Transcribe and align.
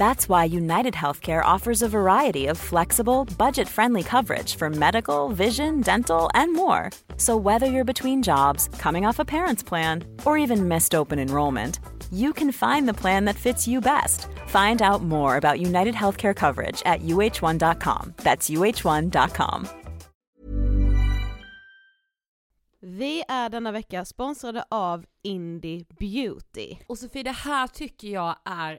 That's 0.00 0.30
why 0.30 0.44
United 0.44 0.94
Healthcare 0.94 1.44
offers 1.44 1.82
a 1.82 1.88
variety 1.88 2.46
of 2.46 2.56
flexible, 2.56 3.26
budget 3.36 3.68
friendly 3.68 4.02
coverage 4.02 4.56
for 4.56 4.70
medical, 4.70 5.28
vision, 5.28 5.82
dental, 5.82 6.30
and 6.32 6.54
more. 6.54 6.88
So, 7.18 7.36
whether 7.36 7.66
you're 7.66 7.92
between 7.92 8.22
jobs, 8.22 8.68
coming 8.78 9.04
off 9.08 9.18
a 9.18 9.26
parent's 9.26 9.62
plan, 9.62 10.04
or 10.24 10.38
even 10.38 10.68
missed 10.68 10.94
open 10.94 11.18
enrollment, 11.18 11.80
you 12.10 12.32
can 12.32 12.50
find 12.50 12.88
the 12.88 12.94
plan 12.94 13.26
that 13.26 13.36
fits 13.36 13.68
you 13.68 13.82
best. 13.82 14.26
Find 14.46 14.80
out 14.80 15.02
more 15.02 15.36
about 15.36 15.60
United 15.60 15.94
Healthcare 15.94 16.34
coverage 16.34 16.82
at 16.86 17.02
uh1.com. 17.02 18.14
That's 18.24 18.48
uh1.com. 18.48 19.68
Vi 22.82 23.24
är 23.28 23.48
denna 23.48 23.72
vecka 23.72 24.04
sponsrade 24.04 24.64
av 24.70 25.04
Indie 25.22 25.84
Beauty. 25.98 26.76
Och 26.86 26.98
Sofie, 26.98 27.22
det 27.22 27.36
här 27.36 27.66
tycker 27.66 28.08
jag 28.08 28.36
är 28.44 28.78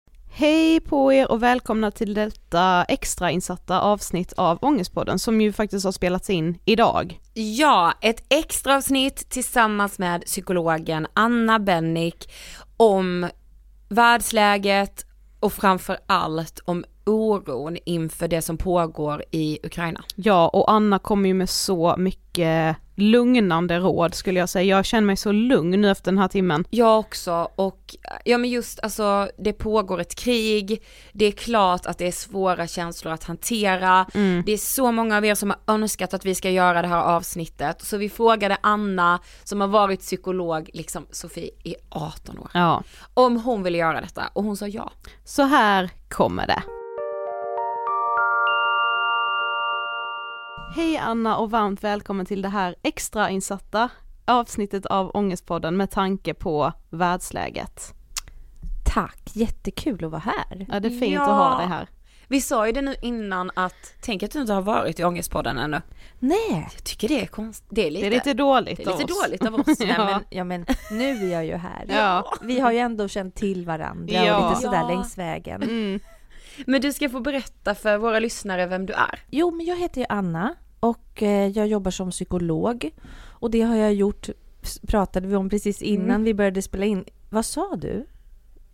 Hej 0.33 0.79
på 0.79 1.13
er 1.13 1.31
och 1.31 1.43
välkomna 1.43 1.91
till 1.91 2.13
detta 2.13 2.83
extrainsatta 2.83 3.81
avsnitt 3.81 4.33
av 4.33 4.57
Ångestpodden 4.61 5.19
som 5.19 5.41
ju 5.41 5.53
faktiskt 5.53 5.85
har 5.85 5.91
spelats 5.91 6.29
in 6.29 6.57
idag. 6.65 7.19
Ja, 7.33 7.93
ett 8.01 8.23
extra 8.29 8.75
avsnitt 8.75 9.29
tillsammans 9.29 9.99
med 9.99 10.21
psykologen 10.25 11.07
Anna 11.13 11.59
Bennick 11.59 12.31
om 12.77 13.29
världsläget 13.89 15.05
och 15.39 15.53
framför 15.53 15.97
allt 16.05 16.59
om 16.65 16.85
oron 17.05 17.77
inför 17.85 18.27
det 18.27 18.41
som 18.41 18.57
pågår 18.57 19.23
i 19.31 19.59
Ukraina. 19.63 20.03
Ja, 20.15 20.47
och 20.47 20.71
Anna 20.71 20.99
kommer 20.99 21.27
ju 21.27 21.33
med 21.33 21.49
så 21.49 21.95
mycket 21.97 22.77
lugnande 23.01 23.79
råd 23.79 24.15
skulle 24.15 24.39
jag 24.39 24.49
säga. 24.49 24.77
Jag 24.77 24.85
känner 24.85 25.07
mig 25.07 25.17
så 25.17 25.31
lugn 25.31 25.81
nu 25.81 25.91
efter 25.91 26.11
den 26.11 26.17
här 26.17 26.27
timmen. 26.27 26.65
Jag 26.69 26.99
också 26.99 27.47
och 27.55 27.95
ja 28.25 28.37
men 28.37 28.49
just 28.49 28.79
alltså 28.79 29.29
det 29.37 29.53
pågår 29.53 30.01
ett 30.01 30.15
krig, 30.15 30.83
det 31.13 31.25
är 31.25 31.31
klart 31.31 31.85
att 31.85 31.97
det 31.97 32.07
är 32.07 32.11
svåra 32.11 32.67
känslor 32.67 33.13
att 33.13 33.23
hantera, 33.23 34.05
det 34.45 34.51
är 34.51 34.57
så 34.57 34.91
många 34.91 35.17
av 35.17 35.25
er 35.25 35.35
som 35.35 35.49
har 35.49 35.73
önskat 35.73 36.13
att 36.13 36.25
vi 36.25 36.35
ska 36.35 36.49
göra 36.49 36.81
det 36.81 36.87
här 36.87 37.01
avsnittet 37.01 37.81
så 37.81 37.97
vi 37.97 38.09
frågade 38.09 38.57
Anna 38.61 39.19
som 39.43 39.61
har 39.61 39.67
varit 39.67 39.99
psykolog 39.99 40.69
liksom 40.73 41.05
Sofie 41.11 41.51
i 41.63 41.75
18 41.89 42.39
år 42.39 42.49
Ja, 42.53 42.83
om 43.13 43.37
hon 43.37 43.63
ville 43.63 43.77
göra 43.77 44.01
detta 44.01 44.29
och 44.33 44.43
hon 44.43 44.57
sa 44.57 44.67
ja. 44.67 44.91
så 45.23 45.43
här 45.43 45.89
kommer 46.09 46.47
det. 46.47 46.80
Hej 50.75 50.97
Anna 50.97 51.37
och 51.37 51.51
varmt 51.51 51.83
välkommen 51.83 52.25
till 52.25 52.41
det 52.41 52.49
här 52.49 52.75
extrainsatta 52.83 53.89
avsnittet 54.25 54.85
av 54.85 55.11
Ångestpodden 55.13 55.77
med 55.77 55.91
tanke 55.91 56.33
på 56.33 56.71
världsläget. 56.89 57.93
Tack, 58.93 59.21
jättekul 59.33 60.05
att 60.05 60.11
vara 60.11 60.21
här. 60.25 60.65
Ja, 60.69 60.79
det 60.79 60.87
är 60.87 60.99
fint 60.99 61.13
Ja. 61.13 61.21
att 61.21 61.51
ha 61.51 61.57
dig 61.57 61.67
här. 61.67 61.87
Vi 62.27 62.41
sa 62.41 62.65
ju 62.67 62.71
det 62.73 62.81
nu 62.81 62.95
innan 63.01 63.51
att, 63.55 63.93
tänk 64.01 64.23
att 64.23 64.31
du 64.31 64.41
inte 64.41 64.53
har 64.53 64.61
varit 64.61 64.99
i 64.99 65.03
Ångestpodden 65.03 65.57
ännu. 65.57 65.81
Nej, 66.19 66.69
Jag 66.75 66.83
tycker 66.83 67.07
det 67.07 67.21
är 67.21 67.25
konst, 67.25 67.63
det 67.69 67.87
är 67.87 67.91
lite, 67.91 68.09
Det 68.09 68.15
är 68.15 68.17
lite 68.19 68.33
dåligt 68.33 68.77
det 68.77 68.83
är 68.83 68.97
lite 68.97 69.13
oss. 69.13 69.21
dåligt 69.23 69.45
av 69.45 69.55
oss. 69.55 69.79
nej, 69.79 69.87
Ja. 69.97 70.05
men, 70.05 70.23
ja 70.29 70.43
men 70.43 70.65
nu 70.91 71.09
är 71.25 71.31
jag 71.33 71.45
ju 71.45 71.55
här. 71.55 71.85
Ja. 71.89 72.33
Vi 72.41 72.59
har 72.59 72.71
ju 72.71 72.77
ändå 72.77 73.07
känt 73.07 73.35
till 73.35 73.65
varandra 73.65 74.13
Ja. 74.13 74.37
och 74.37 74.49
lite 74.49 74.61
sådär 74.61 74.77
Ja. 74.81 74.87
längs 74.87 75.17
vägen. 75.17 75.63
Mm. 75.63 75.99
Men 76.65 76.81
du 76.81 76.93
ska 76.93 77.09
få 77.09 77.19
berätta 77.19 77.75
för 77.75 77.97
våra 77.97 78.19
lyssnare 78.19 78.65
vem 78.67 78.85
du 78.85 78.93
är. 78.93 79.19
Jo, 79.29 79.51
men 79.51 79.65
jag 79.65 79.75
heter 79.77 80.01
ju 80.01 80.07
Anna 80.09 80.55
och 80.79 81.23
eh, 81.23 81.47
jag 81.47 81.67
jobbar 81.67 81.91
som 81.91 82.11
psykolog. 82.11 82.89
Och 83.29 83.51
det 83.51 83.61
har 83.61 83.75
jag 83.75 83.93
gjort, 83.93 84.29
pratade 84.87 85.27
vi 85.27 85.35
om 85.35 85.49
precis 85.49 85.81
innan 85.81 86.09
Mm. 86.09 86.23
vi 86.23 86.33
började 86.33 86.61
spela 86.61 86.85
in. 86.85 87.05
Vad 87.29 87.45
sa 87.45 87.75
du? 87.75 88.05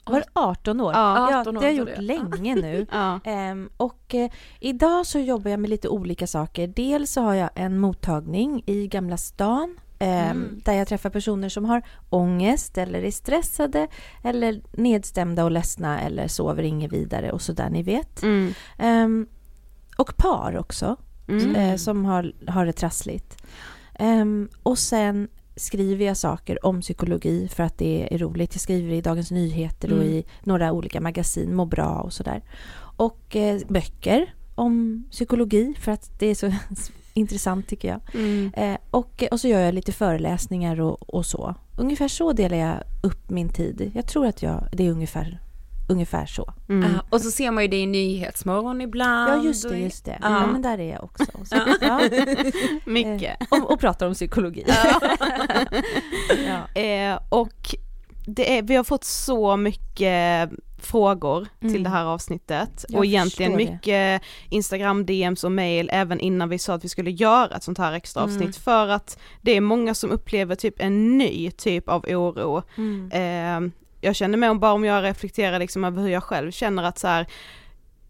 Var 0.05 0.19
det 0.19 0.25
18 0.33 0.81
år? 0.81 0.93
Ja. 0.93 1.39
18 1.41 1.53
ja 1.55 1.59
år 1.59 1.61
det 1.61 1.67
har 1.67 1.73
jag 1.73 1.73
gjort 1.73 1.95
du. 1.95 2.01
länge 2.01 2.55
nu. 2.55 2.85
Ja. 2.91 3.19
Ehm, 3.23 3.69
och 3.77 4.15
eh, 4.15 4.29
idag 4.59 5.05
så 5.05 5.19
jobbar 5.19 5.51
jag 5.51 5.59
med 5.59 5.69
lite 5.69 5.89
olika 5.89 6.27
saker. 6.27 6.67
Dels 6.67 7.11
så 7.11 7.21
har 7.21 7.33
jag 7.33 7.49
en 7.55 7.79
mottagning 7.79 8.63
i 8.65 8.87
Gamla 8.87 9.17
stan 9.17 9.77
Mm. 9.99 10.61
där 10.65 10.73
jag 10.73 10.87
träffar 10.87 11.09
personer 11.09 11.49
som 11.49 11.65
har 11.65 11.81
ångest 12.09 12.77
eller 12.77 13.03
är 13.03 13.11
stressade 13.11 13.87
eller 14.23 14.61
nedstämda 14.71 15.43
och 15.43 15.51
ledsna 15.51 16.01
eller 16.01 16.27
sover 16.27 16.63
inget 16.63 16.91
vidare 16.93 17.31
och 17.31 17.41
sådär 17.41 17.69
ni 17.69 17.83
vet. 17.83 18.23
Mm. 18.23 18.53
Ehm, 18.77 19.27
och 19.97 20.17
par 20.17 20.57
också 20.57 20.95
Mm. 21.29 21.55
eh, 21.55 21.75
som 21.75 22.05
har, 22.05 22.33
har 22.47 22.65
det 22.65 22.73
trassligt. 22.73 23.43
Ehm, 23.99 24.49
och 24.63 24.77
sen 24.79 25.27
skriver 25.55 26.05
jag 26.05 26.17
saker 26.17 26.65
om 26.65 26.81
psykologi 26.81 27.47
för 27.47 27.63
att 27.63 27.77
det 27.77 28.13
är 28.13 28.17
roligt. 28.17 28.53
Jag 28.53 28.61
skriver 28.61 28.93
i 28.93 29.01
Dagens 29.01 29.31
Nyheter 29.31 29.91
och 29.91 29.97
Mm. 29.97 30.09
i 30.09 30.25
några 30.43 30.71
olika 30.71 31.01
magasin, 31.01 31.55
Må 31.55 31.65
bra 31.65 31.99
och 32.01 32.13
sådär. 32.13 32.41
Och 32.97 33.35
eh, 33.35 33.61
böcker 33.67 34.33
om 34.55 35.03
psykologi 35.11 35.75
för 35.79 35.91
att 35.91 36.19
det 36.19 36.27
är 36.27 36.35
så 36.35 36.51
intressant 37.17 37.67
tycker 37.67 37.87
jag. 37.87 37.99
Mm. 38.13 38.51
Eh, 38.57 38.77
och, 38.91 39.23
och 39.31 39.39
så 39.39 39.47
gör 39.47 39.59
jag 39.59 39.73
lite 39.73 39.91
föreläsningar 39.91 40.81
och, 40.81 41.09
och 41.15 41.25
så. 41.25 41.55
Ungefär 41.77 42.07
så 42.07 42.33
delar 42.33 42.57
jag 42.57 42.83
upp 43.03 43.29
min 43.29 43.49
tid. 43.49 43.91
Jag 43.95 44.07
tror 44.07 44.25
att 44.25 44.41
jag, 44.43 44.67
det 44.71 44.87
är 44.87 44.91
ungefär, 44.91 45.39
ungefär 45.89 46.25
så. 46.25 46.53
Mm. 46.69 46.91
Ja, 46.91 47.01
och 47.09 47.21
så 47.21 47.31
ser 47.31 47.51
man 47.51 47.63
ju 47.63 47.69
det 47.69 47.77
i 47.77 47.85
Nyhetsmorgon 47.85 48.81
ibland. 48.81 49.31
Ja, 49.31 49.47
just 49.47 49.69
det, 49.69 49.77
just 49.77 50.05
det. 50.05 50.17
Ja. 50.21 50.29
Ja, 50.29 50.47
men 50.47 50.61
där 50.61 50.79
är 50.79 50.91
jag 50.93 51.03
också. 51.03 51.25
Så, 51.43 51.55
ja. 51.81 52.01
Mycket. 52.85 53.41
Eh, 53.41 53.47
och, 53.49 53.71
och 53.71 53.79
pratar 53.79 54.07
om 54.07 54.13
psykologi. 54.13 54.65
ja. 56.47 56.81
Eh, 56.81 57.19
och 57.29 57.75
det 58.25 58.57
är, 58.57 58.61
vi 58.61 58.75
har 58.75 58.83
fått 58.83 59.03
så 59.03 59.57
mycket 59.57 60.49
frågor 60.79 61.47
till 61.59 61.69
Mm. 61.69 61.83
det 61.83 61.89
här 61.89 62.05
avsnittet 62.05 62.85
Jag 62.89 62.99
och 62.99 63.05
egentligen 63.05 63.51
det. 63.51 63.57
mycket 63.57 64.21
Instagram 64.49 65.05
DMs 65.05 65.43
och 65.43 65.51
mail 65.51 65.89
även 65.93 66.19
innan 66.19 66.49
vi 66.49 66.59
sa 66.59 66.73
att 66.73 66.83
vi 66.83 66.89
skulle 66.89 67.11
göra 67.11 67.55
ett 67.55 67.63
sånt 67.63 67.77
här 67.77 67.93
extra 67.93 68.23
Mm. 68.23 68.35
avsnitt 68.35 68.55
för 68.57 68.87
att 68.87 69.19
det 69.41 69.51
är 69.51 69.61
många 69.61 69.93
som 69.93 70.11
upplever 70.11 70.55
typ 70.55 70.75
en 70.77 71.17
ny 71.17 71.51
typ 71.51 71.89
av 71.89 72.05
oro. 72.07 72.63
Mm. 72.77 73.11
Eh, 73.65 73.71
jag 74.01 74.15
känner 74.15 74.37
mig 74.37 74.49
om 74.49 74.59
bara 74.59 74.73
om 74.73 74.83
jag 74.83 75.03
reflekterar 75.03 75.59
liksom 75.59 75.83
över 75.83 76.01
hur 76.01 76.09
jag 76.09 76.23
själv 76.23 76.51
känner 76.51 76.83
att 76.83 76.99
så 76.99 77.07
här, 77.07 77.27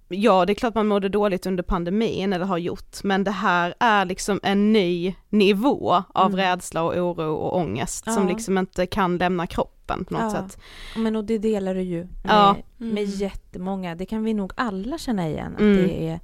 Ja 0.09 0.45
det 0.45 0.53
är 0.53 0.55
klart 0.55 0.75
man 0.75 0.87
mådde 0.87 1.09
dåligt 1.09 1.45
under 1.45 1.63
pandemin 1.63 2.33
eller 2.33 2.45
har 2.45 2.57
gjort 2.57 3.03
men 3.03 3.23
det 3.23 3.31
här 3.31 3.73
är 3.79 4.05
liksom 4.05 4.39
en 4.43 4.73
ny 4.73 5.15
nivå 5.29 6.03
av 6.13 6.25
Mm. 6.33 6.37
rädsla 6.37 6.83
och 6.83 6.97
oro 6.97 7.33
och 7.35 7.57
ångest 7.57 8.03
som 8.13 8.23
Ja. 8.27 8.33
liksom 8.33 8.57
inte 8.57 8.85
kan 8.85 9.17
lämna 9.17 9.47
kroppen 9.47 9.76
på 10.05 10.13
något 10.13 10.21
Ja. 10.21 10.29
sätt. 10.31 10.57
Men 10.95 11.15
och 11.15 11.23
det 11.25 11.37
delar 11.37 11.75
du 11.75 11.81
ju 11.81 11.99
med, 12.03 12.09
Ja. 12.23 12.55
med 12.77 12.89
Mm. 13.03 13.05
jättemånga. 13.05 13.95
Det 13.95 14.05
kan 14.05 14.23
vi 14.23 14.33
nog 14.33 14.51
alla 14.55 14.97
känna 14.97 15.27
igen. 15.29 15.53
Att 15.55 15.59
Mm. 15.61 15.77
det 15.87 16.07
är 16.07 16.19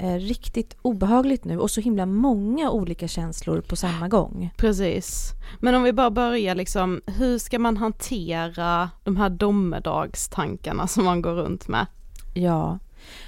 eh, 0.00 0.14
riktigt 0.14 0.76
obehagligt 0.82 1.44
nu 1.44 1.58
och 1.58 1.70
så 1.70 1.80
himla 1.80 2.06
många 2.06 2.70
olika 2.70 3.08
känslor 3.08 3.60
på 3.60 3.76
samma 3.76 4.08
gång. 4.08 4.50
Precis. 4.56 5.30
Men 5.60 5.74
om 5.74 5.82
vi 5.82 5.92
bara 5.92 6.10
börjar 6.10 6.54
liksom, 6.54 7.00
hur 7.06 7.38
ska 7.38 7.58
man 7.58 7.76
hantera 7.76 8.90
de 9.04 9.16
här 9.16 9.30
domedagstankarna 9.30 10.86
som 10.86 11.04
man 11.04 11.22
går 11.22 11.32
runt 11.34 11.68
med? 11.68 11.86
Ja, 12.34 12.78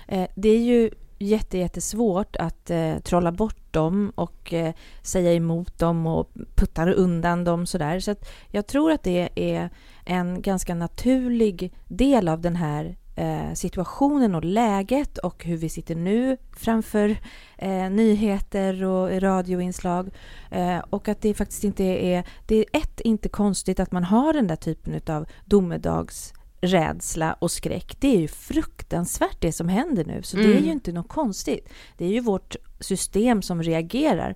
eh, 0.09 0.29
det 0.35 0.49
är 0.49 0.59
ju 0.61 0.91
jätte, 1.19 1.59
jättesvårt 1.59 2.37
att 2.37 2.71
eh, 2.71 2.99
trolla 2.99 3.33
bort 3.33 3.73
dem 3.73 4.13
och 4.15 4.53
eh, 4.53 4.75
säga 5.03 5.33
emot 5.35 5.79
dem 5.79 6.07
och 6.07 6.31
putta 6.55 6.93
undan 6.93 7.45
dem 7.45 7.67
sådär. 7.67 8.01
Så 8.01 8.11
att 8.11 8.29
jag 8.51 8.67
tror 8.67 8.93
att 8.93 9.03
det 9.03 9.29
är 9.35 9.71
en 10.05 10.43
ganska 10.43 10.75
naturlig 10.75 11.75
del 11.89 12.29
av 12.29 12.41
den 12.41 12.57
här 12.57 12.97
eh, 13.19 13.55
situationen 13.55 14.35
och 14.35 14.45
läget 14.45 15.19
och 15.19 15.45
hur 15.45 15.57
vi 15.57 15.69
sitter 15.69 15.95
nu 15.95 16.37
framför 16.57 17.17
eh, 17.59 17.91
nyheter 17.91 18.85
och 18.85 19.23
radioinslag. 19.23 20.11
Eh, 20.51 20.79
och 20.79 21.09
att 21.09 21.21
det 21.21 21.35
faktiskt 21.35 21.65
inte 21.65 21.85
är... 21.85 22.25
Det 22.47 22.57
är 22.57 22.65
ett, 22.73 23.01
inte 23.01 23.29
konstigt 23.29 23.81
att 23.81 23.93
man 23.93 24.05
har 24.05 24.33
den 24.33 24.47
där 24.47 24.57
typen 24.57 25.01
av 25.15 25.27
domedags 25.45 26.35
rädsla 26.61 27.33
och 27.33 27.51
skräck. 27.51 27.97
Det 28.01 28.17
är 28.17 28.21
ju 28.21 28.29
fruktansvärt 28.29 29.37
det 29.41 29.53
som 29.53 29.69
händer 29.69 30.05
nu. 30.05 30.23
Så 30.23 30.37
det 30.37 30.43
är 30.45 30.51
Mm. 30.51 30.65
ju 30.65 30.71
inte 30.73 30.93
något 30.93 31.09
konstigt. 31.09 31.69
Det 31.97 32.05
är 32.05 32.09
ju 32.11 32.21
vårt 32.21 32.57
system 32.81 33.43
som 33.43 33.63
reagerar 33.63 34.35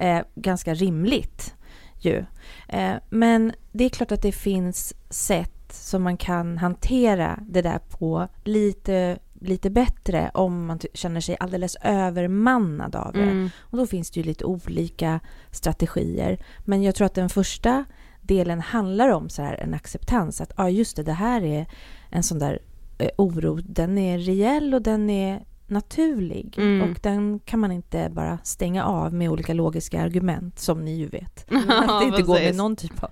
eh, 0.00 0.20
ganska 0.34 0.74
rimligt. 0.74 1.54
Ju. 2.00 2.24
Eh, 2.68 2.94
men 3.10 3.52
det 3.72 3.84
är 3.84 3.88
klart 3.88 4.12
att 4.12 4.22
det 4.22 4.32
finns 4.32 4.94
sätt 5.10 5.72
som 5.72 6.02
man 6.02 6.16
kan 6.16 6.58
hantera 6.58 7.38
det 7.48 7.62
där 7.62 7.78
på 7.78 8.28
lite, 8.44 9.18
lite 9.40 9.70
bättre 9.70 10.30
om 10.34 10.66
man 10.66 10.78
känner 10.94 11.20
sig 11.20 11.36
alldeles 11.40 11.76
övermannad 11.82 12.96
av 12.96 13.12
det. 13.12 13.22
Mm. 13.22 13.50
Och 13.58 13.78
då 13.78 13.86
finns 13.86 14.10
det 14.10 14.20
ju 14.20 14.26
lite 14.26 14.44
olika 14.44 15.20
strategier. 15.50 16.44
Men 16.64 16.82
jag 16.82 16.94
tror 16.94 17.06
att 17.06 17.14
den 17.14 17.28
första 17.28 17.84
delen 18.22 18.60
handlar 18.60 19.08
om 19.08 19.28
så 19.28 19.42
här 19.42 19.54
en 19.54 19.74
acceptans. 19.74 20.40
Att 20.40 20.52
ja, 20.56 20.70
just 20.70 20.96
det, 20.96 21.02
det 21.02 21.12
här 21.12 21.44
är 21.44 21.66
en 22.10 22.22
sån 22.22 22.38
där 22.38 22.58
eh, 22.98 23.10
oro. 23.18 23.58
Den 23.64 23.98
är 23.98 24.18
reell 24.18 24.74
och 24.74 24.82
den 24.82 25.10
är 25.10 25.44
naturlig. 25.66 26.54
Mm. 26.58 26.90
Och 26.90 26.98
den 27.02 27.38
kan 27.38 27.60
man 27.60 27.72
inte 27.72 28.10
bara 28.12 28.38
stänga 28.44 28.84
av 28.84 29.14
med 29.14 29.30
olika 29.30 29.54
logiska 29.54 30.02
argument 30.02 30.58
som 30.58 30.84
ni 30.84 30.96
ju 30.96 31.06
vet. 31.06 31.50
Att 31.68 32.00
det 32.00 32.06
inte 32.06 32.22
går 32.22 32.34
med 32.34 32.54
någon 32.54 32.76
typ 32.76 33.02
av, 33.02 33.10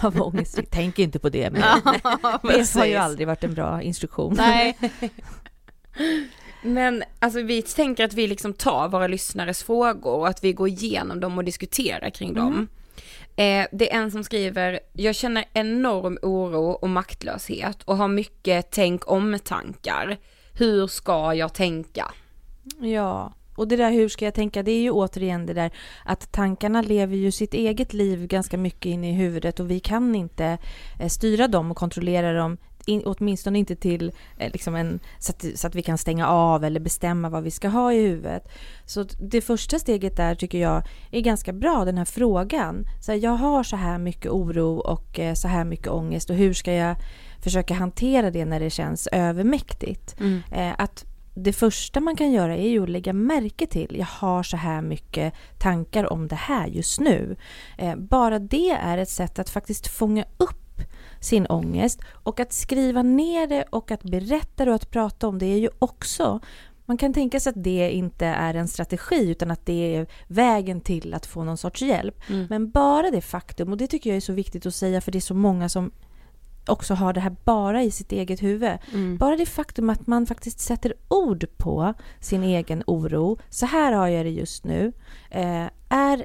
av 0.00 0.22
ångest. 0.22 0.60
Tänk 0.70 0.98
inte 0.98 1.18
på 1.18 1.28
det. 1.28 1.50
Men 1.50 1.62
det 2.42 2.74
har 2.74 2.86
ju 2.86 2.96
aldrig 2.96 3.26
varit 3.26 3.44
en 3.44 3.54
bra 3.54 3.82
instruktion. 3.82 4.34
Nej. 4.36 4.78
Men 6.62 7.02
alltså 7.18 7.42
vi 7.42 7.62
tänker 7.62 8.04
att 8.04 8.14
vi 8.14 8.26
liksom 8.26 8.52
tar 8.52 8.88
våra 8.88 9.06
lyssnares 9.06 9.62
frågor 9.62 10.12
och 10.12 10.28
att 10.28 10.44
vi 10.44 10.52
går 10.52 10.68
igenom 10.68 11.20
dem 11.20 11.38
och 11.38 11.44
diskuterar 11.44 12.10
kring 12.10 12.34
dem. 12.34 12.68
Eh, 13.36 13.66
det 13.72 13.92
är 13.92 13.98
en 13.98 14.10
som 14.10 14.24
skriver, 14.24 14.80
jag 14.92 15.14
känner 15.14 15.44
enorm 15.52 16.18
oro 16.22 16.70
och 16.70 16.88
maktlöshet 16.88 17.82
och 17.82 17.96
har 17.96 18.08
mycket 18.08 18.70
tänk 18.70 19.10
om-tankar. 19.10 20.16
Hur 20.52 20.86
ska 20.86 21.34
jag 21.34 21.54
tänka? 21.54 22.12
Ja, 22.80 23.32
och 23.56 23.68
det 23.68 23.76
där 23.76 23.90
hur 23.90 24.08
ska 24.08 24.24
jag 24.24 24.34
tänka, 24.34 24.62
det 24.62 24.70
är 24.70 24.80
ju 24.80 24.90
återigen 24.90 25.46
det 25.46 25.52
där 25.52 25.70
att 26.04 26.32
tankarna 26.32 26.82
lever 26.82 27.16
ju 27.16 27.32
sitt 27.32 27.54
eget 27.54 27.92
liv 27.92 28.26
ganska 28.26 28.58
mycket 28.58 28.86
in 28.86 29.04
i 29.04 29.12
huvudet 29.12 29.60
och 29.60 29.70
vi 29.70 29.80
kan 29.80 30.14
inte 30.14 30.58
eh, 31.00 31.08
styra 31.08 31.48
dem 31.48 31.70
och 31.70 31.76
kontrollera 31.76 32.32
dem 32.32 32.58
in, 32.86 33.02
åtminstone 33.04 33.58
inte 33.58 33.76
till 33.76 34.12
eh, 34.38 34.52
liksom 34.52 34.74
en, 34.74 35.00
så, 35.18 35.32
att, 35.32 35.58
så 35.58 35.66
att 35.66 35.74
vi 35.74 35.82
kan 35.82 35.98
stänga 35.98 36.28
av 36.28 36.64
eller 36.64 36.80
bestämma 36.80 37.28
vad 37.28 37.42
vi 37.42 37.50
ska 37.50 37.68
ha 37.68 37.92
i 37.92 38.02
huvudet. 38.02 38.48
Så 38.86 39.02
det 39.02 39.40
första 39.40 39.78
steget 39.78 40.16
där 40.16 40.34
tycker 40.34 40.58
jag 40.58 40.82
är 41.10 41.20
ganska 41.20 41.52
bra, 41.52 41.84
den 41.84 41.98
här 41.98 42.04
frågan. 42.04 42.86
Så 43.00 43.12
här, 43.12 43.18
jag 43.18 43.30
har 43.30 43.62
så 43.62 43.76
här 43.76 43.98
mycket 43.98 44.30
oro 44.30 44.76
och 44.78 45.18
eh, 45.18 45.34
så 45.34 45.48
här 45.48 45.64
mycket 45.64 45.88
ångest 45.88 46.30
och 46.30 46.36
hur 46.36 46.52
ska 46.52 46.72
jag 46.72 46.96
försöka 47.42 47.74
hantera 47.74 48.30
det 48.30 48.44
när 48.44 48.60
det 48.60 48.70
känns 48.70 49.06
övermäktigt? 49.06 50.16
Eh, 50.52 50.72
att 50.78 51.04
det 51.34 51.52
första 51.52 52.00
man 52.00 52.16
kan 52.16 52.32
göra 52.32 52.56
är 52.56 52.68
ju 52.68 52.82
att 52.82 52.90
lägga 52.90 53.12
märke 53.12 53.66
till, 53.66 53.96
jag 53.98 54.06
har 54.06 54.42
så 54.42 54.56
här 54.56 54.82
mycket 54.82 55.34
tankar 55.58 56.12
om 56.12 56.28
det 56.28 56.36
här 56.36 56.66
just 56.66 57.00
nu. 57.00 57.36
Bara 57.96 58.38
det 58.38 58.70
är 58.70 58.98
ett 58.98 59.08
sätt 59.08 59.38
att 59.38 59.50
faktiskt 59.50 59.86
fånga 59.86 60.24
upp 60.36 60.61
sin 61.22 61.46
ångest 61.46 62.00
och 62.12 62.40
att 62.40 62.52
skriva 62.52 63.02
ner 63.02 63.46
det 63.46 63.64
och 63.70 63.90
att 63.90 64.02
berätta 64.02 64.64
det 64.64 64.70
och 64.70 64.74
att 64.74 64.90
prata 64.90 65.28
om 65.28 65.38
det 65.38 65.46
är 65.46 65.58
ju 65.58 65.70
också 65.78 66.40
man 66.86 66.96
kan 66.96 67.12
tänka 67.12 67.40
sig 67.40 67.50
att 67.50 67.64
det 67.64 67.90
inte 67.90 68.26
är 68.26 68.54
en 68.54 68.68
strategi 68.68 69.30
utan 69.30 69.50
att 69.50 69.66
det 69.66 69.96
är 69.96 70.06
vägen 70.26 70.80
till 70.80 71.14
att 71.14 71.26
få 71.26 71.44
någon 71.44 71.56
sorts 71.56 71.82
hjälp. 71.82 72.20
Men 72.48 72.70
bara 72.70 73.10
det 73.10 73.20
faktum, 73.20 73.72
och 73.72 73.76
det 73.76 73.86
tycker 73.86 74.10
jag 74.10 74.16
är 74.16 74.20
så 74.20 74.32
viktigt 74.32 74.66
att 74.66 74.74
säga 74.74 75.00
för 75.00 75.12
det 75.12 75.18
är 75.18 75.20
så 75.20 75.34
många 75.34 75.68
som 75.68 75.90
också 76.66 76.94
har 76.94 77.12
det 77.12 77.20
här 77.20 77.36
bara 77.44 77.82
i 77.82 77.90
sitt 77.90 78.12
eget 78.12 78.42
huvud. 78.42 78.78
Mm. 78.92 79.16
Bara 79.16 79.36
det 79.36 79.46
faktum 79.46 79.90
att 79.90 80.06
man 80.06 80.26
faktiskt 80.26 80.60
sätter 80.60 80.94
ord 81.08 81.46
på 81.56 81.94
sin 82.20 82.42
egen 82.42 82.82
oro, 82.86 83.38
så 83.48 83.66
här 83.66 83.92
har 83.92 84.08
jag 84.08 84.26
det 84.26 84.30
just 84.30 84.64
nu, 84.64 84.92
eh, 85.30 85.66
är 85.88 86.24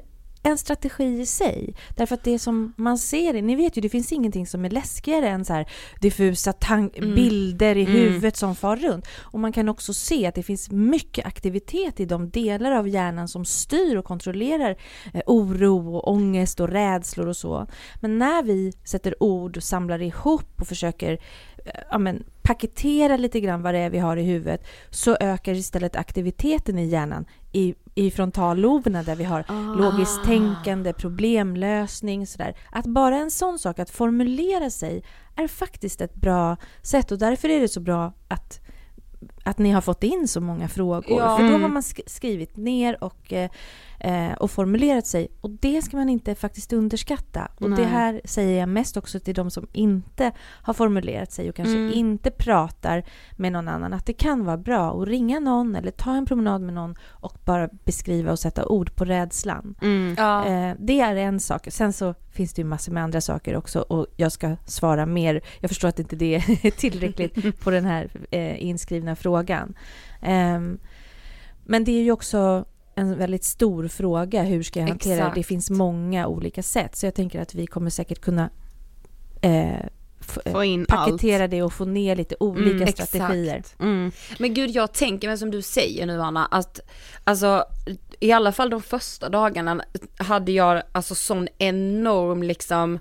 en 0.50 0.58
strategi 0.58 1.20
i 1.20 1.26
sig. 1.26 1.74
Därför 1.96 2.14
att 2.14 2.24
det 2.24 2.38
som 2.38 2.72
man 2.76 2.98
ser, 2.98 3.42
ni 3.42 3.54
vet 3.56 3.76
ju 3.76 3.80
det 3.80 3.88
finns 3.88 4.12
ingenting 4.12 4.46
som 4.46 4.64
är 4.64 4.70
läskigare 4.70 5.28
än 5.28 5.44
så 5.44 5.52
här 5.52 5.68
diffusa 6.00 6.52
tan- 6.52 7.14
bilder 7.14 7.76
i 7.76 7.82
Mm. 7.84 7.92
huvudet 7.96 8.36
som 8.36 8.54
far 8.56 8.76
runt. 8.76 9.06
Och 9.20 9.40
man 9.40 9.52
kan 9.52 9.68
också 9.68 9.94
se 9.94 10.26
att 10.26 10.34
det 10.34 10.42
finns 10.42 10.70
mycket 10.70 11.26
aktivitet 11.26 12.00
i 12.00 12.04
de 12.04 12.30
delar 12.30 12.72
av 12.72 12.88
hjärnan 12.88 13.28
som 13.28 13.44
styr 13.44 13.96
och 13.96 14.04
kontrollerar 14.04 14.76
eh, 15.14 15.22
oro 15.26 15.96
och 15.96 16.08
ångest 16.12 16.60
och 16.60 16.68
rädslor 16.68 17.26
och 17.26 17.36
så. 17.36 17.66
Men 18.00 18.18
när 18.18 18.42
vi 18.42 18.72
sätter 18.84 19.22
ord 19.22 19.56
och 19.56 19.62
samlar 19.62 20.02
ihop 20.02 20.60
och 20.60 20.66
försöker 20.68 21.12
eh, 21.64 21.80
ja, 21.90 21.98
men, 21.98 22.24
paketera 22.42 23.16
lite 23.16 23.40
grann 23.40 23.62
vad 23.62 23.74
det 23.74 23.78
är 23.80 23.90
vi 23.90 23.98
har 23.98 24.16
i 24.16 24.22
huvudet 24.22 24.66
så 24.90 25.16
ökar 25.20 25.52
istället 25.54 25.96
aktiviteten 25.96 26.78
i 26.78 26.84
hjärnan 26.86 27.24
i, 27.52 27.74
i 27.98 28.10
frontalloberna 28.10 29.02
där 29.02 29.16
vi 29.16 29.24
har 29.24 29.44
Ah. 29.48 29.74
logiskt 29.74 30.24
tänkande, 30.24 30.92
problemlösning 30.92 32.26
sådär. 32.26 32.56
Att 32.72 32.86
bara 32.86 33.16
en 33.16 33.30
sån 33.30 33.58
sak, 33.58 33.78
att 33.78 33.90
formulera 33.90 34.70
sig, 34.70 35.02
är 35.36 35.48
faktiskt 35.48 36.00
ett 36.00 36.14
bra 36.14 36.56
sätt 36.82 37.12
och 37.12 37.18
därför 37.18 37.48
är 37.48 37.60
det 37.60 37.68
så 37.68 37.80
bra 37.80 38.12
att 38.28 38.60
att 39.44 39.58
ni 39.58 39.70
har 39.70 39.80
fått 39.80 40.04
in 40.04 40.28
så 40.28 40.40
många 40.40 40.68
frågor. 40.68 41.18
Ja. 41.20 41.36
För 41.36 41.42
då 41.44 41.50
har 41.50 41.58
Mm. 41.58 41.72
man 41.72 41.82
sk- 41.82 42.00
skrivit 42.08 42.56
ner 42.56 43.04
och, 43.04 43.32
eh, 43.32 43.50
eh, 44.00 44.32
och 44.32 44.50
formulerat 44.50 45.06
sig. 45.06 45.28
Och 45.40 45.50
det 45.50 45.82
ska 45.82 45.96
man 45.96 46.08
inte 46.08 46.34
faktiskt 46.34 46.72
underskatta. 46.72 47.48
Och 47.54 47.70
det 47.70 47.76
Nej. 47.76 47.84
här 47.84 48.20
säger 48.24 48.60
jag 48.60 48.68
mest 48.68 48.96
också 48.96 49.20
till 49.20 49.34
de 49.34 49.50
som 49.50 49.66
inte 49.72 50.32
har 50.38 50.74
formulerat 50.74 51.32
sig 51.32 51.48
och 51.48 51.54
kanske 51.54 51.78
Mm. 51.78 51.92
inte 51.94 52.30
pratar 52.30 53.04
med 53.36 53.52
någon 53.52 53.68
annan. 53.68 53.92
Att 53.92 54.06
det 54.06 54.12
kan 54.12 54.44
vara 54.44 54.56
bra 54.56 55.02
att 55.02 55.08
ringa 55.08 55.40
någon 55.40 55.76
eller 55.76 55.90
ta 55.90 56.14
en 56.14 56.26
promenad 56.26 56.62
med 56.62 56.74
någon 56.74 56.94
och 57.04 57.38
bara 57.44 57.68
beskriva 57.84 58.32
och 58.32 58.38
sätta 58.38 58.66
ord 58.66 58.94
på 58.96 59.04
rädslan. 59.04 59.74
Mm. 59.82 60.14
Ja. 60.18 60.46
Eh, 60.46 60.74
det 60.78 61.00
är 61.00 61.16
en 61.16 61.40
sak. 61.40 61.66
Sen 61.70 61.92
så 61.92 62.14
finns 62.32 62.54
det 62.54 62.62
ju 62.62 62.68
massor 62.68 62.92
med 62.92 63.02
andra 63.02 63.20
saker 63.20 63.56
också 63.56 63.80
och 63.80 64.06
jag 64.16 64.32
ska 64.32 64.56
svara 64.64 65.06
mer. 65.06 65.40
Jag 65.60 65.70
förstår 65.70 65.88
att 65.88 65.98
inte 65.98 66.16
det 66.16 66.34
är 66.34 66.70
tillräckligt 66.76 67.60
på 67.64 67.70
den 67.70 67.84
här 67.84 68.10
eh, 68.30 68.64
inskrivna 68.64 69.16
frågan. 69.16 69.74
Ehm, 70.22 70.78
men 71.64 71.84
det 71.84 71.92
är 71.92 72.02
ju 72.02 72.12
också 72.12 72.64
en 72.98 73.18
väldigt 73.18 73.44
stor 73.44 73.88
fråga. 73.88 74.42
Hur 74.42 74.62
ska 74.62 74.80
jag 74.80 74.88
hantera 74.88 75.14
det? 75.14 75.20
Exakt. 75.20 75.34
Det 75.34 75.42
finns 75.42 75.70
många 75.70 76.26
olika 76.26 76.62
sätt. 76.62 76.96
Så 76.96 77.06
jag 77.06 77.14
tänker 77.14 77.40
att 77.40 77.54
vi 77.54 77.66
kommer 77.66 77.90
säkert 77.90 78.20
kunna 78.20 78.50
eh, 79.42 79.74
eh, 79.74 79.86
Få 80.52 80.64
in 80.64 80.86
allt. 80.88 81.04
paketera 81.10 81.48
det 81.48 81.62
och 81.62 81.72
få 81.72 81.84
ner 81.84 82.16
lite 82.16 82.36
olika 82.40 82.74
Mm, 82.76 82.86
strategier. 82.92 83.62
Mm. 83.80 84.12
Men 84.38 84.54
gud 84.54 84.70
jag 84.70 84.92
tänker 84.92 85.28
mig 85.28 85.38
som 85.38 85.50
du 85.50 85.62
säger 85.62 86.06
nu 86.06 86.22
Anna 86.22 86.46
att 86.46 86.80
alltså 87.24 87.64
i 88.20 88.32
alla 88.32 88.52
fall 88.52 88.70
de 88.70 88.82
första 88.82 89.28
dagarna 89.28 89.82
hade 90.16 90.52
jag 90.52 90.82
alltså 90.92 91.14
sån 91.14 91.48
enorm 91.58 92.42
liksom 92.42 92.98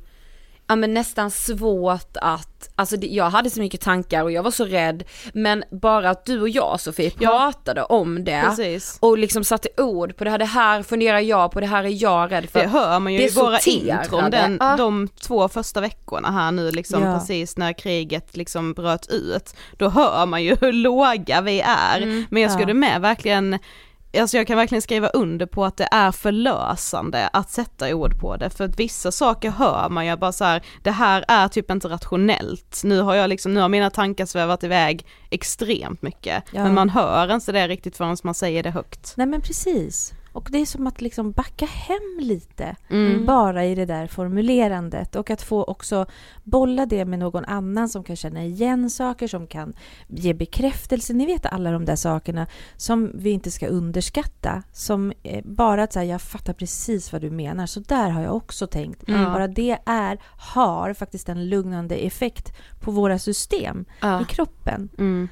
Ja 0.70 0.76
men 0.76 0.94
nästan 0.94 1.32
svårt 1.32 2.18
att, 2.22 2.70
alltså 2.76 2.98
det, 2.98 3.08
jag 3.08 3.30
hade 3.30 3.50
så 3.50 3.60
mycket 3.60 3.82
tankar 3.82 4.24
och 4.24 4.32
jag 4.32 4.44
var 4.44 4.52
så 4.52 4.66
rädd 4.66 5.04
men 5.34 5.64
bara 5.72 6.10
att 6.10 6.26
du 6.26 6.42
och 6.42 6.50
jag 6.50 6.80
Sofie 6.80 7.12
Ja. 7.20 7.30
pratade 7.30 7.84
om 7.84 8.24
det 8.24 8.44
Precis. 8.46 8.98
och 9.02 9.18
liksom 9.18 9.44
satte 9.44 9.70
ord 9.82 10.18
på 10.18 10.24
det 10.24 10.30
här, 10.30 10.38
det 10.38 10.46
här 10.46 10.84
funderar 10.84 11.20
jag 11.20 11.52
på, 11.52 11.60
det 11.60 11.66
här 11.68 11.84
är 11.84 12.04
jag 12.04 12.32
rädd 12.32 12.50
för. 12.50 12.60
Det 12.60 12.68
hör 12.68 13.00
man 13.00 13.14
ju 13.14 13.20
det 13.20 13.26
i 13.26 13.30
våra 13.30 13.58
sorterade. 13.60 14.04
intron 14.04 14.32
den, 14.32 14.58
Ja. 14.60 14.76
de 14.78 15.08
två 15.08 15.48
första 15.50 15.82
veckorna 15.82 16.32
här 16.32 16.52
nu 16.52 16.72
liksom 16.72 17.04
Ja. 17.04 17.20
precis 17.20 17.58
när 17.58 17.74
kriget 17.74 18.38
liksom 18.38 18.74
bröt 18.74 19.08
ut. 19.10 19.56
Då 19.78 19.90
hör 19.90 20.26
man 20.26 20.44
ju 20.44 20.56
hur 20.62 20.74
låga 20.74 21.42
vi 21.42 21.62
är. 21.62 22.02
Mm. 22.02 22.26
Men 22.30 22.42
jag 22.42 22.52
Ja. 22.52 22.56
skulle 22.56 22.74
med 22.74 23.02
verkligen 23.02 23.60
Alltså 24.20 24.38
jag 24.38 24.48
kan 24.48 24.58
verkligen 24.58 24.82
skriva 24.82 25.08
under 25.08 25.46
på 25.46 25.66
att 25.66 25.78
det 25.78 25.88
är 25.92 26.12
förlösande 26.12 27.30
att 27.34 27.50
sätta 27.50 27.96
ord 27.96 28.20
på 28.20 28.38
det 28.38 28.50
för 28.50 28.64
att 28.64 28.80
vissa 28.80 29.12
saker 29.12 29.50
hör 29.50 29.90
man 29.90 30.06
ju 30.06 30.18
bara 30.18 30.32
så 30.32 30.44
här, 30.44 30.64
det 30.84 30.92
här 30.92 31.26
är 31.28 31.48
typ 31.48 31.72
inte 31.72 31.90
rationellt. 31.90 32.82
Nu 32.84 33.02
har 33.02 33.16
jag 33.16 33.30
liksom, 33.30 33.54
nu 33.54 33.60
har 33.60 33.70
mina 33.70 33.90
tankar 33.90 34.26
svävat 34.26 34.64
iväg 34.64 35.06
extremt 35.30 36.02
mycket. 36.02 36.44
Ja. 36.52 36.64
Men 36.64 36.74
man 36.74 36.90
hör 36.90 37.34
inte 37.34 37.52
det 37.52 37.68
riktigt 37.68 37.98
förrän 37.98 38.18
man 38.24 38.34
säger 38.34 38.64
det 38.64 38.72
högt. 38.72 39.14
Nej 39.18 39.28
men 39.28 39.42
precis. 39.42 40.14
Och 40.38 40.48
det 40.52 40.58
är 40.58 40.66
som 40.66 40.88
att 40.88 41.02
liksom 41.02 41.32
backa 41.32 41.66
hem 41.66 42.20
lite. 42.20 42.76
Mm. 42.90 43.26
bara 43.26 43.66
i 43.66 43.76
det 43.76 43.86
där 43.86 44.08
formulerandet 44.08 45.16
och 45.16 45.30
att 45.30 45.42
få 45.42 45.64
också 45.64 46.06
bolla 46.44 46.86
det 46.86 47.06
med 47.06 47.20
någon 47.20 47.46
annan 47.46 47.90
som 47.90 48.04
kan 48.04 48.16
känna 48.16 48.44
igen 48.44 48.90
saker, 48.90 49.28
som 49.28 49.48
kan 49.48 49.74
ge 50.08 50.34
bekräftelse. 50.34 51.14
Ni 51.14 51.26
vet 51.26 51.46
alla 51.46 51.72
de 51.72 51.86
där 51.86 51.96
sakerna 51.96 52.48
som 52.76 53.12
vi 53.14 53.30
inte 53.30 53.52
ska 53.52 53.68
underskatta. 53.68 54.64
Som 54.72 55.14
eh, 55.24 55.44
bara 55.46 55.84
att 55.84 55.94
säga, 55.94 56.06
jag 56.06 56.22
fattar 56.22 56.54
precis 56.54 57.12
vad 57.12 57.22
du 57.22 57.30
menar, 57.30 57.66
så 57.66 57.80
där 57.80 58.10
har 58.10 58.22
jag 58.22 58.36
också 58.36 58.68
tänkt. 58.68 59.08
Mm. 59.08 59.34
Bara 59.34 59.48
det 59.48 59.78
är, 59.86 60.20
har 60.38 60.94
faktiskt 60.94 61.30
en 61.30 61.50
lugnande 61.50 61.96
effekt 61.96 62.54
på 62.80 62.92
våra 62.92 63.20
system 63.20 63.86
Ja. 64.02 64.22
i 64.22 64.26
kroppen. 64.26 64.90
Mm. 64.98 65.28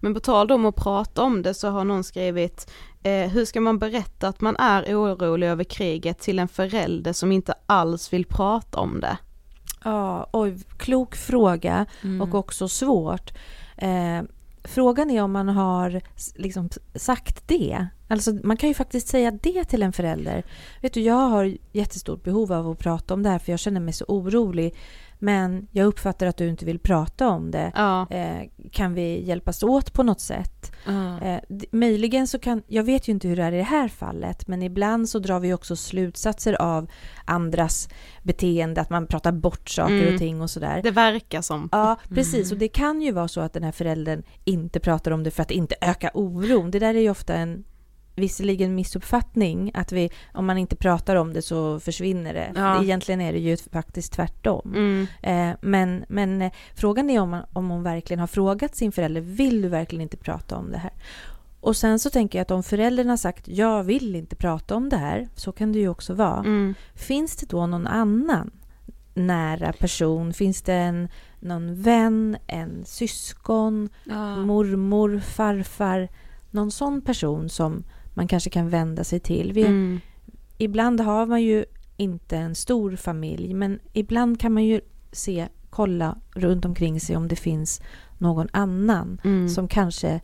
Men 0.00 0.14
på 0.14 0.20
tal 0.20 0.52
om 0.52 0.66
att 0.66 0.76
prata 0.76 1.22
om 1.22 1.42
det 1.42 1.54
så 1.54 1.68
har 1.68 1.84
någon 1.84 2.04
skrivit 2.04 2.70
eh, 3.04 3.28
hur 3.30 3.44
ska 3.44 3.60
man 3.60 3.78
berätta 3.78 4.28
att 4.28 4.40
man 4.40 4.56
är 4.56 4.82
orolig 4.94 5.46
över 5.46 5.64
kriget 5.64 6.18
till 6.18 6.38
en 6.38 6.48
förälder 6.48 7.12
som 7.12 7.32
inte 7.32 7.54
alls 7.66 8.12
vill 8.12 8.24
prata 8.26 8.78
om 8.80 9.00
det? 9.00 9.16
Ja, 9.84 10.26
oj, 10.32 10.58
klok 10.78 11.16
fråga 11.16 11.86
Mm. 12.02 12.20
och 12.22 12.34
också 12.34 12.68
svårt. 12.68 13.32
Eh, 13.76 14.22
frågan 14.64 15.10
är 15.10 15.22
om 15.22 15.32
man 15.32 15.48
har 15.48 16.00
liksom 16.34 16.68
sagt 16.94 17.48
det. 17.48 17.86
Alltså, 18.08 18.32
man 18.42 18.56
kan 18.56 18.68
ju 18.68 18.74
faktiskt 18.74 19.08
säga 19.08 19.30
det 19.30 19.64
till 19.64 19.82
en 19.82 19.92
förälder. 19.92 20.42
Vet 20.82 20.92
du, 20.94 21.00
jag 21.00 21.14
har 21.28 21.56
jättestort 21.72 22.22
behov 22.24 22.52
av 22.52 22.70
att 22.70 22.78
prata 22.78 23.14
om 23.14 23.22
det 23.22 23.28
här 23.28 23.38
för 23.38 23.52
jag 23.52 23.60
känner 23.60 23.80
mig 23.80 23.92
så 23.92 24.04
orolig. 24.08 24.74
Men 25.24 25.66
jag 25.70 25.86
uppfattar 25.86 26.26
att 26.26 26.36
du 26.36 26.48
inte 26.48 26.64
vill 26.64 26.78
prata 26.78 27.28
om 27.28 27.50
det. 27.50 27.72
Ja. 27.74 28.06
Eh, 28.10 28.48
kan 28.72 28.94
vi 28.94 29.24
hjälpas 29.26 29.62
åt 29.62 29.92
på 29.92 30.02
något 30.02 30.20
sätt? 30.20 30.72
Ja. 30.86 31.20
Eh, 31.20 31.40
möjligen 31.70 32.26
så 32.26 32.38
kan, 32.38 32.62
jag 32.66 32.84
vet 32.84 33.08
ju 33.08 33.12
inte 33.12 33.28
hur 33.28 33.36
det 33.36 33.42
är 33.44 33.52
i 33.52 33.56
det 33.56 33.62
här 33.62 33.88
fallet, 33.88 34.48
men 34.48 34.62
ibland 34.62 35.08
så 35.08 35.18
drar 35.18 35.40
vi 35.40 35.52
också 35.54 35.76
slutsatser 35.76 36.62
av 36.62 36.90
andras 37.24 37.88
beteende, 38.22 38.80
att 38.80 38.90
man 38.90 39.06
pratar 39.06 39.32
bort 39.32 39.68
saker 39.68 39.94
Mm. 40.02 40.14
och 40.14 40.18
ting 40.20 40.40
och 40.42 40.50
sådär. 40.50 40.80
Det 40.82 40.90
verkar 40.90 41.42
som. 41.42 41.68
Ja, 41.72 41.96
precis. 42.08 42.52
Och 42.52 42.58
det 42.58 42.68
kan 42.68 43.02
ju 43.02 43.12
vara 43.12 43.28
så 43.28 43.40
att 43.40 43.52
den 43.52 43.62
här 43.62 43.72
föräldern 43.72 44.22
inte 44.44 44.80
pratar 44.80 45.10
om 45.10 45.22
det 45.22 45.30
för 45.30 45.42
att 45.42 45.50
inte 45.50 45.74
öka 45.80 46.10
oron. 46.14 46.70
Det 46.70 46.78
där 46.78 46.94
är 46.94 47.00
ju 47.00 47.10
ofta 47.10 47.34
en 47.34 47.64
visserligen 48.16 48.74
missuppfattning, 48.74 49.70
att 49.74 49.92
vi, 49.92 50.10
om 50.32 50.46
man 50.46 50.58
inte 50.58 50.76
pratar 50.76 51.16
om 51.16 51.32
det 51.32 51.42
så 51.42 51.80
försvinner 51.80 52.34
det. 52.34 52.52
Ja. 52.54 52.82
Egentligen 52.82 53.20
är 53.20 53.32
det 53.32 53.38
ju 53.38 53.56
faktiskt 53.56 54.12
tvärtom. 54.12 54.72
Mm. 54.74 55.06
Eh, 55.22 55.56
men, 55.60 56.04
men 56.08 56.42
eh, 56.42 56.52
frågan 56.74 57.10
är 57.10 57.20
om, 57.20 57.30
man, 57.30 57.44
om 57.52 57.70
hon 57.70 57.82
verkligen 57.82 58.20
har 58.20 58.26
frågat 58.26 58.76
sin 58.76 58.92
förälder, 58.92 59.20
vill 59.20 59.62
du 59.62 59.68
verkligen 59.68 60.02
inte 60.02 60.16
prata 60.16 60.56
om 60.56 60.70
det 60.70 60.78
här? 60.78 60.92
Och 61.60 61.76
sen 61.76 61.98
så 61.98 62.10
tänker 62.10 62.38
jag 62.38 62.42
att 62.42 62.50
om 62.50 62.62
föräldern 62.62 63.08
har 63.08 63.16
sagt, 63.16 63.48
jag 63.48 63.82
vill 63.82 64.16
inte 64.16 64.36
prata 64.36 64.76
om 64.76 64.88
det 64.88 64.96
här, 64.96 65.28
så 65.34 65.52
kan 65.52 65.72
det 65.72 65.78
ju 65.78 65.88
också 65.88 66.14
vara. 66.14 66.38
Mm. 66.38 66.74
Finns 66.94 67.36
det 67.36 67.46
då 67.48 67.66
någon 67.66 67.86
annan 67.86 68.50
nära 69.14 69.72
person? 69.72 70.32
Finns 70.32 70.62
det 70.62 70.74
en, 70.74 71.08
någon 71.40 71.82
vän, 71.82 72.36
en 72.46 72.84
syskon, 72.84 73.88
Ja. 74.04 74.36
mormor, 74.36 75.20
farfar? 75.20 76.08
Någon 76.50 76.70
sån 76.70 77.00
person 77.00 77.48
som 77.48 77.84
man 78.14 78.28
kanske 78.28 78.50
kan 78.50 78.68
vända 78.68 79.04
sig 79.04 79.20
till. 79.20 79.52
Vi, 79.52 79.62
Mm. 79.62 80.00
Ibland 80.58 81.00
har 81.00 81.26
man 81.26 81.42
ju 81.42 81.64
inte 81.96 82.36
en 82.36 82.54
stor 82.54 82.96
familj 82.96 83.54
men 83.54 83.78
ibland 83.92 84.40
kan 84.40 84.52
man 84.52 84.64
ju 84.64 84.80
se, 85.12 85.48
kolla 85.70 86.18
runt 86.34 86.64
omkring 86.64 87.00
sig 87.00 87.16
om 87.16 87.28
det 87.28 87.36
finns 87.36 87.82
någon 88.18 88.48
annan 88.52 89.20
Mm. 89.24 89.48
som 89.48 89.68
kanske 89.68 90.20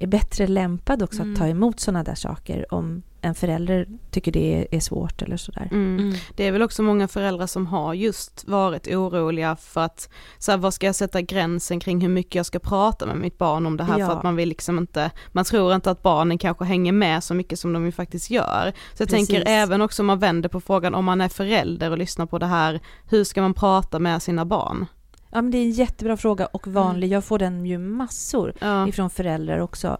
är 0.00 0.06
bättre 0.06 0.46
lämpad 0.46 1.02
också 1.02 1.22
Mm. 1.22 1.32
att 1.32 1.38
ta 1.38 1.46
emot 1.48 1.80
sådana 1.80 2.02
där 2.04 2.14
saker 2.14 2.74
om 2.74 3.02
en 3.22 3.34
förälder 3.34 3.86
tycker 4.10 4.32
det 4.32 4.68
är, 4.70 4.80
svårt 4.80 5.22
eller 5.22 5.36
sådär. 5.36 5.68
Mm. 5.72 5.98
Mm. 5.98 6.14
Det 6.36 6.46
är 6.46 6.52
väl 6.52 6.62
också 6.62 6.82
många 6.82 7.08
föräldrar 7.08 7.46
som 7.46 7.66
har 7.66 7.94
just 7.94 8.48
varit 8.48 8.86
oroliga 8.88 9.56
för 9.56 9.80
att, 9.80 10.08
så 10.38 10.50
här, 10.50 10.58
vad 10.58 10.74
ska 10.74 10.86
jag 10.86 10.94
sätta 10.94 11.20
gränsen 11.20 11.80
kring 11.80 12.00
hur 12.00 12.08
mycket 12.08 12.34
jag 12.34 12.46
ska 12.46 12.58
prata 12.58 13.06
med 13.06 13.16
mitt 13.16 13.38
barn 13.38 13.66
om 13.66 13.76
det 13.76 13.84
här 13.84 13.98
Ja. 13.98 14.06
för 14.06 14.12
att 14.16 14.22
man 14.22 14.36
vill 14.36 14.48
liksom 14.48 14.78
inte, 14.78 15.10
man 15.32 15.44
tror 15.44 15.74
inte 15.74 15.90
att 15.90 16.02
barnen 16.02 16.38
kanske 16.38 16.64
hänger 16.64 16.92
med 16.92 17.24
så 17.24 17.34
mycket 17.34 17.58
som 17.58 17.72
de 17.72 17.84
ju 17.84 17.92
faktiskt 17.92 18.30
gör. 18.30 18.72
Så 18.96 19.02
jag 19.02 19.08
Precis. 19.08 19.28
tänker 19.28 19.48
även 19.50 19.82
också 19.82 20.02
om 20.02 20.06
man 20.06 20.18
vänder 20.18 20.48
på 20.48 20.60
frågan 20.60 20.94
om 20.94 21.04
man 21.04 21.20
är 21.20 21.28
förälder 21.28 21.90
och 21.90 21.98
lyssnar 21.98 22.26
på 22.26 22.38
det 22.38 22.46
här, 22.46 22.80
hur 23.08 23.24
ska 23.24 23.42
man 23.42 23.54
prata 23.54 23.98
med 23.98 24.22
sina 24.22 24.44
barn? 24.44 24.86
Ja, 25.30 25.42
men 25.42 25.50
det 25.50 25.58
är 25.58 25.62
en 25.62 25.70
jättebra 25.70 26.16
fråga 26.16 26.46
och 26.46 26.66
vanlig. 26.66 27.08
Jag 27.08 27.24
får 27.24 27.38
den 27.38 27.66
ju 27.66 27.78
massor 27.78 28.52
Ja. 28.60 28.88
ifrån 28.88 29.10
föräldrar 29.10 29.58
också. 29.58 29.98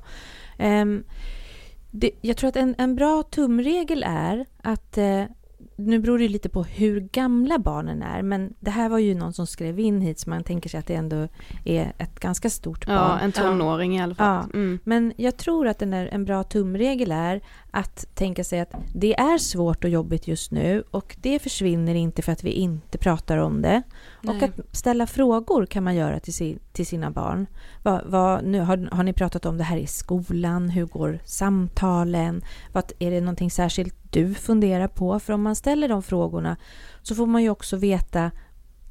Ehm, 0.59 1.05
det, 1.91 2.11
jag 2.21 2.37
tror 2.37 2.49
att 2.49 2.57
en, 2.57 2.75
en 2.79 2.97
bra 2.97 3.23
tumregel 3.23 4.05
är 4.07 4.47
att 4.63 4.99
eh, 4.99 5.25
nu 5.87 5.99
beror 5.99 6.19
det 6.19 6.25
ju 6.25 6.29
lite 6.29 6.49
på 6.49 6.63
hur 6.63 7.01
gamla 7.01 7.59
barnen 7.59 8.03
är, 8.03 8.23
men 8.23 8.55
det 8.61 8.71
här 8.71 8.89
var 8.89 8.99
ju 8.99 9.15
någon 9.15 9.33
som 9.33 9.47
skrev 9.47 9.81
in 9.81 10.01
hit 10.01 10.19
så 10.19 10.31
man 10.31 10.45
tänker 10.45 10.69
sig 10.69 10.81
att 10.81 10.87
det 10.87 10.95
ändå 10.95 11.29
är 11.65 11.93
ett 11.99 12.21
ganska 12.21 12.51
stort 12.51 12.87
barn. 12.87 12.97
Ja, 12.97 13.19
en 13.19 13.33
tonåring 13.33 13.97
i 13.97 14.03
alla 14.03 14.15
fall. 14.15 14.49
Ja. 14.53 14.59
Mm. 14.59 14.79
Men 14.85 15.13
jag 15.17 15.37
tror 15.37 15.69
att 15.69 15.83
en, 15.83 15.93
en 15.93 16.25
bra 16.25 16.43
tumregel 16.43 17.13
är 17.13 17.41
att 17.71 18.07
tänka 18.15 18.45
sig 18.45 18.61
att 18.61 18.75
det 18.95 19.19
är 19.19 19.39
svårt 19.39 19.85
och 19.85 19.91
jobbigt 19.91 20.29
just 20.29 20.51
nu 20.51 20.85
och 20.91 21.17
det 21.21 21.39
försvinner 21.39 21.95
inte 21.95 22.23
för 22.23 22.33
att 22.33 22.45
vi 22.45 22.51
inte 22.51 22.99
pratar 22.99 23.37
om 23.37 23.63
det. 23.63 23.83
Och 24.17 24.25
Nej. 24.25 24.45
att 24.45 24.77
ställa 24.77 25.07
frågor 25.07 25.67
kan 25.67 25.85
man 25.85 25.95
göra 25.95 26.21
till, 26.21 26.35
sin, 26.35 26.59
till 26.73 26.87
sina 26.87 27.11
barn. 27.11 27.47
Vad, 27.83 28.03
vad, 28.07 28.45
nu 28.45 28.61
har, 28.61 28.89
har 28.93 29.03
ni 29.03 29.13
pratat 29.13 29.47
om 29.47 29.59
det 29.59 29.65
här 29.65 29.77
i 29.77 29.87
skolan? 29.87 30.69
Hur 30.69 30.87
går 30.87 31.19
samtalen? 31.25 32.43
Vad, 32.73 32.93
är 32.99 33.11
det 33.11 33.21
någonting 33.21 33.51
särskilt 33.51 34.10
du 34.11 34.35
funderar 34.35 34.89
på? 34.89 35.21
För 35.21 35.33
om 35.33 35.43
man 35.43 35.57
ställer 35.57 35.89
de 35.89 36.03
frågorna 36.03 36.57
så 37.03 37.15
får 37.15 37.27
man 37.27 37.43
ju 37.43 37.51
också 37.51 37.77
veta 37.77 38.31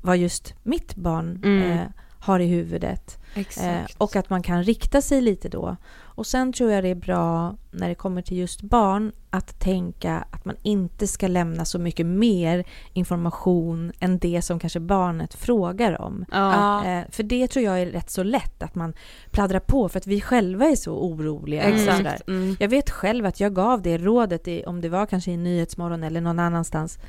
vad 0.02 0.18
just 0.18 0.54
mitt 0.64 0.96
barn 0.96 1.42
Mm. 1.44 1.72
eh, 1.72 1.86
har 2.20 2.40
i 2.40 2.48
huvudet. 2.48 3.18
Eh, 3.64 3.86
och 3.98 4.16
att 4.16 4.30
man 4.30 4.44
kan 4.44 4.64
rikta 4.64 5.02
sig 5.02 5.22
lite 5.22 5.50
då. 5.50 5.76
Och 6.20 6.28
sen 6.28 6.54
tror 6.54 6.72
jag 6.72 6.84
det 6.84 6.90
är 6.90 6.96
bra 6.96 7.56
när 7.72 7.90
det 7.90 7.96
kommer 7.96 8.22
till 8.22 8.38
just 8.38 8.62
barn 8.62 9.12
att 9.30 9.60
tänka 9.60 10.26
att 10.32 10.46
man 10.46 10.56
inte 10.64 11.08
ska 11.08 11.28
lämna 11.28 11.66
så 11.66 11.80
mycket 11.80 12.06
mer 12.06 12.66
information 12.94 13.92
än 14.00 14.20
det 14.20 14.42
som 14.42 14.60
kanske 14.60 14.80
barnet 14.80 15.34
frågar 15.34 16.02
om. 16.02 16.26
Ja. 16.32 16.86
Eh, 16.86 17.04
för 17.10 17.24
det 17.24 17.48
tror 17.48 17.66
jag 17.66 17.82
är 17.82 17.86
rätt 17.86 18.10
så 18.10 18.24
lätt 18.24 18.64
att 18.64 18.76
man 18.76 18.94
pladdrar 19.32 19.60
på 19.60 19.90
för 19.90 19.98
att 20.00 20.08
vi 20.08 20.22
själva 20.22 20.66
är 20.66 20.76
så 20.76 20.92
oroliga. 20.94 21.64
sådär. 21.64 22.00
Exakt. 22.00 22.28
Mm. 22.28 22.58
Jag 22.60 22.70
vet 22.70 22.90
själv 22.90 23.26
att 23.26 23.40
jag 23.40 23.54
gav 23.54 23.82
det 23.82 23.98
rådet, 23.98 24.48
i, 24.48 24.64
om 24.66 24.82
det 24.82 24.90
var 24.90 25.06
kanske 25.06 25.32
i 25.32 25.38
Nyhetsmorgon 25.38 26.04
eller 26.04 26.22
någon 26.22 26.40
annanstans, 26.40 27.00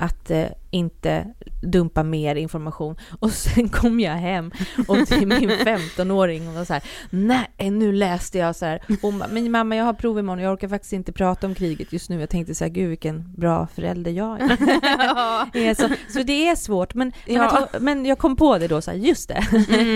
att 0.00 0.30
eh, 0.30 0.46
inte 0.70 1.26
dumpa 1.62 2.02
mer 2.02 2.34
information. 2.36 2.96
Och 3.18 3.30
sen 3.30 3.68
kom 3.68 4.00
jag 4.00 4.12
hem 4.12 4.50
och 4.88 5.06
till 5.06 5.26
min 5.26 5.50
15-åring 5.50 6.48
och 6.48 6.54
var 6.54 6.64
så 6.64 6.72
här, 6.72 6.82
nej 7.10 7.70
nu 7.70 7.92
läste 7.92 8.38
jag 8.38 8.56
så 8.56 8.66
här, 8.66 8.82
bara, 9.02 9.28
men 9.28 9.50
mamma 9.50 9.76
jag 9.76 9.84
har 9.84 9.92
prov 9.92 10.18
imorgon 10.18 10.38
och 10.38 10.44
jag 10.44 10.52
orkar 10.52 10.68
faktiskt 10.68 10.92
inte 10.92 11.12
prata 11.12 11.46
om 11.46 11.54
kriget 11.54 11.92
just 11.92 12.10
nu. 12.10 12.20
Jag 12.20 12.30
tänkte 12.30 12.54
så 12.54 12.64
här, 12.64 12.70
gud 12.70 12.88
vilken 12.88 13.32
bra 13.36 13.66
förälder 13.74 14.10
jag 14.10 14.40
är. 14.40 14.46
är 15.56 15.74
så, 15.74 15.88
så 16.08 16.22
det 16.22 16.48
är 16.48 16.56
svårt, 16.56 16.94
men, 16.94 17.12
men, 17.26 17.36
Ja. 17.36 17.58
att, 17.58 17.82
men 17.82 18.06
jag 18.06 18.18
kom 18.18 18.36
på 18.36 18.58
det 18.58 18.68
då, 18.68 18.80
så 18.80 18.90
här, 18.90 18.98
just 18.98 19.28
det, 19.28 19.44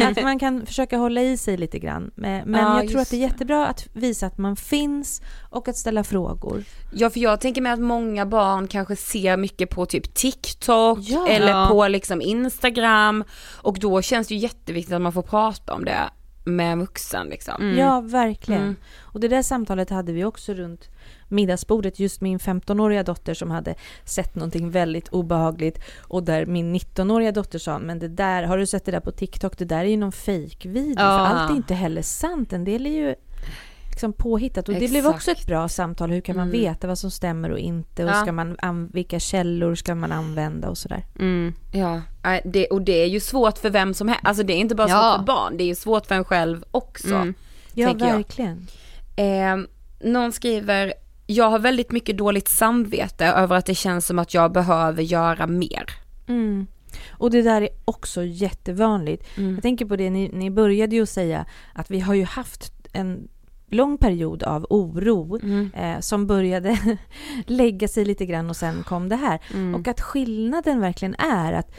att 0.08 0.22
man 0.22 0.38
kan 0.38 0.66
försöka 0.66 0.96
hålla 0.98 1.22
i 1.22 1.36
sig 1.36 1.56
lite 1.56 1.78
grann. 1.78 2.10
Men, 2.14 2.50
men 2.50 2.60
Ja, 2.60 2.82
jag 2.82 2.90
tror 2.90 3.00
att 3.00 3.10
det 3.10 3.16
är 3.16 3.20
jättebra 3.20 3.66
att 3.66 3.88
visa 3.92 4.26
att 4.26 4.38
man 4.38 4.56
finns 4.56 5.22
och 5.54 5.68
att 5.68 5.76
ställa 5.76 6.04
frågor. 6.04 6.64
Ja 6.92 7.10
för 7.10 7.20
jag 7.20 7.40
tänker 7.40 7.62
mig 7.62 7.72
att 7.72 7.80
många 7.80 8.26
barn 8.26 8.68
kanske 8.68 8.96
ser 8.96 9.36
mycket 9.36 9.70
på 9.70 9.86
typ 9.86 10.14
TikTok 10.14 10.98
Ja. 11.02 11.28
eller 11.28 11.66
på 11.68 11.88
liksom 11.88 12.22
Instagram 12.22 13.24
och 13.62 13.78
då 13.78 14.02
känns 14.02 14.28
det 14.28 14.34
ju 14.34 14.40
jätteviktigt 14.40 14.94
att 14.94 15.02
man 15.02 15.12
får 15.12 15.22
prata 15.22 15.74
om 15.74 15.84
det 15.84 16.10
med 16.44 16.72
en 16.72 16.80
vuxen 16.80 17.26
liksom. 17.26 17.74
Ja, 17.78 18.00
verkligen. 18.00 18.62
Mm. 18.62 18.76
Och 19.00 19.20
det 19.20 19.28
där 19.28 19.42
samtalet 19.42 19.90
hade 19.90 20.12
vi 20.12 20.24
också 20.24 20.54
runt 20.54 20.88
middagsbordet. 21.28 21.98
Just 21.98 22.20
min 22.20 22.38
15-åriga 22.38 23.02
dotter 23.02 23.34
som 23.34 23.50
hade 23.50 23.74
sett 24.04 24.34
någonting 24.34 24.70
väldigt 24.70 25.08
obehagligt 25.08 25.78
och 26.00 26.22
där 26.22 26.46
min 26.46 26.74
19-åriga 26.74 27.32
dotter 27.32 27.58
sa 27.58 27.78
men 27.78 27.98
det 27.98 28.08
där, 28.08 28.42
har 28.42 28.58
du 28.58 28.66
sett 28.66 28.84
det 28.84 28.92
där 28.92 29.00
på 29.00 29.10
TikTok? 29.10 29.58
Det 29.58 29.64
där 29.64 29.78
är 29.78 29.84
ju 29.84 29.96
någon 29.96 30.12
fake-video. 30.12 30.94
Ja. 31.04 31.18
För 31.18 31.36
allt 31.36 31.50
är 31.50 31.56
inte 31.56 31.74
heller 31.74 32.02
sant. 32.02 32.52
En 32.52 32.64
del 32.64 32.86
är 32.86 32.90
ju 32.90 33.14
liksom 33.94 34.12
påhittat. 34.12 34.68
Och 34.68 34.74
det 34.74 34.90
blev 34.90 35.06
också 35.06 35.30
ett 35.30 35.46
bra 35.46 35.68
samtal. 35.68 36.10
Hur 36.10 36.20
kan 36.20 36.36
man 36.36 36.48
Mm. 36.48 36.60
veta 36.60 36.86
vad 36.86 36.98
som 36.98 37.10
stämmer 37.10 37.50
och 37.50 37.58
inte? 37.58 38.04
Och 38.04 38.10
Ja. 38.10 38.14
ska 38.22 38.32
man 38.32 38.56
an- 38.58 38.90
vilka 38.92 39.18
källor 39.18 39.74
ska 39.74 39.94
man 39.94 40.12
använda 40.12 40.68
och 40.68 40.78
sådär. 40.78 41.04
Mm. 41.18 41.54
Ja, 41.72 42.00
det, 42.44 42.66
och 42.66 42.82
det 42.82 43.02
är 43.02 43.06
ju 43.06 43.20
svårt 43.20 43.58
för 43.58 43.70
vem 43.70 43.94
som 43.94 44.08
helst, 44.08 44.24
alltså 44.26 44.42
det 44.42 44.52
är 44.52 44.56
inte 44.58 44.74
bara 44.74 44.88
Ja. 44.88 44.94
svårt 45.12 45.18
för 45.18 45.26
barn, 45.26 45.56
det 45.56 45.64
är 45.64 45.66
ju 45.66 45.74
svårt 45.74 46.06
för 46.06 46.14
en 46.14 46.24
själv 46.24 46.64
också. 46.70 47.14
Mm. 47.14 47.34
Ja, 47.74 47.92
verkligen. 47.92 48.66
Eh, 49.16 49.56
någon 50.10 50.32
skriver, 50.32 50.94
jag 51.26 51.50
har 51.50 51.58
väldigt 51.58 51.92
mycket 51.92 52.18
dåligt 52.18 52.48
samvete 52.48 53.26
över 53.26 53.56
att 53.56 53.66
det 53.66 53.74
känns 53.74 54.06
som 54.06 54.18
att 54.18 54.34
jag 54.34 54.52
behöver 54.52 55.02
göra 55.02 55.46
mer. 55.46 55.84
Mm. 56.28 56.66
Och 57.10 57.30
det 57.30 57.42
där 57.42 57.62
är 57.62 57.68
också 57.84 58.24
jättevanligt. 58.24 59.24
Mm. 59.38 59.54
Jag 59.54 59.62
tänker 59.62 59.84
på 59.86 59.96
det, 59.96 60.10
ni, 60.10 60.28
ni 60.28 60.50
började 60.50 60.96
ju 60.96 61.06
säga 61.06 61.46
att 61.72 61.90
vi 61.90 62.00
har 62.00 62.14
ju 62.14 62.24
haft 62.24 62.72
en 62.92 63.28
lång 63.74 63.98
period 63.98 64.42
av 64.42 64.66
oro 64.70 65.38
Mm. 65.42 65.70
eh, 65.74 66.00
som 66.00 66.26
började 66.26 66.78
lägga 67.46 67.88
sig 67.88 68.04
lite 68.04 68.26
grann 68.26 68.50
och 68.50 68.56
sen 68.56 68.82
kom 68.82 69.08
det 69.08 69.16
här. 69.16 69.40
Mm. 69.54 69.74
Och 69.74 69.88
att 69.88 70.00
skillnaden 70.00 70.80
verkligen 70.80 71.14
är 71.14 71.52
att 71.52 71.70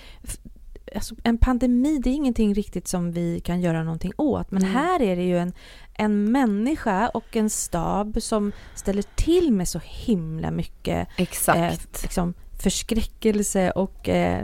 alltså, 0.96 1.16
en 1.24 1.38
pandemi, 1.38 1.98
det 2.04 2.10
är 2.10 2.14
ingenting 2.14 2.54
riktigt 2.54 2.88
som 2.88 3.12
vi 3.12 3.40
kan 3.40 3.62
göra 3.62 3.84
någonting 3.84 4.12
åt. 4.18 4.52
Men 4.52 4.62
Mm. 4.64 4.74
här 4.76 5.02
är 5.02 5.16
det 5.16 5.24
ju 5.24 5.38
en, 5.38 5.54
en 5.94 6.32
människa 6.32 7.08
och 7.14 7.36
en 7.36 7.50
stab 7.50 8.22
som 8.22 8.52
ställer 8.76 9.04
till 9.16 9.52
med 9.54 9.68
så 9.68 9.80
himla 9.84 10.52
mycket 10.52 11.08
Exakt. 11.18 11.58
eh, 11.60 12.02
liksom, 12.04 12.34
förskräckelse 12.64 13.72
och 13.72 14.10
eh, 14.10 14.44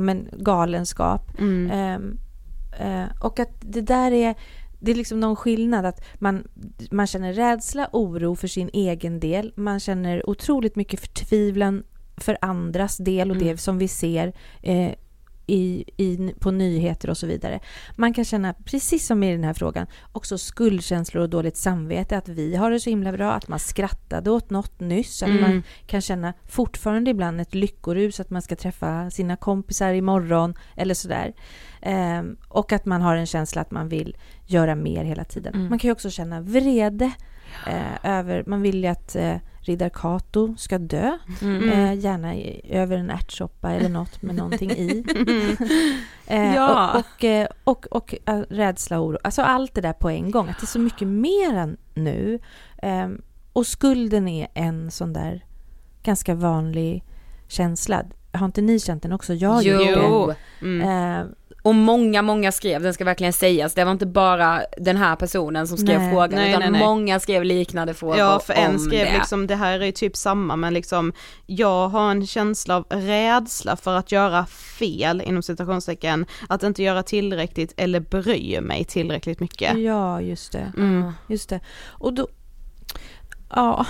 men, 0.00 0.28
galenskap. 0.32 1.38
Mm. 1.38 1.70
Ehm, 1.70 2.18
eh, 2.80 3.16
och 3.20 3.40
att 3.40 3.50
det 3.60 3.80
där 3.80 4.12
är, 4.12 4.34
det 4.86 4.92
är 4.92 4.94
liksom 4.96 5.20
någon 5.20 5.36
skillnad 5.36 5.86
att 5.86 6.04
man, 6.14 6.48
man 6.90 7.06
känner 7.06 7.32
rädsla, 7.32 7.88
oro 7.92 8.34
för 8.34 8.48
sin 8.48 8.70
egen 8.72 9.20
del. 9.20 9.52
Man 9.56 9.80
känner 9.80 10.30
otroligt 10.30 10.76
mycket 10.76 11.00
förtvivlan 11.00 11.84
för 12.16 12.38
andras 12.40 12.96
del 12.96 13.30
och 13.30 13.36
Mm. 13.36 13.48
det 13.48 13.56
som 13.60 13.78
vi 13.78 13.88
ser 13.88 14.32
eh, 14.62 14.92
i, 15.48 15.84
i, 15.96 16.34
på 16.40 16.50
nyheter 16.50 17.10
och 17.10 17.16
så 17.16 17.26
vidare. 17.26 17.60
Man 17.96 18.14
kan 18.14 18.24
känna, 18.24 18.52
precis 18.64 19.06
som 19.06 19.22
i 19.22 19.32
den 19.32 19.44
här 19.44 19.54
frågan, 19.54 19.86
också 20.12 20.38
skuldkänslor 20.38 21.22
och 21.22 21.30
dåligt 21.30 21.56
samvete. 21.56 22.16
Att 22.18 22.28
vi 22.28 22.56
har 22.56 22.70
det 22.70 22.80
så 22.80 22.90
himla 22.90 23.12
bra, 23.12 23.32
att 23.32 23.48
man 23.48 23.58
skrattade 23.58 24.30
åt 24.30 24.50
något 24.50 24.80
nyss. 24.80 25.22
Att 25.22 25.28
Mm. 25.28 25.40
man 25.42 25.62
kan 25.86 26.00
känna 26.00 26.32
fortfarande 26.48 27.10
ibland 27.10 27.40
ett 27.40 27.54
lyckorus 27.54 28.20
att 28.20 28.30
man 28.30 28.42
ska 28.42 28.56
träffa 28.56 29.10
sina 29.10 29.36
kompisar 29.36 29.92
imorgon 29.92 30.54
eller 30.76 30.94
sådär. 30.94 31.32
Ehm, 31.86 32.36
och 32.48 32.72
att 32.72 32.84
man 32.84 33.02
har 33.02 33.16
en 33.16 33.26
känsla 33.26 33.60
att 33.60 33.70
man 33.70 33.88
vill 33.88 34.16
göra 34.46 34.74
mer 34.74 35.04
hela 35.04 35.24
tiden. 35.24 35.54
Mm. 35.54 35.68
Man 35.68 35.78
kan 35.78 35.88
ju 35.88 35.92
också 35.92 36.10
känna 36.10 36.40
vrede 36.40 37.12
eh, 37.66 38.18
över, 38.18 38.44
man 38.46 38.62
vill 38.62 38.84
ju 38.84 38.86
att 38.86 39.16
eh, 39.16 39.36
riddar 39.58 39.88
Kato 39.88 40.56
ska 40.58 40.78
dö. 40.78 41.18
Mm. 41.42 41.68
Eh, 41.68 41.94
gärna 41.94 42.34
i, 42.34 42.60
över 42.70 42.98
en 42.98 43.10
ärtsoppa 43.10 43.70
eller 43.70 43.88
något 43.88 44.22
med 44.22 44.34
någonting 44.34 44.70
i. 44.70 45.04
eh, 46.26 46.54
Ja. 46.54 46.98
Och, 46.98 47.24
och, 47.64 47.86
och, 47.86 47.86
och, 47.86 48.14
eh, 48.26 48.40
rädsla 48.50 48.98
och 48.98 49.06
oro. 49.06 49.18
Alltså 49.24 49.42
allt 49.42 49.74
det 49.74 49.80
där 49.80 49.92
på 49.92 50.10
en 50.10 50.30
gång. 50.30 50.48
Att 50.48 50.60
det 50.60 50.64
är 50.64 50.66
så 50.66 50.78
mycket 50.78 51.08
mer 51.08 51.54
än 51.54 51.76
nu. 51.94 52.38
Ehm, 52.82 53.22
och 53.52 53.66
skulden 53.66 54.28
är 54.28 54.48
en 54.54 54.90
sån 54.90 55.12
där 55.12 55.44
ganska 56.02 56.34
vanlig 56.34 57.04
känsla. 57.48 58.02
Har 58.32 58.46
inte 58.46 58.60
ni 58.62 58.80
känt 58.80 59.02
den 59.02 59.12
också? 59.12 59.34
Jag 59.34 59.64
Jo. 59.64 60.32
Mm. 60.60 60.78
det. 60.78 60.84
Eh, 60.84 61.26
Och 61.66 61.74
många, 61.74 62.22
många 62.22 62.52
skrev, 62.52 62.82
den 62.82 62.94
ska 62.94 63.04
verkligen 63.04 63.32
sägas, 63.32 63.74
det 63.74 63.84
var 63.84 63.92
inte 63.92 64.06
bara 64.06 64.62
den 64.78 64.96
här 64.96 65.16
personen 65.16 65.68
som 65.68 65.78
skrev 65.78 66.00
Nej. 66.00 66.10
frågan 66.12 66.30
Nej, 66.30 66.50
utan 66.50 66.60
nej, 66.60 66.70
nej. 66.70 66.80
många 66.80 67.20
skrev 67.20 67.44
liknande 67.44 67.94
frågor 67.94 68.18
Ja, 68.18 68.40
för 68.40 68.52
en 68.52 68.78
skrev 68.78 69.06
det. 69.06 69.12
liksom, 69.12 69.46
det 69.46 69.54
här 69.54 69.80
är 69.80 69.86
ju 69.86 69.92
typ 69.92 70.16
samma 70.16 70.56
men 70.56 70.74
liksom, 70.74 71.12
jag 71.46 71.88
har 71.88 72.10
en 72.10 72.26
känsla 72.26 72.76
av 72.76 72.84
rädsla 72.90 73.76
för 73.76 73.96
att 73.96 74.12
göra 74.12 74.46
fel, 74.46 75.22
inom 75.26 75.42
citationstecken, 75.42 76.26
att 76.48 76.62
inte 76.62 76.82
göra 76.82 77.02
tillräckligt 77.02 77.74
eller 77.76 78.00
bry 78.00 78.60
mig 78.60 78.84
tillräckligt 78.84 79.40
mycket. 79.40 79.78
Ja, 79.78 80.20
just 80.20 80.52
det. 80.52 80.72
Mm. 80.76 81.12
Just 81.28 81.48
det. 81.48 81.60
Och 81.86 82.12
då... 82.12 82.28
Ja, 83.50 83.86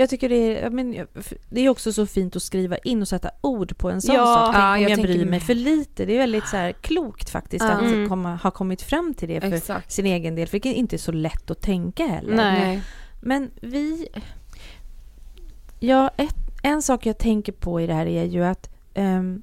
jag 0.00 0.10
tycker 0.10 0.28
det 0.28 0.58
är, 0.60 0.70
men, 0.70 1.06
det 1.50 1.60
är 1.60 1.68
också 1.68 1.92
så 1.92 2.06
fint 2.06 2.36
att 2.36 2.42
skriva 2.42 2.76
in 2.78 3.02
och 3.02 3.08
sätta 3.08 3.30
ord 3.40 3.76
på 3.78 3.90
en 3.90 4.00
sån 4.00 4.14
Ja, 4.14 4.24
sak. 4.24 4.54
Tänk 4.54 4.64
ja, 4.64 4.74
om 4.76 4.82
jag 4.82 4.90
jag, 4.90 5.00
bryr 5.02 5.24
mig 5.24 5.40
för 5.40 5.54
lite. 5.54 6.04
Det 6.04 6.14
är 6.14 6.18
väldigt 6.18 6.48
så 6.48 6.56
här 6.56 6.72
klokt 6.72 7.30
faktiskt 7.30 7.64
Ja. 7.64 7.70
att 7.70 7.82
Mm. 7.82 8.08
komma, 8.08 8.36
ha 8.36 8.50
kommit 8.50 8.82
fram 8.82 9.14
till 9.14 9.28
det 9.28 9.40
för 9.40 9.52
Exakt. 9.52 9.92
sin 9.92 10.06
egen 10.06 10.34
del. 10.34 10.48
För 10.48 10.58
det 10.58 10.68
är 10.68 10.74
inte 10.74 10.98
så 10.98 11.12
lätt 11.12 11.50
att 11.50 11.62
tänka 11.62 12.06
heller. 12.06 12.36
Nej. 12.36 12.82
Men 13.20 13.50
vi... 13.60 14.08
Ja, 15.80 16.10
ett, 16.16 16.36
en 16.62 16.82
sak 16.82 17.06
jag 17.06 17.18
tänker 17.18 17.52
på 17.52 17.80
i 17.80 17.86
det 17.86 17.94
här 17.94 18.06
är 18.06 18.24
ju 18.24 18.44
att 18.44 18.70
ehm, 18.94 19.42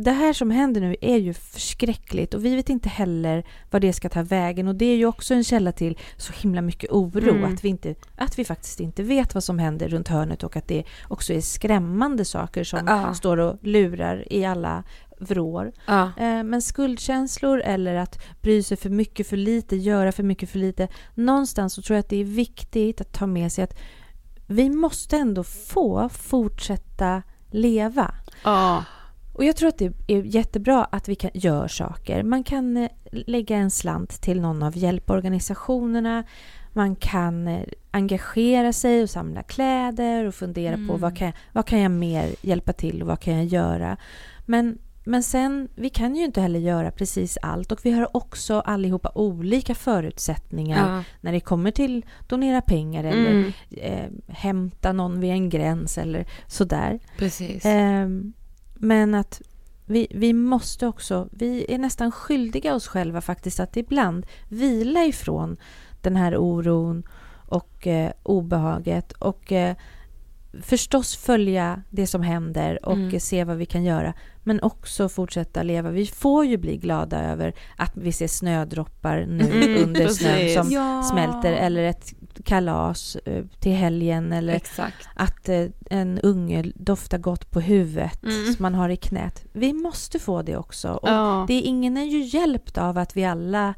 det 0.00 0.10
här 0.10 0.32
som 0.32 0.50
händer 0.50 0.80
nu 0.80 0.96
är 1.00 1.16
ju 1.16 1.34
förskräckligt 1.34 2.34
och 2.34 2.44
vi 2.44 2.56
vet 2.56 2.68
inte 2.68 2.88
heller 2.88 3.44
vad 3.70 3.82
det 3.82 3.92
ska 3.92 4.08
ta 4.08 4.22
vägen 4.22 4.68
och 4.68 4.74
det 4.74 4.84
är 4.84 4.96
ju 4.96 5.06
också 5.06 5.34
en 5.34 5.44
källa 5.44 5.72
till 5.72 5.98
så 6.16 6.32
himla 6.32 6.62
mycket 6.62 6.90
oro 6.90 7.30
Mm. 7.30 7.54
att, 7.54 7.64
vi 7.64 7.68
inte, 7.68 7.94
att 8.16 8.38
vi 8.38 8.44
faktiskt 8.44 8.80
inte 8.80 9.02
vet 9.02 9.34
vad 9.34 9.44
som 9.44 9.58
händer 9.58 9.88
runt 9.88 10.08
hörnet 10.08 10.42
och 10.42 10.56
att 10.56 10.68
det 10.68 10.84
också 11.08 11.32
är 11.32 11.40
skrämmande 11.40 12.24
saker 12.24 12.64
som 12.64 12.80
Ja. 12.86 13.14
står 13.14 13.36
och 13.36 13.58
lurar 13.62 14.32
i 14.32 14.44
alla 14.44 14.84
vrår. 15.20 15.72
Ja. 15.86 16.02
Eh, 16.18 16.42
Men 16.42 16.62
skuldkänslor 16.62 17.60
eller 17.60 17.94
att 17.94 18.18
bry 18.42 18.62
sig 18.62 18.76
för 18.76 18.90
mycket 18.90 19.26
för 19.28 19.36
lite, 19.36 19.76
göra 19.76 20.12
för 20.12 20.22
mycket 20.22 20.50
för 20.50 20.58
lite. 20.58 20.88
Någonstans 21.14 21.74
så 21.74 21.82
tror 21.82 21.94
jag 21.96 22.00
att 22.00 22.08
det 22.10 22.20
är 22.20 22.24
viktigt 22.24 23.00
att 23.00 23.12
ta 23.12 23.26
med 23.26 23.52
sig 23.52 23.64
att 23.64 23.78
vi 24.46 24.70
måste 24.70 25.16
ändå 25.16 25.44
få 25.44 26.08
fortsätta 26.08 27.22
leva. 27.50 28.14
Ja. 28.44 28.84
Och 29.38 29.44
jag 29.44 29.56
tror 29.56 29.68
att 29.68 29.78
det 29.78 29.92
är 30.06 30.22
jättebra 30.22 30.84
att 30.84 31.08
vi 31.08 31.14
kan, 31.14 31.30
gör 31.34 31.68
saker. 31.68 32.22
Man 32.22 32.44
kan 32.44 32.76
eh, 32.76 32.88
lägga 33.10 33.56
en 33.56 33.70
slant 33.70 34.20
till 34.22 34.40
någon 34.40 34.62
av 34.62 34.76
hjälporganisationerna. 34.76 36.24
Man 36.72 36.96
kan 36.96 37.48
eh, 37.48 37.62
engagera 37.90 38.72
sig 38.72 39.02
och 39.02 39.10
samla 39.10 39.42
kläder 39.42 40.24
och 40.24 40.34
fundera 40.34 40.74
på 40.74 40.80
Mm. 40.80 41.00
vad 41.00 41.16
kan, 41.16 41.26
jag, 41.26 41.34
vad 41.52 41.66
kan 41.66 41.80
jag 41.80 41.90
mer 41.90 42.34
hjälpa 42.42 42.72
till 42.72 43.02
och 43.02 43.08
vad 43.08 43.20
kan 43.20 43.34
jag 43.34 43.44
göra. 43.44 43.96
Men, 44.46 44.78
men 45.04 45.22
sen, 45.22 45.68
vi 45.74 45.90
kan 45.90 46.16
ju 46.16 46.24
inte 46.24 46.40
heller 46.40 46.60
göra 46.60 46.90
precis 46.90 47.38
allt 47.42 47.72
och 47.72 47.80
vi 47.82 47.90
har 47.90 48.16
också 48.16 48.60
allihopa 48.60 49.12
olika 49.14 49.74
förutsättningar 49.74 50.96
Ja. 50.96 51.04
när 51.20 51.32
det 51.32 51.40
kommer 51.40 51.70
till 51.70 52.06
donera 52.28 52.60
pengar 52.62 53.04
eller 53.04 53.30
Mm. 53.30 53.52
eh, 53.70 54.34
hämta 54.34 54.92
någon 54.92 55.20
vid 55.20 55.30
en 55.30 55.48
gräns 55.48 55.98
eller 55.98 56.26
sådär. 56.46 56.98
Precis. 57.18 57.64
Ehm, 57.64 58.32
men 58.78 59.14
att 59.14 59.42
vi, 59.86 60.06
vi 60.10 60.32
måste 60.32 60.86
också, 60.86 61.28
vi 61.32 61.66
är 61.74 61.78
nästan 61.78 62.12
skyldiga 62.12 62.74
oss 62.74 62.86
själva 62.88 63.20
faktiskt 63.20 63.60
att 63.60 63.76
ibland 63.76 64.26
vila 64.48 65.04
ifrån 65.04 65.56
den 66.02 66.16
här 66.16 66.36
oron 66.36 67.02
och 67.48 67.86
eh, 67.86 68.12
obehaget 68.22 69.12
och 69.12 69.52
eh, 69.52 69.76
förstås 70.62 71.16
följa 71.16 71.82
det 71.90 72.06
som 72.06 72.22
händer 72.22 72.86
och 72.86 72.92
Mm. 72.92 73.20
se 73.20 73.44
vad 73.44 73.56
vi 73.56 73.66
kan 73.66 73.84
göra. 73.84 74.14
Men 74.44 74.60
också 74.62 75.08
fortsätta 75.08 75.62
leva. 75.62 75.90
Vi 75.90 76.06
får 76.06 76.44
ju 76.46 76.56
bli 76.56 76.76
glada 76.76 77.22
över 77.24 77.54
att 77.76 77.96
vi 77.96 78.12
ser 78.12 78.28
snödroppar 78.28 79.26
nu 79.28 79.44
Mm, 79.44 79.82
under 79.88 80.08
snön 80.08 80.64
som 80.64 80.72
Ja. 80.72 81.02
smälter 81.02 81.52
eller 81.52 81.82
ett 81.82 82.14
kalas 82.44 83.16
eh, 83.24 83.44
till 83.60 83.72
helgen 83.72 84.32
eller 84.32 84.52
Exakt. 84.54 85.08
att 85.14 85.48
eh, 85.48 85.64
en 85.90 86.18
unge 86.18 86.64
doftar 86.74 87.18
gott 87.18 87.50
på 87.50 87.60
huvudet 87.60 88.22
Mm. 88.22 88.52
som 88.54 88.62
man 88.62 88.74
har 88.74 88.88
i 88.88 88.96
knät. 88.96 89.44
Vi 89.52 89.72
måste 89.72 90.18
få 90.18 90.42
det 90.42 90.56
också. 90.56 90.88
Och 90.92 91.08
Ja. 91.08 91.44
det 91.48 91.54
är, 91.54 91.62
ingen 91.62 91.96
är 91.96 92.04
ju 92.04 92.20
hjälpt 92.38 92.78
av 92.78 92.98
att 92.98 93.16
vi 93.16 93.24
alla 93.24 93.74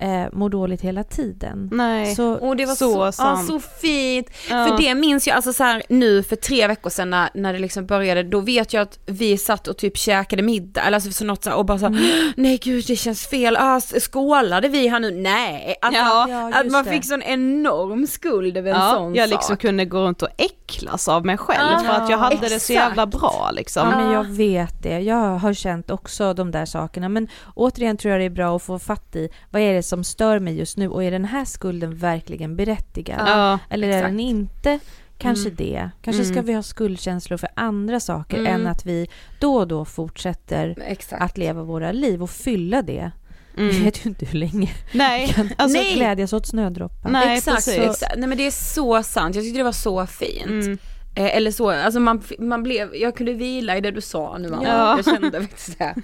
eh, 0.00 0.24
mår 0.32 0.48
dåligt 0.48 0.80
hela 0.80 1.04
tiden. 1.04 1.68
Nej. 1.72 2.14
Så, 2.14 2.32
Och 2.32 2.56
det 2.56 2.66
var 2.66 2.74
Så 2.74 2.94
så, 2.94 3.12
sant. 3.12 3.46
så 3.46 3.60
fint. 3.60 4.26
Ja. 4.50 4.66
För 4.66 4.78
det 4.82 4.94
minns 4.94 5.26
jag 5.26 5.36
alltså 5.36 5.52
så 5.52 5.64
här, 5.64 5.82
nu 5.88 6.22
för 6.22 6.36
tre 6.36 6.66
veckor 6.66 6.90
sedan 6.90 7.10
när, 7.10 7.28
när 7.34 7.52
det 7.52 7.58
liksom 7.58 7.86
började, 7.86 8.22
då 8.22 8.40
vet 8.40 8.72
jag 8.72 8.80
att 8.82 8.98
vi 9.06 9.38
satt 9.38 9.68
och 9.68 9.76
typ 9.76 9.96
käkade 9.96 10.42
middag 10.42 10.80
eller 10.82 10.94
alltså 10.96 11.12
så 11.12 11.24
något 11.24 11.44
så 11.44 11.50
här, 11.50 11.56
och 11.56 11.64
bara 11.64 11.78
så 11.78 11.84
här, 11.88 12.32
nej 12.36 12.58
gud 12.62 12.84
det 12.86 12.96
känns 12.96 13.26
fel, 13.26 13.56
ah, 13.60 13.80
skålade 13.80 14.68
vi 14.68 14.88
här 14.88 15.00
nu? 15.00 15.10
Nej. 15.10 15.76
Alltså, 15.82 16.00
Ja. 16.00 16.26
Ja, 16.28 16.60
att 16.60 16.70
man 16.72 16.84
det. 16.84 16.90
fick 16.90 17.04
sån 17.04 17.22
enorm 17.22 18.06
skuld 18.06 18.56
över 18.56 18.70
en 18.70 18.76
Ja, 18.80 18.92
sån 18.94 19.14
jag 19.14 19.28
sak. 19.28 19.38
liksom 19.38 19.56
kunde 19.56 19.84
gå 19.84 19.98
runt 20.00 20.22
och 20.22 20.28
äcklas 20.38 21.08
av 21.08 21.26
mig 21.26 21.36
själv 21.38 21.70
Ja, 21.72 21.78
för 21.78 22.02
att 22.04 22.10
jag 22.10 22.18
hade 22.18 22.36
det 22.36 22.48
så 22.48 22.54
exakt. 22.54 22.70
jävla 22.70 23.06
bra 23.06 23.50
liksom. 23.52 23.88
Ja, 23.90 23.96
men 23.98 24.12
jag 24.12 24.24
vet 24.24 24.82
det. 24.82 24.98
Jag 25.00 25.16
har 25.38 25.52
känt 25.54 25.90
också 25.90 26.34
de 26.34 26.50
där 26.50 26.64
sakerna. 26.64 27.08
Men 27.08 27.28
återigen 27.54 27.96
tror 27.96 28.12
jag 28.12 28.20
det 28.20 28.24
är 28.24 28.30
bra 28.30 28.56
att 28.56 28.62
få 28.62 28.78
fatt 28.78 29.16
i 29.16 29.28
vad 29.50 29.62
är 29.62 29.74
det 29.74 29.82
som 29.84 30.04
stör 30.04 30.38
mig 30.38 30.58
just 30.58 30.76
nu 30.76 30.88
och 30.88 31.04
är 31.04 31.10
den 31.10 31.24
här 31.24 31.44
skulden 31.44 31.94
verkligen 31.96 32.56
berättigad? 32.56 33.20
Ja, 33.28 33.58
Eller 33.70 33.88
är 33.88 33.92
exakt. 33.92 34.08
den 34.10 34.20
inte? 34.20 34.78
Kanske 35.18 35.48
Mm. 35.48 35.56
det. 35.56 35.90
Kanske 36.02 36.24
ska 36.24 36.32
Mm. 36.32 36.44
vi 36.46 36.52
ha 36.52 36.62
skuldkänslor 36.62 37.36
för 37.36 37.48
andra 37.56 38.00
saker 38.00 38.38
Mm. 38.38 38.52
än 38.54 38.66
att 38.66 38.86
vi 38.86 39.06
då 39.40 39.56
och 39.56 39.68
då 39.68 39.84
fortsätter 39.84 40.74
Exakt. 40.86 41.22
att 41.22 41.38
leva 41.38 41.62
våra 41.62 41.92
liv 41.92 42.22
och 42.22 42.30
fylla 42.30 42.82
det. 42.82 43.10
Vi 43.56 43.70
mm. 43.70 43.82
vet 43.84 44.06
ju 44.06 44.08
inte 44.08 44.26
hur 44.26 44.38
länge 44.38 44.70
Nej, 44.92 45.26
vi 45.26 45.32
kan 45.32 45.48
alltså, 45.58 45.78
Nej. 45.78 45.94
glädjas 45.94 46.32
åt 46.32 46.46
snödroppar. 46.46 47.10
Nej, 47.10 47.38
exakt, 47.38 47.56
precis. 47.56 47.78
exakt. 47.78 48.16
Nej 48.16 48.28
men 48.28 48.38
det 48.38 48.46
är 48.46 48.50
så 48.50 49.02
sant, 49.02 49.34
jag 49.34 49.44
tyckte 49.44 49.58
det 49.60 49.64
var 49.64 49.72
så 49.72 50.06
fint. 50.06 50.46
Mm. 50.46 50.78
Eh, 51.16 51.36
eller 51.36 51.50
så, 51.50 51.70
alltså 51.70 52.00
man, 52.00 52.22
man 52.38 52.62
blev, 52.62 52.94
jag 52.94 53.16
kunde 53.16 53.32
vila 53.32 53.76
i 53.76 53.80
det 53.80 53.90
du 53.90 54.00
sa 54.00 54.38
nu 54.38 54.48
Anna. 54.54 54.64
Ja. 54.64 54.96
Jag 54.96 55.04
kände 55.04 55.40
faktiskt 55.40 55.78
det. 55.78 55.94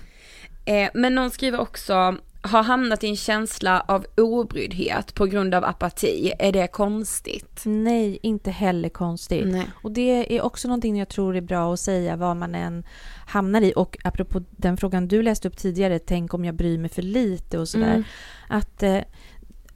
Eh, 0.64 0.88
men 0.94 1.14
någon 1.14 1.30
skriver 1.30 1.60
också, 1.60 2.16
har 2.42 2.62
hamnat 2.62 3.04
i 3.04 3.08
en 3.08 3.16
känsla 3.16 3.84
av 3.88 4.06
obryddhet 4.16 5.14
på 5.14 5.26
grund 5.26 5.54
av 5.54 5.64
apati, 5.64 6.32
är 6.38 6.52
det 6.52 6.66
konstigt? 6.66 7.62
Nej, 7.64 8.18
inte 8.22 8.50
heller 8.50 8.88
konstigt. 8.88 9.46
Nej. 9.46 9.70
Och 9.82 9.92
det 9.92 10.36
är 10.36 10.42
också 10.42 10.68
någonting 10.68 10.98
jag 10.98 11.08
tror 11.08 11.36
är 11.36 11.40
bra 11.40 11.72
att 11.74 11.80
säga 11.80 12.16
vad 12.16 12.36
man 12.36 12.54
än 12.54 12.84
hamnar 13.26 13.60
i. 13.60 13.72
Och 13.76 13.96
apropå 14.04 14.42
den 14.50 14.76
frågan 14.76 15.08
du 15.08 15.22
läste 15.22 15.48
upp 15.48 15.56
tidigare, 15.56 15.98
tänk 15.98 16.34
om 16.34 16.44
jag 16.44 16.54
bryr 16.54 16.78
mig 16.78 16.90
för 16.90 17.02
lite 17.02 17.58
och 17.58 17.68
sådär. 17.68 17.94
Mm. 17.94 18.04
Att 18.48 18.82
eh, 18.82 19.00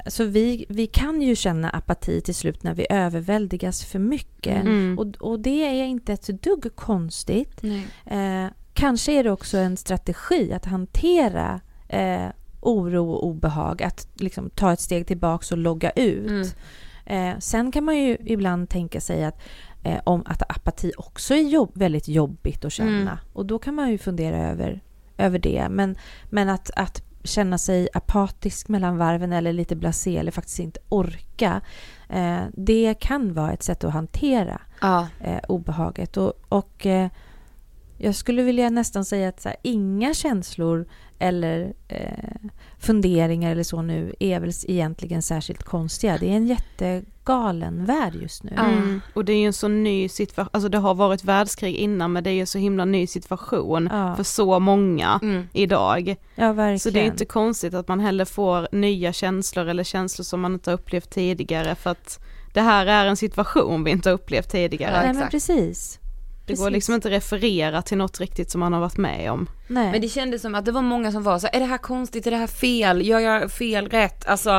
alltså 0.05 0.24
vi, 0.24 0.66
vi 0.68 0.87
kan 0.87 1.22
ju 1.22 1.37
känna 1.37 1.70
apati 1.70 2.20
till 2.20 2.35
slut 2.35 2.62
när 2.62 2.74
vi 2.74 2.87
överväldigas 2.90 3.85
för 3.85 3.98
mycket. 3.98 4.62
Mm. 4.62 4.98
Och, 4.98 5.07
och 5.07 5.40
det 5.40 5.81
är 5.81 5.85
inte 5.85 6.12
ett 6.12 6.42
dugg 6.42 6.77
konstigt. 6.77 7.62
Eh, 8.07 8.46
kanske 8.74 9.12
är 9.12 9.24
det 9.24 9.31
också 9.31 9.59
en 9.59 9.77
strategi 9.77 10.53
att 10.53 10.64
hantera 10.64 11.61
eh, 11.88 12.27
oro 12.64 13.11
och 13.12 13.27
obehag. 13.27 13.83
Att 13.83 14.09
liksom 14.14 14.50
ta 14.50 14.72
ett 14.72 14.81
steg 14.81 15.07
tillbaka 15.07 15.55
och 15.55 15.59
logga 15.59 15.90
ut. 15.90 16.27
Mm. 16.27 16.46
Eh, 17.07 17.38
sen 17.38 17.72
kan 17.72 17.85
man 17.85 17.96
ju 17.98 18.16
ibland 18.24 18.68
tänka 18.68 19.00
sig 19.00 19.24
att, 19.24 19.40
eh, 19.83 20.00
om 20.05 20.22
att 20.27 20.42
apati 20.50 20.92
också 20.96 21.35
är 21.35 21.42
jobb, 21.42 21.70
väldigt 21.74 22.09
jobbigt 22.09 22.64
att 22.64 22.72
känna. 22.72 22.90
Mm. 23.11 23.16
Och 23.33 23.46
då 23.46 23.59
kan 23.59 23.74
man 23.74 23.90
ju 23.90 23.98
fundera 23.98 24.50
över, 24.50 24.81
över 25.18 25.38
det. 25.38 25.66
Men, 25.70 25.96
men 26.31 26.48
att, 26.48 26.70
att 26.77 27.03
känna 27.24 27.59
sig 27.59 27.88
apatisk 27.94 28.68
mellan 28.68 28.98
varven 28.98 29.33
eller 29.33 29.53
lite 29.53 29.77
blasé 29.77 30.16
eller 30.16 30.33
faktiskt 30.33 30.59
inte 30.59 30.81
orka. 30.88 31.61
Eh, 32.09 32.40
det 32.53 32.94
kan 33.00 33.35
vara 33.35 33.53
ett 33.53 33.62
sätt 33.62 33.85
att 33.85 33.92
hantera 33.92 34.61
Ja. 34.81 35.09
eh, 35.20 35.40
obehaget. 35.48 36.16
Och, 36.16 36.33
och 36.48 36.87
eh, 36.87 37.09
jag 37.98 38.14
skulle 38.14 38.42
vilja 38.42 38.70
nästan 38.70 39.04
säga 39.04 39.28
att 39.28 39.40
så 39.40 39.48
här, 39.48 39.59
inga 39.62 40.14
känslor 40.14 40.87
eller 41.18 41.72
eh, 41.88 42.50
funderingar 42.78 43.52
eller 43.52 43.62
så 43.62 43.83
nu 43.83 44.14
är 44.20 44.40
väl 44.40 44.52
egentligen 44.68 45.22
särskilt 45.22 45.62
konstiga. 45.62 46.18
Det 46.18 46.26
är 46.26 46.37
en 46.37 46.46
jättegalen 46.46 47.85
värld 47.85 48.14
just 48.14 48.42
nu. 48.42 48.52
Mm. 48.59 49.00
Och 49.14 49.24
det 49.24 49.33
är 49.33 49.37
ju 49.38 49.46
en 49.46 49.52
så 49.52 49.68
ny 49.68 50.09
situation, 50.09 50.50
alltså 50.52 50.68
det 50.68 50.78
har 50.78 50.94
varit 50.94 51.24
världskrig 51.24 51.74
innan 51.74 52.12
men 52.12 52.24
det 52.24 52.30
är 52.30 52.35
ju 52.35 52.40
en 52.40 52.46
så 52.46 52.59
himla 52.59 52.85
ny 52.85 53.07
situation 53.07 53.88
Ja. 53.92 54.16
för 54.16 54.22
så 54.22 54.59
många 54.59 55.18
Mm. 55.22 55.48
idag. 55.52 56.16
Ja, 56.35 56.52
verkligen. 56.52 56.80
Så 56.80 56.90
det 56.90 57.00
är 57.00 57.04
inte 57.04 57.24
konstigt 57.24 57.74
att 57.74 57.88
man 57.88 58.00
heller 58.00 58.24
får 58.24 58.68
nya 58.72 59.12
känslor 59.12 59.68
eller 59.68 59.85
känslor 59.85 60.24
som 60.24 60.40
man 60.40 60.54
inte 60.54 60.70
har 60.70 60.74
upplevt 60.74 61.11
tidigare 61.11 61.74
för 61.74 61.90
att 61.90 62.20
det 62.52 62.61
här 62.61 62.87
är 62.87 63.07
en 63.07 63.16
situation 63.16 63.85
vi 63.85 63.90
inte 63.90 64.09
har 64.09 64.14
upplevt 64.14 64.50
tidigare. 64.50 64.94
Ja, 64.96 65.02
Nej, 65.02 65.14
men 65.14 65.28
precis. 65.30 65.98
Det 66.46 66.52
går 66.52 66.64
precis. 66.64 66.72
liksom 66.72 66.94
inte 66.94 67.11
referera 67.11 67.83
till 67.83 67.98
något 67.98 68.20
riktigt 68.20 68.50
som 68.50 68.61
man 68.61 68.72
har 68.72 68.80
varit 68.80 68.96
med 68.96 69.30
om. 69.30 69.48
Nej. 69.66 69.90
Men 69.92 70.00
det 70.00 70.09
kändes 70.09 70.42
som 70.42 70.55
att 70.55 70.64
det 70.64 70.72
var 70.72 70.83
många 70.83 71.12
som 71.12 71.22
var 71.22 71.38
så 71.38 71.48
är 71.53 71.61
det 71.61 71.66
här 71.66 71.79
konstigt, 71.79 72.27
är 72.27 72.31
det 72.31 72.37
här 72.37 72.46
fel, 72.46 73.07
gör 73.07 73.18
jag 73.18 73.50
fel 73.53 73.88
rätt? 73.88 74.29
Alltså 74.29 74.50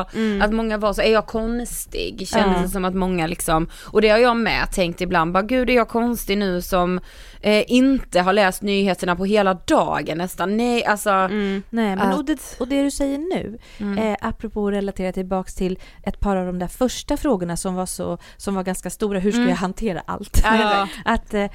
att 0.42 0.54
många 0.54 0.78
var 0.78 0.94
så, 0.94 1.02
är 1.02 1.12
jag 1.12 1.26
konstig? 1.28 2.28
Kändes 2.28 2.62
det 2.62 2.70
som 2.70 2.86
att 2.86 2.96
många 2.96 3.28
liksom, 3.28 3.68
och 3.92 4.02
det 4.02 4.10
har 4.10 4.18
jag 4.18 4.38
med 4.38 4.72
tänkt 4.72 5.02
ibland, 5.02 5.32
bara 5.34 5.44
gud 5.44 5.70
är 5.70 5.74
jag 5.74 5.88
konstig 5.90 6.38
nu 6.38 6.62
som 6.62 7.00
eh, 7.42 7.64
inte 7.72 8.22
har 8.22 8.34
läst 8.34 8.62
nyheterna 8.62 9.16
på 9.16 9.26
hela 9.26 9.54
dagen 9.54 10.18
nästan, 10.18 10.58
nej 10.58 10.86
alltså. 10.86 11.28
Nej, 11.28 11.62
men 11.70 12.00
Att- 12.02 12.18
och, 12.18 12.26
det, 12.26 12.56
och 12.60 12.68
det 12.68 12.84
du 12.84 12.92
säger 12.92 13.18
nu, 13.18 13.58
eh, 14.00 14.16
apropå 14.22 14.68
att 14.68 14.74
relatera 14.74 15.12
tillbaks 15.12 15.56
till 15.56 15.80
ett 16.04 16.20
par 16.20 16.36
av 16.38 16.46
de 16.46 16.60
där 16.60 16.68
första 16.68 17.18
frågorna 17.18 17.58
som 17.58 17.76
var, 17.76 17.86
så, 17.86 18.18
som 18.38 18.56
var 18.56 18.64
ganska 18.64 18.90
stora, 18.90 19.20
hur 19.20 19.32
ska 19.32 19.42
jag 19.42 19.56
hantera 19.56 20.02
allt? 20.06 20.42
Ja. 20.44 20.88
att, 21.06 21.34
eh, 21.34 21.50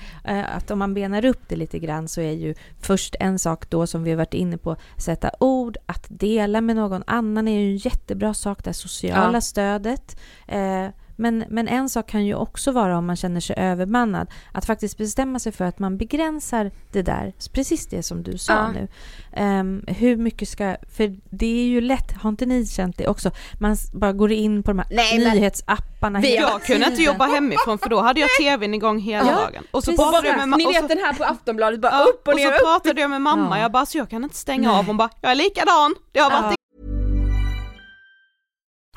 att 0.57 0.71
om 0.71 0.79
man 0.79 0.95
benar 0.95 1.25
upp 1.25 1.43
det 1.49 1.57
lite 1.57 1.79
grann 1.79 2.09
så 2.09 2.21
är 2.21 2.33
ju 2.33 2.55
först 2.81 3.17
en 3.21 3.39
sak 3.41 3.71
då 3.71 3.87
som 3.87 4.03
vi 4.05 4.11
har 4.11 4.17
varit 4.17 4.35
inne 4.35 4.59
på, 4.59 4.77
sätta 4.97 5.31
ord, 5.41 5.77
att 5.87 6.07
dela 6.09 6.61
med 6.61 6.77
någon 6.77 7.03
annan 7.07 7.49
är 7.49 7.59
ju 7.61 7.71
en 7.71 7.77
jättebra 7.77 8.35
sak, 8.35 8.65
det 8.65 8.73
sociala 8.75 9.33
Ja. 9.33 9.41
stödet. 9.41 10.17
Eh, 10.49 10.87
men, 11.21 11.45
men 11.49 11.69
en 11.69 11.89
sak 11.89 12.07
kan 12.09 12.27
ju 12.27 12.35
också 12.35 12.73
vara 12.73 12.99
om 12.99 13.07
man 13.07 13.17
känner 13.17 13.41
sig 13.41 13.57
övermannad, 13.59 14.29
att 14.53 14.65
faktiskt 14.65 14.99
bestämma 14.99 15.39
sig 15.39 15.53
för 15.53 15.65
att 15.65 15.79
man 15.79 15.97
begränsar 15.99 16.71
det 16.93 17.03
där, 17.03 17.33
precis 17.53 17.87
det 17.87 18.03
som 18.03 18.23
du 18.23 18.39
sa 18.39 18.53
Ja. 18.53 18.69
nu. 18.73 18.89
Ehm, 19.33 19.85
hur 19.87 20.17
mycket 20.17 20.49
ska, 20.49 20.77
för 20.97 21.17
det 21.31 21.47
är 21.47 21.67
ju 21.67 21.81
lätt, 21.81 22.13
har 22.13 22.31
inte 22.31 22.47
ni 22.47 22.67
känt 22.67 22.99
det 22.99 23.09
också? 23.09 23.31
Man 23.61 23.77
bara 23.93 24.13
går 24.13 24.33
in 24.33 24.63
på 24.63 24.71
de 24.71 24.79
här 24.79 24.89
Nej, 24.91 25.19
nyhetsapparna. 25.19 26.21
Vi 26.21 26.29
hela 26.29 26.49
Jag 26.51 26.63
kunde 26.63 26.87
inte 26.87 27.03
jobba 27.03 27.25
hemifrån 27.27 27.79
för 27.79 27.89
då 27.91 28.01
hade 28.01 28.21
jag 28.21 28.29
tvn 28.41 28.75
igång 28.75 28.99
hela 28.99 29.27
Ja, 29.31 29.33
dagen. 29.37 29.65
Och 29.71 29.85
så 29.85 29.91
precis. 29.91 30.05
pratade 30.05 30.29
jag 30.29 30.37
med 30.37 30.49
ma- 30.49 30.57
Ni 30.57 30.67
och 30.67 30.71
vet 30.71 30.81
så- 30.83 30.87
den 30.89 30.99
här 30.99 31.13
på 31.15 31.25
Aftonbladet, 31.25 31.81
bara 31.81 32.03
upp 32.05 32.23
och 32.29 32.33
och 32.33 32.37
ner, 32.39 32.49
så 32.49 32.55
upp. 32.55 32.61
pratade 32.61 33.01
jag 33.01 33.11
med 33.11 33.23
mamma, 33.23 33.57
Ja. 33.59 33.63
jag 33.63 33.73
bara 33.73 33.87
så 33.87 33.99
jag 33.99 34.11
kan 34.11 34.25
inte 34.25 34.37
stänga 34.37 34.69
Nej. 34.71 34.79
av, 34.79 34.87
hon 34.87 34.97
bara 34.97 35.11
jag 35.21 35.31
är 35.31 35.37
likadan, 35.37 35.95
det 36.13 36.21
har 36.21 36.31
varit 36.43 36.55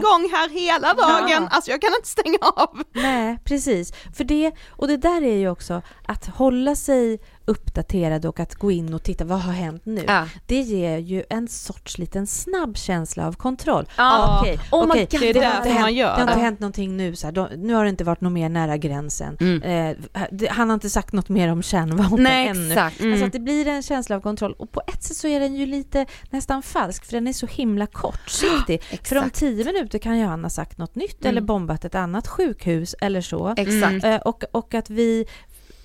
Gång 0.00 0.30
här 0.32 0.48
hela 0.48 0.94
dagen, 0.94 1.28
Ja. 1.42 1.48
alltså 1.50 1.70
jag 1.70 1.80
kan 1.80 1.94
inte 1.96 2.08
stänga 2.08 2.38
av. 2.56 2.82
Nej, 2.94 3.38
precis. 3.44 3.92
För 4.16 4.24
det, 4.24 4.52
och 4.70 4.88
det 4.88 4.96
där 4.96 5.22
är 5.22 5.36
ju 5.36 5.50
också 5.50 5.82
att 6.06 6.26
hålla 6.26 6.74
sig 6.74 7.20
uppdaterad 7.44 8.26
och 8.26 8.40
att 8.40 8.54
gå 8.54 8.70
in 8.70 8.94
och 8.94 9.02
titta 9.02 9.24
vad 9.24 9.40
har 9.40 9.52
hänt 9.52 9.82
nu. 9.86 10.04
Ja. 10.06 10.28
Det 10.46 10.60
ger 10.60 10.98
ju 10.98 11.24
en 11.30 11.48
sorts 11.48 11.98
liten 11.98 12.26
snabb 12.26 12.76
känsla 12.76 13.26
av 13.26 13.32
kontroll. 13.32 13.84
Ja. 13.96 14.18
Ah, 14.18 14.40
okej, 14.40 14.58
Oh 14.72 14.86
God, 14.86 14.96
det 15.10 15.14
är 15.30 15.34
har 15.34 15.40
därför 15.40 15.56
inte 15.56 15.68
man 15.74 15.82
hänt- 15.82 15.96
gör 15.96 16.06
Det 16.06 16.12
har 16.14 16.20
inte 16.22 16.34
det. 16.34 16.40
hänt 16.40 16.60
någonting 16.60 16.96
nu, 16.96 17.16
så 17.16 17.26
här, 17.26 17.32
då, 17.32 17.48
nu 17.56 17.74
har 17.74 17.84
det 17.84 17.90
inte 17.90 18.04
varit 18.04 18.20
något 18.20 18.32
mer 18.32 18.48
nära 18.48 18.76
gränsen. 18.76 19.36
Eh, 19.62 19.96
det, 20.30 20.46
han 20.50 20.68
har 20.70 20.74
inte 20.74 20.90
sagt 20.90 21.12
något 21.12 21.28
mer 21.28 21.48
om 21.52 21.62
kärnvapen 21.62 22.22
Nej 22.22 22.48
ännu. 22.48 22.68
exakt. 22.72 23.00
Alltså 23.04 23.24
att 23.26 23.32
det 23.32 23.40
blir 23.40 23.68
en 23.68 23.82
känsla 23.82 24.16
av 24.16 24.20
kontroll 24.20 24.52
och 24.58 24.72
på 24.72 24.82
ett 24.86 25.02
sätt 25.02 25.16
så 25.16 25.28
är 25.28 25.40
den 25.40 25.54
ju 25.54 25.66
lite 25.66 26.06
nästan 26.30 26.62
falsk 26.62 27.04
för 27.04 27.12
den 27.12 27.26
är 27.26 27.32
så 27.32 27.46
himla 27.46 27.86
kortsiktig. 27.86 28.82
för 29.04 29.16
om 29.16 29.30
tio 29.30 29.64
minuter 29.64 29.98
kan 29.98 30.18
ju 30.18 30.24
han 30.24 30.42
ha 30.42 30.50
sagt 30.50 30.78
något 30.78 30.94
nytt 30.94 31.24
eller 31.24 31.40
bombat 31.40 31.84
ett 31.84 31.94
annat 31.94 32.28
sjukhus 32.28 32.94
eller 33.00 33.20
så. 33.20 33.54
Exakt. 33.56 34.04
Eh, 34.04 34.16
och, 34.16 34.44
och 34.52 34.74
att 34.74 34.90
vi 34.90 35.26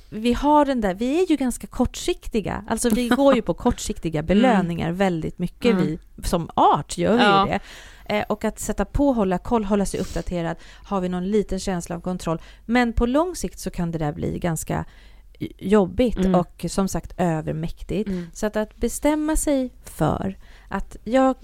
vi 0.10 0.34
har 0.34 0.65
den 0.65 0.82
där, 0.82 0.93
vi 0.93 1.24
är 1.24 1.30
ju 1.30 1.36
ganska 1.36 1.67
kortsiktiga, 1.67 2.63
alltså 2.67 2.89
vi 2.89 3.08
går 3.08 3.36
ju 3.36 3.41
på 3.41 3.54
kortsiktiga 3.65 4.24
belöningar 4.24 4.91
väldigt 4.91 5.39
mycket 5.39 5.72
Mm. 5.72 5.86
vi, 5.86 6.00
som 6.24 6.50
art 6.54 6.98
gör 6.98 7.17
vi 7.17 7.24
Ja. 7.24 7.46
ju 7.48 7.52
det. 7.52 7.60
Eh, 8.15 8.26
och 8.30 8.46
att 8.46 8.60
sätta 8.60 8.86
på, 8.86 9.13
hålla 9.13 9.38
koll, 9.38 9.63
hålla 9.65 9.86
sig 9.86 10.00
uppdaterad, 10.00 10.58
har 10.86 11.02
vi 11.02 11.10
någon 11.10 11.28
liten 11.32 11.60
känsla 11.60 11.96
av 11.96 12.00
kontroll. 12.02 12.41
Men 12.65 12.93
på 12.93 13.06
lång 13.06 13.36
sikt 13.36 13.60
så 13.60 13.70
kan 13.70 13.91
det 13.91 13.98
där 13.98 14.12
bli 14.13 14.39
ganska 14.39 14.86
jobbigt 15.58 16.17
Mm. 16.17 16.36
och 16.36 16.65
som 16.70 16.88
sagt 16.88 17.13
övermäktigt. 17.17 18.10
Mm. 18.10 18.26
Så 18.34 18.46
att, 18.46 18.56
att 18.56 18.76
bestämma 18.76 19.36
sig 19.36 19.74
för 19.84 20.38
att 20.70 20.96
jag, 21.04 21.36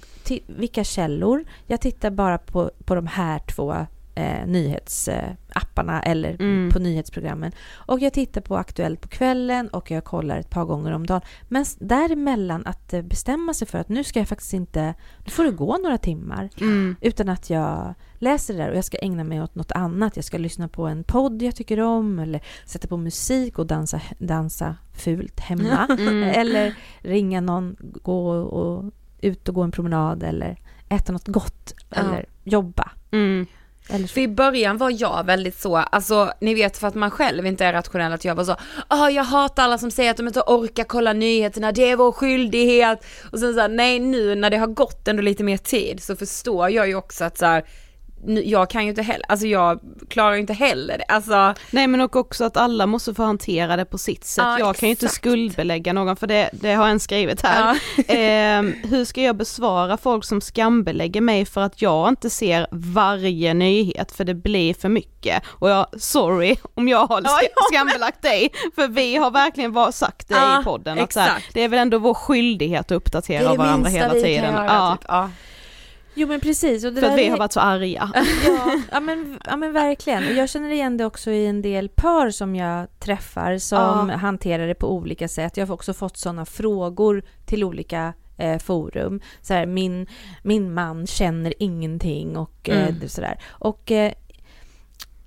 vilka 0.47 0.84
källor, 0.84 1.45
jag 1.67 1.82
tittar 1.82 2.12
bara 2.12 2.38
på, 2.38 2.71
på 2.86 2.95
de 2.95 3.08
här 3.08 3.39
två 3.39 3.86
eh, 4.15 4.45
nyhetsapparna 4.47 6.02
eller 6.02 6.36
Mm. 6.41 6.69
på 6.73 6.80
nyhetsprogrammen. 6.80 7.52
Och 7.73 7.99
jag 7.99 8.13
tittar 8.13 8.41
på 8.41 8.58
Aktuellt 8.58 9.02
på 9.02 9.08
kvällen 9.08 9.67
och 9.69 9.91
jag 9.91 10.04
kollar 10.04 10.38
ett 10.38 10.49
par 10.49 10.65
gånger 10.65 10.91
om 10.91 11.06
dagen. 11.06 11.21
Men 11.49 11.65
däremellan 11.80 12.65
att 12.65 12.93
eh, 12.93 13.02
bestämma 13.02 13.54
sig 13.54 13.67
för 13.67 13.78
att 13.80 13.89
nu 13.89 14.04
ska 14.04 14.19
jag 14.19 14.28
faktiskt 14.28 14.54
inte, 14.54 14.93
nu 15.26 15.32
får 15.32 15.43
det 15.43 15.52
gå 15.52 15.78
några 15.78 15.97
timmar 15.97 16.49
Mm. 16.62 16.95
utan 17.02 17.30
att 17.30 17.49
jag 17.49 17.93
läser 18.19 18.54
det 18.54 18.60
där 18.63 18.69
och 18.69 18.78
jag 18.78 18.86
ska 18.86 18.97
ägna 18.97 19.23
mig 19.23 19.41
åt 19.41 19.56
något 19.56 19.71
annat. 19.71 20.15
Jag 20.15 20.26
ska 20.26 20.38
lyssna 20.38 20.67
på 20.67 20.88
en 20.88 21.04
podd 21.04 21.41
jag 21.41 21.56
tycker 21.56 21.80
om 21.80 22.19
eller 22.19 22.41
sätta 22.65 22.88
på 22.88 22.97
musik 22.97 23.60
och 23.60 23.67
dansa, 23.67 24.02
dansa 24.19 24.76
fult 24.93 25.39
hemma. 25.39 25.88
Mm. 26.04 26.23
Eller 26.23 26.76
ringa 27.02 27.41
någon, 27.41 27.76
gå 27.80 28.30
och 28.32 28.91
ut 29.21 29.49
och 29.49 29.56
gå 29.56 29.62
en 29.62 29.71
promenad 29.71 30.23
eller 30.23 30.58
äta 30.89 31.13
något 31.13 31.28
gott 31.28 31.73
Ja. 31.89 31.97
eller 32.02 32.26
jobba. 32.43 32.91
Mm. 33.12 33.45
Eller. 33.89 34.08
För 34.08 34.22
i 34.22 34.28
början 34.28 34.78
var 34.78 35.02
jag 35.02 35.26
väldigt 35.26 35.60
så, 35.60 35.78
alltså 35.78 36.32
ni 36.41 36.54
vet 36.54 36.78
för 36.78 36.88
att 36.88 36.96
man 36.96 37.12
själv 37.12 37.46
inte 37.46 37.65
är 37.65 37.74
rationell 37.74 38.13
att 38.13 38.26
jag 38.26 38.36
var 38.36 38.43
så, 38.43 38.56
ah 38.88 39.10
jag 39.10 39.24
hatar 39.24 39.63
alla 39.63 39.78
som 39.78 39.91
säger 39.91 40.12
att 40.12 40.17
de 40.17 40.28
inte 40.28 40.41
orkar 40.41 40.84
kolla 40.84 41.13
nyheterna, 41.13 41.72
det 41.72 41.89
är 41.89 41.96
vår 41.96 42.12
skyldighet. 42.12 43.06
Och 43.32 43.39
sen 43.39 43.54
så 43.54 43.60
här, 43.60 43.69
nej 43.69 44.00
nu 44.00 44.36
när 44.36 44.50
det 44.50 44.58
har 44.58 44.67
gått 44.67 45.08
ändå 45.08 45.22
lite 45.22 45.43
mer 45.43 45.58
tid 45.58 46.04
så 46.04 46.15
förstår 46.15 46.69
jag 46.69 46.88
ju 46.88 46.96
också 46.96 47.24
att 47.24 47.38
så 47.38 47.46
här, 47.46 47.63
jag 48.44 48.70
kan 48.70 48.84
ju 48.84 48.90
inte 48.90 49.02
heller, 49.02 49.26
alltså 49.30 49.48
jag 49.48 49.80
klarar 50.10 50.34
ju 50.34 50.40
inte 50.40 50.54
heller 50.54 50.98
det, 50.98 51.04
alltså 51.08 51.54
Nej 51.72 51.88
men 51.88 52.02
och 52.02 52.16
också 52.16 52.44
att 52.46 52.58
alla 52.58 52.86
måste 52.86 53.14
få 53.14 53.24
hantera 53.24 53.76
det 53.76 53.86
på 53.86 53.98
sitt 53.98 54.26
sätt. 54.26 54.44
Ja, 54.46 54.60
jag 54.60 54.76
kan 54.76 54.90
ju 54.90 54.92
inte 54.92 55.08
skuldbelägga 55.08 55.94
någon 55.94 56.16
för 56.16 56.28
det, 56.28 56.50
det 56.54 56.74
har 56.74 56.88
en 56.88 57.00
skrivit 57.00 57.42
här. 57.42 57.80
Ehm, 58.08 58.74
hur 58.84 59.06
ska 59.06 59.22
jag 59.22 59.36
besvara 59.38 59.98
folk 59.98 60.26
som 60.26 60.42
skambelägger 60.42 61.22
mig 61.22 61.46
för 61.46 61.62
att 61.62 61.82
jag 61.82 62.10
inte 62.10 62.30
ser 62.30 62.68
varje 62.72 63.54
nyhet 63.54 64.12
för 64.12 64.24
det 64.24 64.34
blir 64.34 64.74
för 64.74 64.90
mycket. 64.90 65.44
Och 65.48 65.70
jag, 65.70 65.88
sorry 65.98 66.56
om 66.74 66.88
jag 66.88 67.08
har 67.08 67.22
Ja, 67.24 67.40
skambelagt 67.72 68.22
dig, 68.22 68.50
för 68.76 68.88
vi 68.88 69.16
har 69.16 69.32
verkligen 69.32 69.74
bara 69.74 69.92
sagt 69.92 70.28
det 70.28 70.36
Ja, 70.36 70.62
i 70.62 70.64
podden. 70.64 71.00
Att 71.00 71.14
så 71.14 71.20
här, 71.20 71.46
det 71.54 71.62
är 71.62 71.68
väl 71.70 71.80
ändå 71.80 71.98
vår 71.98 72.14
skyldighet 72.14 72.86
att 72.86 72.92
uppdatera 72.92 73.56
varandra 73.56 73.90
hela 73.90 74.14
tiden. 74.14 74.54
ja, 74.54 74.98
typ. 75.02 75.12
Jo 76.15 76.28
men 76.28 76.39
precis. 76.39 76.86
Och 76.86 76.93
det 76.93 77.02
för 77.02 77.08
att 77.10 77.17
vi 77.17 77.26
är- 77.26 77.32
har 77.32 77.38
varit 77.38 77.52
så 77.54 77.60
arga. 77.60 78.12
Ja, 78.45 78.80
ja, 78.91 78.99
men, 78.99 79.39
ja 79.45 79.58
men 79.58 79.73
verkligen. 79.73 80.23
Och 80.28 80.34
jag 80.34 80.49
känner 80.49 80.69
igen 80.69 80.97
det 80.97 81.06
också 81.06 81.32
i 81.32 81.45
en 81.45 81.62
del 81.62 81.89
par 81.89 82.30
som 82.30 82.56
jag 82.56 82.99
träffar 82.99 83.58
som 83.58 84.10
Ja. 84.10 84.15
hanterar 84.17 84.67
det 84.67 84.76
på 84.76 84.93
olika 84.93 85.28
sätt. 85.28 85.58
Jag 85.58 85.67
har 85.67 85.73
också 85.73 85.93
fått 85.93 86.17
sådana 86.17 86.45
frågor 86.45 87.23
till 87.45 87.63
olika 87.63 88.13
eh, 88.38 88.58
forum. 88.60 89.21
Så 89.41 89.54
här, 89.54 89.65
min, 89.65 90.08
min 90.43 90.73
man 90.73 91.08
känner 91.08 91.54
ingenting 91.60 92.38
och 92.38 92.69
eh, 92.69 92.88
Mm. 92.88 93.10
sådär. 93.10 93.39
Och 93.49 93.91
eh, 93.91 94.12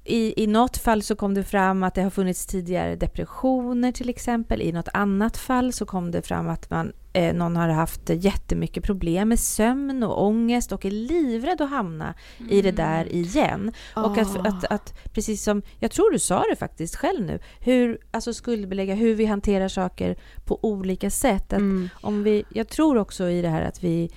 i, 0.07 0.42
I 0.42 0.47
något 0.47 0.77
fall 0.77 1.03
så 1.03 1.16
kom 1.16 1.35
det 1.35 1.45
fram 1.45 1.83
att 1.83 1.95
det 1.95 2.03
har 2.03 2.11
funnits 2.11 2.47
tidigare 2.47 2.97
depressioner 2.97 3.92
till 3.92 4.09
exempel. 4.09 4.62
I 4.62 4.73
något 4.73 4.88
annat 4.92 5.37
fall 5.37 5.73
så 5.73 5.87
kom 5.87 6.11
det 6.11 6.23
fram 6.23 6.49
att 6.49 6.71
man, 6.71 6.92
eh, 7.12 7.35
någon 7.35 7.57
har 7.57 7.69
haft 7.69 8.01
jättemycket 8.11 8.85
problem 8.85 9.29
med 9.29 9.38
sömn 9.38 10.03
och 10.03 10.25
ångest 10.27 10.73
och 10.73 10.85
är 10.85 10.90
livrädd 10.90 11.61
att 11.61 11.71
hamna 11.71 12.14
i 12.51 12.62
det 12.62 12.71
där 12.73 13.12
igen. 13.12 13.73
Och 13.95 14.19
att, 14.19 14.37
Ah. 14.37 14.49
att, 14.49 14.64
att, 14.64 14.95
precis 15.14 15.42
som, 15.42 15.62
jag 15.79 15.90
tror 15.90 16.11
du 16.12 16.19
sa 16.19 16.45
det 16.51 16.57
faktiskt 16.57 16.97
själv 16.97 17.27
nu, 17.27 17.38
hur, 17.61 17.99
alltså 18.11 18.35
skuldbelägga, 18.35 18.95
hur 18.95 19.14
vi 19.14 19.25
hanterar 19.27 19.69
saker 19.69 20.16
på 20.45 20.59
olika 20.62 21.11
sätt. 21.11 21.53
Att 21.53 21.59
Mm. 21.59 21.88
om 22.01 22.23
vi, 22.23 22.45
jag 22.49 22.69
tror 22.69 22.99
också 22.99 23.29
i 23.29 23.42
det 23.42 23.49
här 23.49 23.62
att 23.62 23.85
vi 23.85 24.11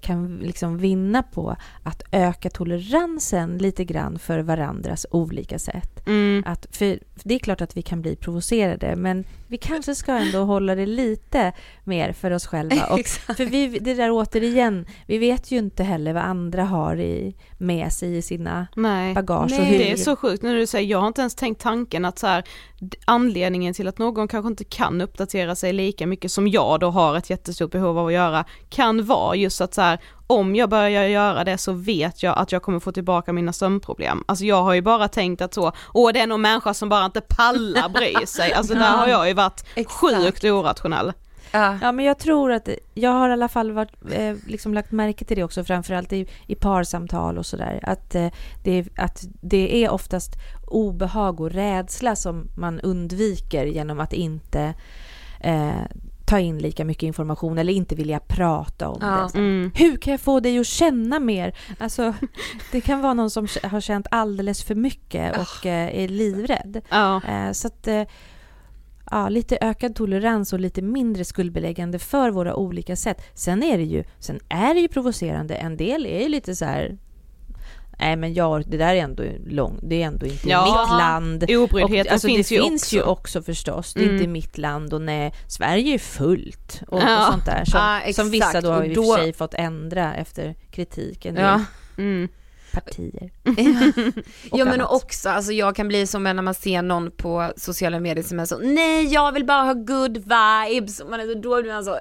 kan 0.00 0.36
liksom 0.36 0.78
vinna 0.78 1.22
på 1.22 1.56
att 1.82 2.02
öka 2.12 2.50
toleransen 2.50 3.58
lite 3.58 3.84
grann 3.84 4.18
för 4.18 4.38
varandras 4.38 5.06
olika 5.10 5.58
sätt. 5.58 6.06
Mm. 6.06 6.42
Att, 6.46 6.66
för, 6.70 6.98
för 7.16 7.28
det 7.28 7.34
är 7.34 7.38
klart 7.38 7.60
att 7.60 7.76
vi 7.76 7.82
kan 7.82 8.02
bli 8.02 8.16
provocerade 8.16 8.96
men 8.96 9.24
vi 9.48 9.58
kanske 9.58 9.94
ska 9.94 10.12
ändå 10.12 10.38
hålla 10.38 10.74
det 10.74 10.86
lite 10.86 11.52
mer 11.84 12.12
för 12.12 12.30
oss 12.30 12.46
själva. 12.46 12.86
Och, 12.86 13.06
för 13.36 13.44
vi, 13.44 13.78
det 13.78 13.94
där 13.94 14.10
återigen, 14.10 14.86
vi 15.06 15.18
vet 15.18 15.50
ju 15.50 15.58
inte 15.58 15.84
heller 15.84 16.12
vad 16.12 16.22
andra 16.22 16.64
har 16.64 16.96
i, 16.96 17.36
med 17.58 17.92
sig 17.92 18.16
i 18.16 18.22
sina 18.22 18.66
Nej. 18.76 19.14
bagage. 19.14 19.50
Nej, 19.50 19.60
och 19.60 19.66
hur, 19.66 19.78
Det 19.78 19.92
är 19.92 19.96
så 19.96 20.16
sjukt 20.16 20.42
när 20.42 20.54
du 20.54 20.66
säger, 20.66 20.90
jag 20.90 21.00
har 21.00 21.08
inte 21.08 21.20
ens 21.20 21.34
tänkt 21.34 21.60
tanken 21.60 22.04
att 22.04 22.18
så 22.18 22.26
här, 22.26 22.44
anledningen 23.04 23.74
till 23.74 23.88
att 23.88 23.98
någon 23.98 24.28
kanske 24.28 24.48
inte 24.48 24.64
kan 24.64 25.00
uppdatera 25.00 25.54
sig 25.54 25.72
lika 25.72 26.06
mycket 26.06 26.32
som 26.32 26.48
jag 26.48 26.80
då 26.80 26.90
har 26.90 27.16
ett 27.16 27.30
jättestort 27.30 27.70
behov 27.70 27.98
av 27.98 28.06
att 28.06 28.12
göra, 28.12 28.44
kan 28.68 29.06
vara 29.06 29.36
just 29.36 29.60
att 29.60 29.74
så 29.74 29.80
här, 29.80 29.98
om 30.26 30.56
jag 30.56 30.70
börjar 30.70 31.04
göra 31.04 31.44
det 31.44 31.58
så 31.58 31.72
vet 31.72 32.22
jag 32.22 32.38
att 32.38 32.52
jag 32.52 32.62
kommer 32.62 32.80
få 32.80 32.92
tillbaka 32.92 33.32
mina 33.32 33.52
sömnproblem. 33.52 34.24
Alltså 34.28 34.44
jag 34.44 34.62
har 34.62 34.74
ju 34.74 34.82
bara 34.82 35.08
tänkt 35.08 35.42
att 35.42 35.54
så, 35.54 35.72
åh 35.94 36.12
det 36.12 36.20
är 36.20 36.26
någon 36.26 36.40
människa 36.40 36.74
som 36.74 36.88
bara 36.88 37.04
inte 37.04 37.20
pallar 37.20 37.88
bry 37.88 38.26
sig. 38.26 38.52
Alltså 38.52 38.74
där 38.84 38.96
har 38.96 39.08
jag 39.08 39.28
ju 39.28 39.34
varit 39.34 39.66
Exakt. 39.74 40.00
sjukt 40.00 40.44
orationell. 40.44 41.12
Ja. 41.50 41.78
Ja, 41.82 41.92
men 41.92 42.04
jag 42.04 42.18
tror 42.18 42.52
att 42.52 42.68
jag 42.94 43.10
har 43.10 43.28
i 43.28 43.32
alla 43.32 43.48
fall 43.48 43.72
varit, 43.72 43.92
eh, 44.12 44.36
liksom 44.46 44.74
lagt 44.74 44.92
märke 44.92 45.24
till 45.24 45.36
det 45.36 45.44
också, 45.44 45.64
framförallt 45.64 46.12
i, 46.12 46.28
i 46.46 46.54
parsamtal 46.54 47.38
och 47.38 47.46
sådär. 47.46 47.80
Att, 47.82 48.14
eh, 48.14 48.28
det, 48.64 48.88
att 48.96 49.24
det 49.40 49.84
är 49.84 49.90
oftast 49.90 50.32
obehag 50.66 51.40
och 51.40 51.50
rädsla 51.50 52.16
som 52.16 52.48
man 52.56 52.80
undviker 52.80 53.66
genom 53.66 54.00
att 54.00 54.12
inte 54.12 54.74
eh, 55.40 55.82
ta 56.26 56.38
in 56.38 56.58
lika 56.58 56.84
mycket 56.84 57.02
information 57.02 57.58
eller 57.58 57.72
inte 57.72 57.94
vilja 57.94 58.20
prata 58.20 58.88
om 58.88 58.98
Ja. 59.00 59.30
det. 59.32 59.38
Mm. 59.38 59.70
Hur 59.74 59.96
kan 59.96 60.10
jag 60.10 60.20
få 60.20 60.40
dig 60.40 60.58
att 60.58 60.66
känna 60.66 61.20
mer? 61.20 61.56
Alltså, 61.78 62.14
det 62.72 62.80
kan 62.80 63.00
vara 63.00 63.14
någon 63.14 63.30
som 63.30 63.46
har 63.62 63.80
känt 63.80 64.06
alldeles 64.10 64.64
för 64.64 64.74
mycket 64.74 65.36
och 65.38 65.66
eh, 65.66 66.02
är 66.04 66.08
livrädd. 66.08 66.80
Ja. 66.90 67.20
Eh, 67.28 67.52
Så 67.52 67.66
att, 67.66 67.86
eh, 67.86 68.02
ja, 69.10 69.28
lite 69.28 69.58
ökad 69.60 69.94
tolerans 69.94 70.52
och 70.52 70.60
lite 70.60 70.82
mindre 70.82 71.24
skuldbeläggande 71.24 71.98
för 71.98 72.30
våra 72.30 72.54
olika 72.56 72.96
sätt. 72.96 73.22
Sen 73.34 73.62
är 73.62 73.78
det 73.78 73.84
ju, 73.84 74.04
sen 74.18 74.40
är 74.48 74.74
det 74.74 74.80
ju 74.80 74.88
provocerande. 74.88 75.54
En 75.54 75.76
del 75.76 76.06
är 76.06 76.22
ju 76.22 76.28
lite 76.28 76.56
så 76.56 76.64
här 76.64 76.98
Nej 77.98 78.16
men 78.16 78.34
jag, 78.34 78.70
det 78.70 78.76
där 78.76 78.94
är 78.94 78.98
ändå 79.02 79.22
långt, 79.46 79.80
det 79.82 80.02
är 80.02 80.06
ändå 80.06 80.26
inte 80.26 80.48
Ja. 80.48 80.64
mitt 80.64 80.98
land. 80.98 81.44
Obryddheten 81.50 82.12
alltså, 82.12 82.28
finns 82.28 82.48
det 82.48 82.54
ju 82.54 82.62
finns 82.62 82.82
också. 82.82 82.96
ju 82.96 83.02
också 83.02 83.42
förstås, 83.42 83.94
det 83.94 84.00
är 84.00 84.04
Mm. 84.04 84.16
inte 84.16 84.26
mitt 84.28 84.58
land 84.58 84.94
och 84.94 85.00
nej, 85.02 85.32
Sverige 85.46 85.94
är 85.94 85.98
fullt 85.98 86.82
och, 86.88 87.02
Ja. 87.02 87.18
och 87.26 87.32
sånt 87.32 87.46
där 87.46 87.64
som, 87.64 87.80
Ja, 88.06 88.12
som 88.12 88.30
vissa 88.30 88.60
då 88.60 88.70
har 88.70 88.78
Och 88.80 88.86
i 88.86 88.90
och 88.90 88.94
då- 88.94 89.14
för 89.14 89.22
sig 89.22 89.32
fått 89.32 89.54
ändra 89.54 90.14
efter 90.14 90.54
kritiken. 90.70 91.36
Ja. 91.36 91.60
Mm. 91.98 92.28
Partier. 92.80 93.30
ja 94.52 94.64
men 94.64 94.68
annat. 94.68 94.90
också, 94.92 95.28
alltså 95.28 95.52
jag 95.52 95.76
kan 95.76 95.88
bli 95.88 96.06
som 96.06 96.22
när 96.22 96.34
man 96.42 96.54
ser 96.54 96.82
någon 96.82 97.10
på 97.10 97.52
sociala 97.56 98.00
medier 98.00 98.24
som 98.24 98.40
är 98.40 98.44
så, 98.44 98.58
nej 98.58 99.04
jag 99.12 99.32
vill 99.32 99.44
bara 99.44 99.62
ha 99.62 99.72
good 99.72 100.16
vibes, 100.18 101.00
och 101.00 101.10
man 101.10 101.20
är 101.20 101.26
så, 101.26 101.34
då 101.40 101.62
blir 101.62 101.72
man 101.72 101.84
så, 101.84 101.98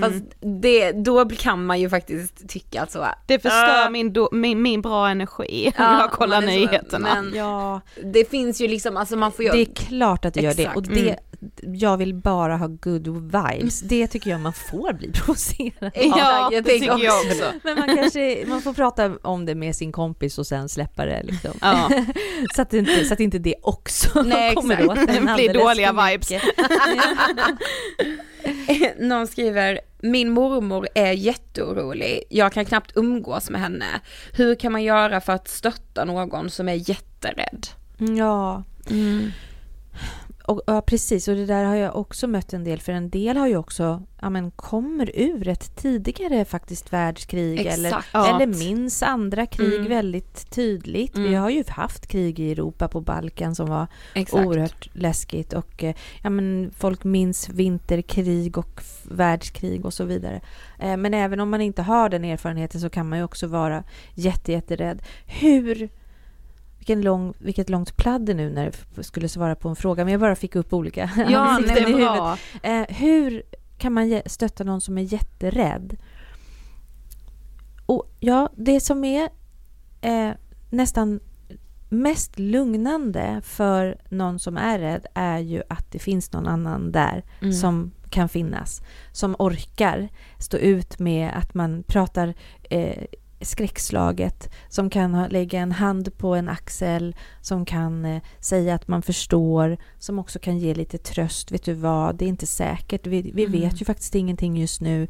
fast 0.00 0.24
det, 0.62 0.92
då 0.92 1.28
kan 1.28 1.66
man 1.66 1.80
ju 1.80 1.88
faktiskt 1.90 2.48
tycka 2.48 2.82
att 2.82 2.92
så, 2.92 3.06
Det 3.26 3.38
förstör 3.38 3.86
Ah. 3.86 3.90
min, 3.90 4.12
do, 4.12 4.28
min, 4.32 4.62
min 4.62 4.82
bra 4.82 5.08
energi 5.08 5.66
om 5.78 5.84
Ja, 5.84 6.00
jag 6.00 6.10
kollar 6.10 6.36
är 6.36 6.40
så, 6.40 6.46
nyheterna. 6.46 7.08
men- 7.14 7.32
Ja, 7.36 7.80
det 8.12 8.30
finns 8.30 8.60
ju 8.60 8.68
liksom, 8.68 8.96
alltså 8.96 9.16
man 9.16 9.32
får 9.32 9.44
ju, 9.44 9.50
det 9.50 9.60
är 9.60 9.74
klart 9.74 10.24
att 10.24 10.34
det 10.34 10.40
gör 10.40 10.54
det. 10.54 10.68
Och 10.74 10.82
det, 10.82 11.16
jag 11.62 11.96
vill 11.96 12.14
bara 12.14 12.56
ha 12.56 12.66
good 12.66 13.08
vibes. 13.08 13.80
Det 13.80 14.06
tycker 14.06 14.30
jag 14.30 14.40
man 14.40 14.52
får 14.52 14.92
bli 14.92 15.12
provocerad 15.12 15.84
av. 15.84 15.90
Ja, 15.94 16.50
det 16.50 16.62
tycker 16.62 17.04
jag 17.04 17.26
också. 17.26 17.52
Men 17.64 17.78
man 17.78 17.96
kanske, 17.96 18.44
man 18.46 18.62
får 18.62 18.72
prata 18.72 19.16
om 19.22 19.46
det 19.46 19.54
med 19.54 19.76
sin 19.76 19.92
kompis 19.92 20.38
och 20.38 20.46
sen 20.46 20.68
släppa 20.68 21.06
det 21.06 21.22
liksom. 21.22 21.50
Ja. 21.60 21.90
så, 22.56 22.62
att 22.62 22.70
det 22.70 22.78
inte, 22.78 23.04
så 23.04 23.14
att 23.14 23.20
inte 23.20 23.38
det 23.38 23.54
också 23.62 24.22
Nej, 24.22 24.54
kommer 24.54 24.74
exakt. 24.74 24.90
åt 24.90 25.08
en 25.08 25.26
Det 25.26 25.34
blir 25.34 25.54
dåliga 25.54 25.92
vibes. 25.92 26.42
någon 28.98 29.26
skriver, 29.26 29.80
min 30.00 30.30
mormor 30.30 30.88
är 30.94 31.12
jätteorolig, 31.12 32.22
jag 32.28 32.52
kan 32.52 32.64
knappt 32.64 32.92
umgås 32.94 33.50
med 33.50 33.60
henne. 33.60 33.86
Hur 34.32 34.54
kan 34.54 34.72
man 34.72 34.82
göra 34.82 35.20
för 35.20 35.32
att 35.32 35.48
stötta 35.48 36.04
någon 36.04 36.50
som 36.50 36.68
är 36.68 36.90
jätterädd? 36.90 37.66
Ja, 37.98 38.62
och, 40.44 40.60
ja, 40.66 40.80
precis. 40.82 41.28
Och 41.28 41.36
det 41.36 41.46
där 41.46 41.64
har 41.64 41.74
jag 41.74 41.96
också 41.96 42.26
mött 42.26 42.52
en 42.52 42.64
del. 42.64 42.80
För 42.80 42.92
en 42.92 43.10
del 43.10 43.36
har 43.36 43.46
ju 43.48 43.56
också, 43.56 44.02
ja 44.20 44.30
men 44.30 44.50
kommer 44.50 45.10
ur 45.14 45.48
ett 45.48 45.76
tidigare 45.76 46.44
faktiskt 46.44 46.92
världskrig 46.92 47.60
eller, 47.66 47.88
Exakt. 47.88 48.08
Ja. 48.12 48.34
eller 48.36 48.46
minns 48.46 49.02
andra 49.02 49.46
krig 49.46 49.74
Mm. 49.74 49.88
väldigt 49.88 50.50
tydligt. 50.50 51.18
Vi 51.18 51.26
Mm. 51.28 51.40
har 51.42 51.50
ju 51.50 51.64
haft 51.68 52.06
krig 52.06 52.40
i 52.40 52.52
Europa 52.52 52.88
på 52.88 53.00
Balkan 53.00 53.54
som 53.54 53.66
var 53.68 53.86
Exakt. 54.14 54.46
oerhört 54.46 54.88
läskigt 54.92 55.52
och 55.52 55.84
eh, 55.84 55.94
ja, 56.22 56.30
men 56.30 56.70
folk 56.76 57.04
minns 57.04 57.48
vinterkrig 57.48 58.58
och 58.58 58.82
världskrig 59.10 59.84
och 59.84 59.94
så 59.94 60.04
vidare. 60.04 60.40
Eh, 60.78 60.96
Men 60.96 61.14
även 61.14 61.40
om 61.40 61.50
man 61.50 61.60
inte 61.60 61.82
har 61.82 62.08
den 62.08 62.24
erfarenheten 62.24 62.80
så 62.80 62.90
kan 62.90 63.08
man 63.08 63.18
ju 63.18 63.24
också 63.24 63.46
vara 63.46 63.84
jätte, 64.14 64.52
jätterädd. 64.52 65.02
Hur 65.26 65.88
vilken 66.82 67.02
lång, 67.02 67.34
vilket 67.38 67.70
långt 67.70 67.96
pladder 67.96 68.34
nu 68.34 68.50
när 68.50 68.66
f- 68.66 68.86
skulle 69.00 69.28
svara 69.28 69.54
på 69.54 69.68
en 69.68 69.76
fråga, 69.76 70.04
men 70.04 70.12
jag 70.12 70.20
bara 70.20 70.34
fick 70.36 70.56
upp 70.56 70.72
olika 70.72 71.10
Ja, 71.30 71.38
ansikten 71.48 71.82
i 71.88 71.92
huvudet. 71.92 72.38
Eh, 72.62 72.96
hur 72.96 73.42
kan 73.78 73.92
man 73.92 74.22
stötta 74.26 74.64
någon 74.64 74.80
som 74.80 74.98
är 74.98 75.02
jätterädd? 75.02 75.96
Och 77.86 78.10
ja, 78.20 78.48
det 78.56 78.80
som 78.80 79.04
är 79.04 79.28
eh, 80.00 80.30
nästan 80.70 81.20
mest 81.88 82.38
lugnande 82.38 83.40
för 83.44 83.98
någon 84.08 84.38
som 84.38 84.56
är 84.56 84.78
rädd 84.78 85.06
är 85.14 85.38
ju 85.38 85.62
att 85.68 85.92
det 85.92 85.98
finns 85.98 86.32
någon 86.32 86.46
annan 86.46 86.92
där 86.92 87.24
Mm. 87.40 87.52
som 87.52 87.92
kan 88.10 88.28
finnas. 88.28 88.82
Som 89.12 89.36
orkar 89.38 90.08
stå 90.38 90.56
ut 90.56 90.98
med 90.98 91.30
att 91.34 91.54
man 91.54 91.82
pratar 91.82 92.34
eh, 92.70 93.04
skräckslaget, 93.42 94.50
som 94.68 94.90
kan 94.90 95.26
lägga 95.30 95.60
en 95.60 95.72
hand 95.72 96.18
på 96.18 96.34
en 96.34 96.48
axel, 96.48 97.16
som 97.40 97.64
kan 97.64 98.04
eh, 98.04 98.22
säga 98.40 98.74
att 98.74 98.88
man 98.88 99.02
förstår, 99.02 99.76
som 99.98 100.18
också 100.18 100.38
kan 100.38 100.58
ge 100.58 100.74
lite 100.74 100.98
tröst. 100.98 101.52
Vet 101.52 101.64
du 101.64 101.72
vad, 101.74 102.16
det 102.16 102.24
är 102.24 102.28
inte 102.28 102.46
säkert. 102.46 103.06
Vi, 103.06 103.22
vi 103.34 103.44
Mm. 103.44 103.60
vet 103.60 103.80
ju 103.80 103.84
faktiskt 103.84 104.14
ingenting 104.14 104.56
just 104.56 104.80
nu. 104.80 105.08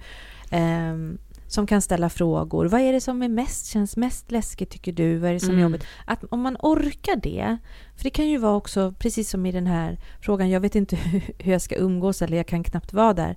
Ehm, 0.50 1.18
som 1.46 1.66
kan 1.66 1.82
ställa 1.82 2.08
frågor. 2.08 2.66
Vad 2.66 2.80
är 2.80 2.92
det 2.92 3.00
som 3.00 3.22
är 3.22 3.28
mest, 3.28 3.66
känns 3.66 3.96
mest 3.96 4.30
läskigt 4.30 4.70
tycker 4.70 4.92
du? 4.92 5.18
Vad 5.18 5.30
är 5.30 5.34
det 5.34 5.40
som 5.40 5.48
är 5.48 5.52
Mm. 5.52 5.62
jobbigt? 5.62 5.84
Att 6.06 6.24
om 6.24 6.40
man 6.40 6.56
orkar 6.60 7.16
det, 7.16 7.58
för 7.96 8.04
det 8.04 8.10
kan 8.10 8.28
ju 8.28 8.38
vara 8.38 8.54
också, 8.56 8.94
precis 8.98 9.30
som 9.30 9.46
i 9.46 9.52
den 9.52 9.66
här 9.66 9.98
frågan, 10.20 10.50
jag 10.50 10.60
vet 10.60 10.74
inte 10.74 10.96
hur 10.96 11.22
hur 11.38 11.52
jag 11.52 11.62
ska 11.62 11.76
umgås 11.76 12.22
eller 12.22 12.36
jag 12.36 12.46
kan 12.46 12.64
knappt 12.64 12.92
vara 12.92 13.14
där. 13.14 13.36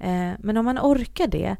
Eh, 0.00 0.32
men 0.38 0.56
om 0.56 0.64
man 0.64 0.78
orkar 0.78 1.26
det 1.26 1.46
eh, 1.46 1.56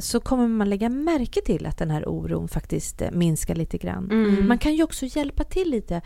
så 0.00 0.20
kommer 0.20 0.48
man 0.48 0.70
lägga 0.70 0.88
märke 0.88 1.40
till 1.40 1.66
att 1.66 1.78
den 1.78 1.90
här 1.90 2.08
oron 2.08 2.48
faktiskt 2.48 3.02
eh, 3.02 3.10
minskar 3.10 3.54
lite 3.54 3.78
grann. 3.78 4.10
Mm. 4.10 4.48
Man 4.48 4.58
kan 4.58 4.74
ju 4.74 4.82
också 4.82 5.06
hjälpa 5.06 5.44
till 5.44 5.70
lite. 5.70 6.02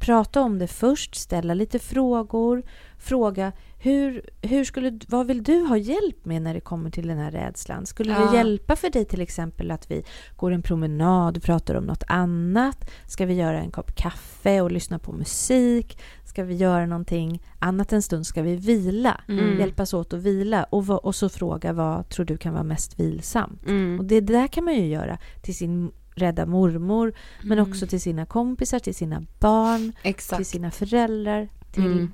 Prata 0.00 0.40
om 0.40 0.58
det 0.58 0.66
först, 0.66 1.14
ställa 1.14 1.54
lite 1.54 1.78
frågor. 1.78 2.62
Fråga 2.98 3.52
hur, 3.82 4.22
hur 4.42 4.64
skulle, 4.64 4.98
vad 5.08 5.26
vill 5.26 5.42
du 5.42 5.60
ha 5.60 5.76
hjälp 5.76 6.24
med 6.24 6.42
när 6.42 6.54
det 6.54 6.60
kommer 6.60 6.90
till 6.90 7.06
den 7.08 7.18
här 7.18 7.30
rädslan? 7.30 7.86
Skulle 7.86 8.12
Ja. 8.12 8.18
det 8.30 8.36
hjälpa 8.36 8.76
för 8.76 8.90
dig 8.90 9.04
till 9.04 9.20
exempel 9.20 9.70
att 9.70 9.90
vi 9.90 10.04
går 10.36 10.50
en 10.52 10.62
promenad 10.62 11.36
och 11.36 11.42
pratar 11.42 11.74
om 11.74 11.84
något 11.84 12.02
annat? 12.06 12.90
Ska 13.06 13.26
vi 13.26 13.34
göra 13.34 13.60
en 13.60 13.70
kopp 13.70 13.94
kaffe 13.96 14.60
och 14.60 14.72
lyssna 14.72 14.98
på 14.98 15.12
musik? 15.12 15.98
Ska 16.24 16.44
vi 16.44 16.54
göra 16.54 16.86
någonting 16.86 17.42
annat 17.58 17.92
en 17.92 18.02
stund? 18.02 18.26
Ska 18.26 18.42
vi 18.42 18.56
vila? 18.56 19.20
Mm. 19.28 19.58
Hjälpas 19.58 19.94
åt 19.94 20.12
att 20.12 20.20
vila 20.20 20.64
och, 20.64 21.04
och 21.04 21.14
så 21.14 21.28
fråga 21.28 21.72
vad 21.72 22.08
tror 22.08 22.26
du 22.26 22.36
kan 22.36 22.52
vara 22.52 22.64
mest 22.64 23.00
vilsamt? 23.00 23.66
Mm. 23.66 23.98
Och 23.98 24.04
det 24.04 24.20
där 24.20 24.46
kan 24.48 24.64
man 24.64 24.74
ju 24.74 24.86
göra 24.86 25.18
till 25.42 25.56
sin 25.56 25.90
rädda 26.20 26.46
mormor 26.46 27.12
men 27.42 27.58
Mm. 27.58 27.70
också 27.70 27.86
till 27.86 28.00
sina 28.00 28.26
kompisar, 28.26 28.78
till 28.78 28.94
sina 28.94 29.22
barn, 29.40 29.92
till 30.02 30.10
Exakt. 30.10 30.46
sina 30.46 30.70
föräldrar, 30.70 31.48
till 31.72 31.86
Mm. 31.86 32.12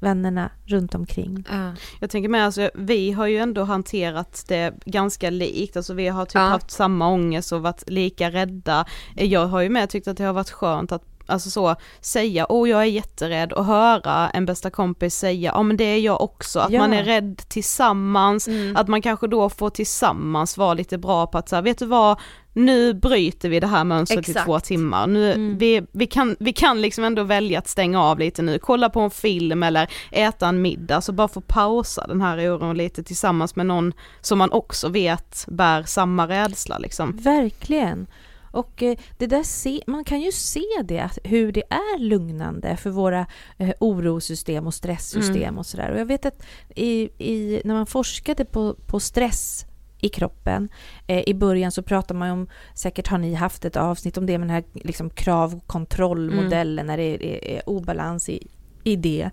vännerna 0.00 0.50
runt 0.66 0.94
omkring. 0.94 1.44
Ja. 1.50 1.72
Jag 2.00 2.10
tänker 2.10 2.28
med, 2.28 2.44
alltså, 2.44 2.70
vi 2.74 3.12
har 3.12 3.26
ju 3.26 3.38
ändå 3.38 3.64
hanterat 3.64 4.44
det 4.48 4.74
ganska 4.84 5.30
likt, 5.30 5.76
alltså 5.76 5.94
vi 5.94 6.08
har 6.08 6.24
typ 6.24 6.34
Ja. 6.34 6.40
haft 6.40 6.70
samma 6.70 7.08
ångest 7.08 7.52
och 7.52 7.62
varit 7.62 7.90
lika 7.90 8.30
rädda. 8.30 8.84
Jag 9.14 9.46
har 9.46 9.60
ju 9.60 9.68
med 9.68 9.90
tyckt 9.90 10.08
att 10.08 10.16
det 10.16 10.24
har 10.24 10.32
varit 10.32 10.50
skönt 10.50 10.92
att 10.92 11.02
Alltså 11.28 11.50
så, 11.50 11.76
säga 12.00 12.46
åh 12.48 12.70
jag 12.70 12.80
är 12.80 12.84
jätterädd 12.84 13.52
och 13.52 13.64
höra 13.64 14.30
en 14.30 14.46
bästa 14.46 14.70
kompis 14.70 15.14
säga 15.18 15.52
ja 15.54 15.62
men 15.62 15.76
det 15.76 15.84
är 15.84 15.98
jag 15.98 16.20
också, 16.20 16.60
att 16.60 16.70
Ja. 16.70 16.80
man 16.80 16.92
är 16.92 17.04
rädd 17.04 17.42
tillsammans, 17.48 18.48
Mm. 18.48 18.76
att 18.76 18.88
man 18.88 19.02
kanske 19.02 19.26
då 19.26 19.48
får 19.48 19.70
tillsammans 19.70 20.56
vara 20.58 20.74
lite 20.74 20.98
bra 20.98 21.26
på 21.26 21.38
att 21.38 21.48
säga 21.48 21.62
vet 21.62 21.78
du 21.78 21.86
vad, 21.86 22.18
nu 22.56 22.94
bryter 22.94 23.48
vi 23.48 23.60
det 23.60 23.66
här 23.66 23.84
mönstret 23.84 24.28
i 24.28 24.30
Exakt. 24.30 24.46
två 24.46 24.60
timmar, 24.60 25.06
nu, 25.06 25.32
Mm. 25.32 25.58
vi, 25.58 25.82
vi, 25.92 26.06
kan, 26.06 26.36
vi 26.40 26.52
kan 26.52 26.80
liksom 26.82 27.04
ändå 27.04 27.22
välja 27.22 27.58
att 27.58 27.68
stänga 27.68 28.02
av 28.02 28.18
lite 28.18 28.42
nu, 28.42 28.58
kolla 28.58 28.90
på 28.90 29.00
en 29.00 29.10
film 29.10 29.62
eller 29.62 29.90
äta 30.10 30.48
en 30.48 30.62
middag, 30.62 31.00
så 31.00 31.12
bara 31.12 31.28
få 31.28 31.40
pausa 31.40 32.06
den 32.06 32.20
här 32.20 32.50
oron 32.50 32.76
lite 32.76 33.02
tillsammans 33.02 33.56
med 33.56 33.66
någon 33.66 33.92
som 34.20 34.38
man 34.38 34.52
också 34.52 34.88
vet 34.88 35.44
bär 35.48 35.82
samma 35.82 36.28
rädsla 36.28 36.78
liksom. 36.78 37.16
Verkligen. 37.16 38.06
Och 38.50 38.82
eh, 38.82 38.96
det 39.18 39.26
där 39.26 39.42
se, 39.42 39.80
man 39.86 40.04
kan 40.04 40.20
ju 40.20 40.32
se 40.32 40.62
det, 40.84 41.10
hur 41.24 41.52
det 41.52 41.62
är 41.70 41.98
lugnande 41.98 42.76
för 42.76 42.90
våra 42.90 43.26
eh, 43.58 43.70
orosystem 43.80 44.66
och 44.66 44.74
stresssystem 44.74 45.42
Mm. 45.42 45.58
och 45.58 45.66
sådär. 45.66 45.90
Och 45.92 46.00
jag 46.00 46.06
vet 46.06 46.26
att 46.26 46.42
i, 46.76 47.08
i, 47.18 47.62
när 47.64 47.74
man 47.74 47.86
forskade 47.86 48.44
på, 48.44 48.74
på 48.86 49.00
stress 49.00 49.64
i 50.00 50.08
kroppen. 50.08 50.68
Eh, 51.06 51.28
I 51.28 51.34
början 51.34 51.72
så 51.72 51.82
pratar 51.82 52.14
man 52.14 52.30
om, 52.30 52.48
säkert 52.74 53.08
har 53.08 53.18
ni 53.18 53.34
haft 53.34 53.64
ett 53.64 53.76
avsnitt 53.76 54.18
om 54.18 54.26
det 54.26 54.38
med 54.38 54.48
den 54.48 54.54
här 54.54 54.64
liksom, 54.74 55.10
krav 55.10 55.60
kontrollmodellen 55.66 56.86
när 56.86 56.96
det 56.96 57.02
är, 57.02 57.22
är, 57.22 57.44
är 57.44 57.68
obalans 57.68 58.28
i, 58.28 58.48
i 58.84 58.96
det. 58.96 59.30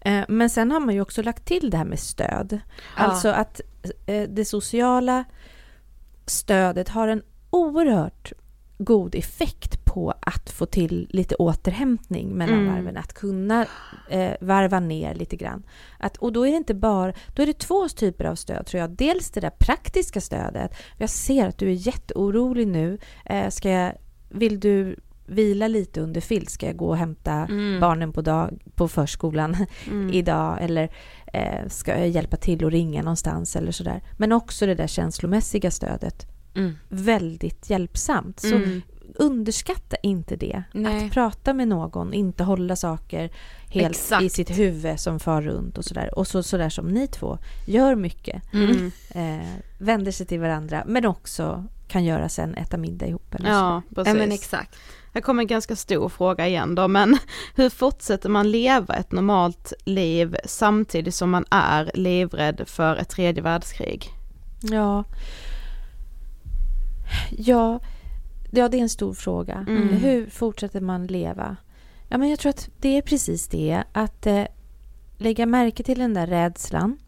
Eh, 0.00 0.24
men 0.28 0.50
sen 0.50 0.70
har 0.70 0.80
man 0.80 0.94
ju 0.94 1.00
också 1.00 1.22
lagt 1.22 1.44
till 1.44 1.70
det 1.70 1.76
här 1.76 1.84
med 1.84 1.98
stöd. 1.98 2.60
Ja. 2.96 3.02
Alltså 3.02 3.28
att 3.28 3.60
eh, 4.06 4.28
det 4.28 4.44
sociala 4.44 5.24
stödet 6.26 6.88
har 6.88 7.08
en 7.08 7.22
oerhört 7.50 8.32
god 8.84 9.14
effekt 9.14 9.84
på 9.84 10.14
att 10.20 10.50
få 10.50 10.66
till 10.66 11.06
lite 11.10 11.34
återhämtning 11.34 12.28
mellan 12.28 12.58
Mm. 12.58 12.74
varven. 12.74 12.96
Att 12.96 13.12
kunna 13.14 13.66
eh, 14.10 14.32
varva 14.40 14.80
ner 14.80 15.14
lite 15.14 15.36
grann. 15.36 15.62
Att, 15.98 16.16
och 16.16 16.32
då 16.32 16.46
är 16.46 16.50
det 16.50 16.56
inte 16.56 16.74
bara, 16.74 17.12
då 17.34 17.42
är 17.42 17.46
det 17.46 17.58
två 17.58 17.88
typer 17.88 18.24
av 18.24 18.34
stöd 18.34 18.66
tror 18.66 18.80
jag. 18.80 18.90
Dels 18.90 19.30
det 19.30 19.40
där 19.40 19.50
praktiska 19.50 20.20
stödet. 20.20 20.70
Jag 20.98 21.10
ser 21.10 21.48
att 21.48 21.58
du 21.58 21.68
är 21.68 21.86
jätteorolig 21.86 22.66
nu. 22.68 22.98
Eh, 23.26 23.48
ska 23.50 23.70
jag, 23.70 23.92
vill 24.28 24.60
du 24.60 24.96
vila 25.26 25.68
lite 25.68 26.00
under 26.00 26.20
filt? 26.20 26.50
Ska 26.50 26.66
jag 26.66 26.76
gå 26.76 26.88
och 26.88 26.96
hämta 26.96 27.32
Mm. 27.32 27.80
barnen 27.80 28.12
på, 28.12 28.22
dag, 28.22 28.58
på 28.74 28.88
förskolan 28.88 29.56
Mm. 29.90 30.10
idag? 30.14 30.58
Eller 30.60 30.90
eh, 31.32 31.68
ska 31.68 31.98
jag 31.98 32.08
hjälpa 32.08 32.36
till 32.36 32.64
och 32.64 32.70
ringa 32.70 33.02
någonstans 33.02 33.56
eller 33.56 33.72
sådär. 33.72 34.02
Men 34.18 34.32
också 34.32 34.66
det 34.66 34.74
där 34.74 34.86
känslomässiga 34.86 35.70
stödet. 35.70 36.26
Mm. 36.54 36.76
Väldigt 36.88 37.70
hjälpsamt. 37.70 38.40
Så 38.40 38.54
Mm. 38.54 38.82
underskatta 39.14 39.96
inte 40.02 40.36
det. 40.36 40.62
Nej. 40.72 41.06
Att 41.06 41.12
prata 41.12 41.54
med 41.54 41.68
någon, 41.68 42.14
inte 42.14 42.44
hålla 42.44 42.76
saker 42.76 43.30
helt 43.68 43.96
Exakt. 43.96 44.22
i 44.22 44.28
sitt 44.28 44.50
huvud 44.58 45.00
som 45.00 45.20
far 45.20 45.42
runt 45.42 45.78
och 45.78 45.84
sådär. 45.84 46.18
Och 46.18 46.26
så, 46.26 46.42
sådär 46.42 46.68
som 46.68 46.88
ni 46.88 47.06
två 47.06 47.38
gör 47.66 47.94
mycket. 47.94 48.42
Mm. 48.52 48.90
Eh, 49.10 49.46
vänder 49.78 50.12
sig 50.12 50.26
till 50.26 50.40
varandra 50.40 50.84
men 50.86 51.06
också 51.06 51.64
kan 51.88 52.04
göra 52.04 52.28
sen, 52.28 52.54
äta 52.54 52.76
middag 52.76 53.06
ihop 53.06 53.34
eller 53.34 53.44
så. 53.48 53.52
Ja, 53.54 53.82
precis. 53.94 54.12
Ja 54.14 54.18
men 54.18 54.32
exakt. 54.32 54.76
Här 55.14 55.20
kommer 55.20 55.42
en 55.42 55.46
ganska 55.46 55.76
stor 55.76 56.08
fråga 56.08 56.48
igen 56.48 56.74
då, 56.74 56.88
men 56.88 57.18
hur 57.54 57.70
fortsätter 57.70 58.28
man 58.28 58.50
leva 58.50 58.94
ett 58.94 59.12
normalt 59.12 59.72
liv 59.84 60.36
samtidigt 60.44 61.14
som 61.14 61.30
man 61.30 61.44
är 61.50 61.90
livrädd 61.94 62.62
för 62.66 62.96
ett 62.96 63.08
tredje 63.08 63.42
världskrig? 63.42 64.08
Ja. 64.62 65.04
Ja, 67.30 67.80
ja 68.50 68.68
det 68.68 68.76
är 68.76 68.82
en 68.82 68.88
stor 68.88 69.14
fråga. 69.14 69.64
Mm. 69.68 69.88
Hur 69.88 70.26
fortsätter 70.26 70.80
man 70.80 71.06
leva? 71.06 71.56
Ja, 72.08 72.18
men 72.18 72.30
jag 72.30 72.38
tror 72.38 72.50
att 72.50 72.68
det 72.80 72.98
är 72.98 73.02
precis 73.02 73.48
det, 73.48 73.82
att 73.92 74.26
eh, 74.26 74.44
lägga 75.18 75.46
märke 75.46 75.82
till 75.82 75.98
den 75.98 76.14
där 76.14 76.26
rädslan, 76.26 76.98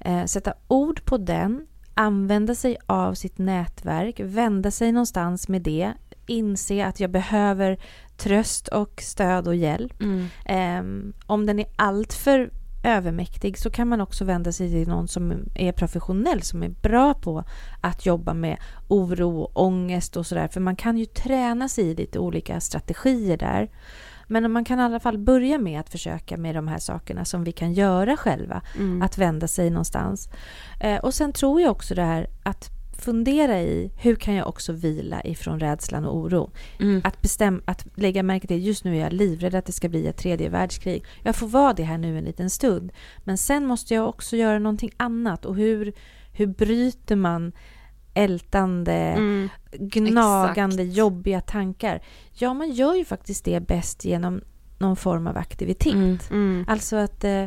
eh, 0.00 0.24
sätta 0.24 0.54
ord 0.68 1.04
på 1.04 1.18
den, 1.18 1.66
använda 1.94 2.54
sig 2.54 2.76
av 2.86 3.14
sitt 3.14 3.38
nätverk, 3.38 4.20
vända 4.20 4.70
sig 4.70 4.92
någonstans 4.92 5.48
med 5.48 5.62
det, 5.62 5.92
inse 6.26 6.86
att 6.86 7.00
jag 7.00 7.10
behöver 7.10 7.78
tröst 8.16 8.68
och 8.68 9.02
stöd 9.02 9.48
och 9.48 9.56
hjälp. 9.56 10.02
Mm. 10.02 10.26
Ehm, 10.44 11.12
om 11.26 11.46
den 11.46 11.58
är 11.58 11.66
alltför 11.76 12.50
övermäktig 12.86 13.58
så 13.58 13.70
kan 13.70 13.88
man 13.88 14.00
också 14.00 14.24
vända 14.24 14.52
sig 14.52 14.70
till 14.70 14.88
någon 14.88 15.08
som 15.08 15.48
är 15.54 15.72
professionell, 15.72 16.42
som 16.42 16.62
är 16.62 16.68
bra 16.68 17.14
på 17.14 17.44
att 17.80 18.06
jobba 18.06 18.34
med 18.34 18.56
oro 18.88 19.40
och 19.40 19.64
ångest 19.64 20.16
och 20.16 20.26
sådär. 20.26 20.48
För 20.48 20.60
man 20.60 20.76
kan 20.76 20.98
ju 20.98 21.04
träna 21.04 21.68
sig 21.68 21.84
i 21.84 21.94
lite 21.94 22.18
olika 22.18 22.60
strategier 22.60 23.36
där. 23.36 23.70
Men 24.26 24.52
man 24.52 24.64
kan 24.64 24.78
i 24.78 24.82
alla 24.82 25.00
fall 25.00 25.18
börja 25.18 25.58
med 25.58 25.80
att 25.80 25.88
försöka 25.88 26.36
med 26.36 26.54
de 26.54 26.68
här 26.68 26.78
sakerna 26.78 27.24
som 27.24 27.44
vi 27.44 27.52
kan 27.52 27.72
göra 27.72 28.16
själva. 28.16 28.62
Mm. 28.78 29.02
Att 29.02 29.18
vända 29.18 29.48
sig 29.48 29.70
någonstans. 29.70 30.28
Eh, 30.80 30.98
och 30.98 31.14
sen 31.14 31.32
tror 31.32 31.60
jag 31.60 31.70
också 31.70 31.94
det 31.94 32.02
här 32.02 32.26
att 32.42 32.75
fundera 33.02 33.60
i 33.60 33.90
hur 33.96 34.14
kan 34.16 34.34
jag 34.34 34.48
också 34.48 34.72
vila 34.72 35.22
ifrån 35.24 35.60
rädslan 35.60 36.04
och 36.04 36.16
oro. 36.16 36.50
Mm. 36.80 37.00
Att, 37.04 37.22
bestäm, 37.22 37.62
att 37.64 37.86
lägga 37.94 38.22
märke 38.22 38.46
till 38.46 38.66
just 38.66 38.84
nu 38.84 38.96
är 38.96 39.00
jag 39.00 39.12
livrädd 39.12 39.54
att 39.54 39.66
det 39.66 39.72
ska 39.72 39.88
bli 39.88 40.06
ett 40.06 40.16
tredje 40.16 40.48
världskrig. 40.48 41.04
Jag 41.22 41.36
får 41.36 41.46
vara 41.46 41.72
det 41.72 41.82
här 41.82 41.98
nu 41.98 42.18
en 42.18 42.24
liten 42.24 42.50
stund. 42.50 42.92
Men 43.24 43.38
sen 43.38 43.66
måste 43.66 43.94
jag 43.94 44.08
också 44.08 44.36
göra 44.36 44.58
någonting 44.58 44.90
annat. 44.96 45.44
Och 45.44 45.56
hur, 45.56 45.92
hur 46.32 46.46
bryter 46.46 47.16
man 47.16 47.52
ältande, 48.14 48.92
Mm. 48.92 49.48
gnagande, 49.72 50.82
Exakt. 50.82 50.96
jobbiga 50.98 51.40
tankar? 51.40 52.02
Ja, 52.32 52.54
man 52.54 52.70
gör 52.70 52.94
ju 52.94 53.04
faktiskt 53.04 53.44
det 53.44 53.60
bäst 53.60 54.04
genom 54.04 54.40
någon 54.78 54.96
form 54.96 55.26
av 55.26 55.36
aktivitet. 55.36 55.94
Mm. 55.94 56.18
Mm. 56.30 56.64
Alltså 56.68 56.96
att 56.96 57.24
eh, 57.24 57.44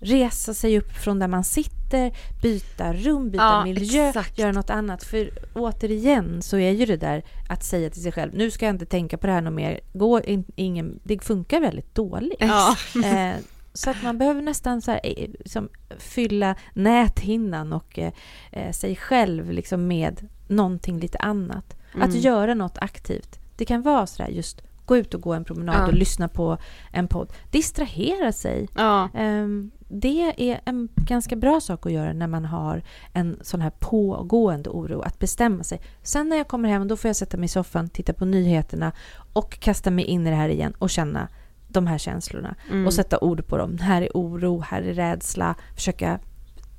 resa 0.00 0.54
sig 0.54 0.78
upp 0.78 0.92
från 0.92 1.18
där 1.18 1.28
man 1.28 1.44
sitter, 1.44 2.12
byta 2.42 2.92
rum, 2.92 3.30
byta 3.30 3.44
Ja, 3.44 3.64
miljö, 3.64 4.08
exakt. 4.08 4.38
göra 4.38 4.52
något 4.52 4.70
annat. 4.70 5.04
För 5.04 5.30
återigen 5.54 6.42
så 6.42 6.58
är 6.58 6.70
ju 6.70 6.86
det 6.86 6.96
där 6.96 7.22
att 7.48 7.64
säga 7.64 7.90
till 7.90 8.02
sig 8.02 8.12
själv, 8.12 8.34
nu 8.34 8.50
ska 8.50 8.66
jag 8.66 8.74
inte 8.74 8.86
tänka 8.86 9.18
på 9.18 9.26
det 9.26 9.32
här 9.32 9.40
något 9.40 9.52
mer, 9.52 9.80
Gå 9.92 10.20
in, 10.20 10.44
ingen, 10.56 11.00
det 11.04 11.24
funkar 11.24 11.60
väldigt 11.60 11.94
dåligt. 11.94 12.36
Ja. 12.40 12.76
Eh, 13.04 13.34
så 13.72 13.90
att 13.90 14.02
man 14.02 14.18
behöver 14.18 14.42
nästan 14.42 14.82
så 14.82 14.90
här, 14.90 15.00
liksom, 15.38 15.68
fylla 15.98 16.54
näthinnan 16.74 17.72
och 17.72 17.98
eh, 17.98 18.12
eh, 18.52 18.72
sig 18.72 18.96
själv 18.96 19.50
liksom 19.52 19.86
med 19.86 20.28
någonting 20.48 20.98
lite 21.00 21.18
annat. 21.18 21.76
Att 21.94 22.08
Mm. 22.08 22.18
göra 22.20 22.54
något 22.54 22.78
aktivt. 22.78 23.38
Det 23.56 23.64
kan 23.64 23.82
vara 23.82 24.06
så 24.06 24.22
där 24.22 24.30
just 24.30 24.62
gå 24.86 24.96
ut 24.96 25.14
och 25.14 25.20
gå 25.20 25.34
en 25.34 25.44
promenad 25.44 25.76
Ja. 25.82 25.86
och 25.86 25.94
lyssna 25.94 26.28
på 26.28 26.58
en 26.92 27.08
podd. 27.08 27.32
Distrahera 27.50 28.32
sig. 28.32 28.68
Ja. 28.76 29.08
Ehm, 29.14 29.70
det 29.88 30.50
är 30.50 30.60
en 30.64 30.88
ganska 30.96 31.36
bra 31.36 31.60
sak 31.60 31.86
att 31.86 31.92
göra 31.92 32.12
när 32.12 32.26
man 32.26 32.44
har 32.44 32.82
en 33.12 33.38
sån 33.42 33.60
här 33.60 33.70
pågående 33.78 34.70
oro, 34.70 35.00
att 35.00 35.18
bestämma 35.18 35.64
sig. 35.64 35.80
Sen 36.02 36.28
när 36.28 36.36
jag 36.36 36.48
kommer 36.48 36.68
hem, 36.68 36.88
då 36.88 36.96
får 36.96 37.08
jag 37.08 37.16
sätta 37.16 37.36
mig 37.36 37.44
i 37.44 37.48
soffan, 37.48 37.88
titta 37.88 38.12
på 38.12 38.24
nyheterna 38.24 38.92
och 39.32 39.60
kasta 39.60 39.90
mig 39.90 40.04
in 40.04 40.26
i 40.26 40.30
det 40.30 40.36
här 40.36 40.48
igen 40.48 40.74
och 40.78 40.90
känna 40.90 41.28
de 41.68 41.86
här 41.86 41.98
känslorna 41.98 42.54
Mm. 42.70 42.86
och 42.86 42.92
sätta 42.94 43.18
ord 43.18 43.46
på 43.46 43.56
dem. 43.56 43.78
Här 43.78 44.02
är 44.02 44.10
oro, 44.14 44.60
här 44.60 44.82
är 44.82 44.94
rädsla, 44.94 45.54
försöka 45.74 46.18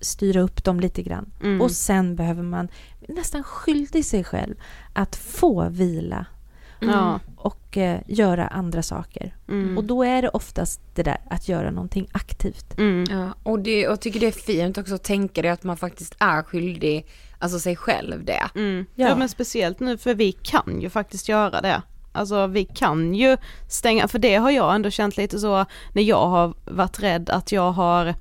styra 0.01 0.41
upp 0.41 0.63
dem 0.63 0.79
lite 0.79 1.01
grann. 1.03 1.31
Mm. 1.43 1.61
Och 1.61 1.71
sen 1.71 2.15
behöver 2.15 2.43
man 2.43 2.67
nästan 3.07 3.43
skyldig 3.43 4.05
sig 4.05 4.23
själv 4.23 4.55
att 4.93 5.15
få 5.15 5.69
vila 5.69 6.25
Ja. 6.79 7.19
och 7.35 7.77
eh, 7.77 7.99
göra 8.07 8.47
andra 8.47 8.83
saker. 8.83 9.35
Mm. 9.47 9.77
Och 9.77 9.83
då 9.83 10.03
är 10.03 10.21
det 10.21 10.29
oftast 10.29 10.81
det 10.95 11.03
där 11.03 11.17
att 11.29 11.47
göra 11.49 11.71
någonting 11.71 12.07
aktivt. 12.11 12.77
Mm. 12.77 13.05
Ja, 13.09 13.33
och 13.43 13.59
det, 13.59 13.81
jag 13.81 14.01
tycker 14.01 14.19
det 14.19 14.27
är 14.27 14.31
fint 14.31 14.77
också 14.77 14.95
att 14.95 15.03
tänka 15.03 15.41
det 15.41 15.49
att 15.49 15.63
man 15.63 15.77
faktiskt 15.77 16.15
är 16.19 16.43
skyldig, 16.43 17.07
alltså 17.39 17.59
sig 17.59 17.75
själv 17.75 18.25
det. 18.25 18.49
Mm. 18.55 18.85
Ja. 18.95 19.07
Ja. 19.07 19.15
men 19.15 19.29
speciellt 19.29 19.79
nu 19.79 19.97
för 19.97 20.13
vi 20.13 20.31
kan 20.31 20.81
ju 20.81 20.89
faktiskt 20.89 21.29
göra 21.29 21.61
det. 21.61 21.81
Alltså 22.11 22.47
vi 22.47 22.65
kan 22.65 23.15
ju 23.15 23.37
stänga, 23.69 24.07
för 24.07 24.19
det 24.19 24.35
har 24.35 24.51
jag 24.51 24.75
ändå 24.75 24.89
känt 24.89 25.17
lite 25.17 25.39
så 25.39 25.65
när 25.93 26.03
jag 26.03 26.27
har 26.27 26.53
varit 26.65 26.99
rädd 26.99 27.29
att 27.29 27.51
jag 27.51 27.71
har 27.71 28.15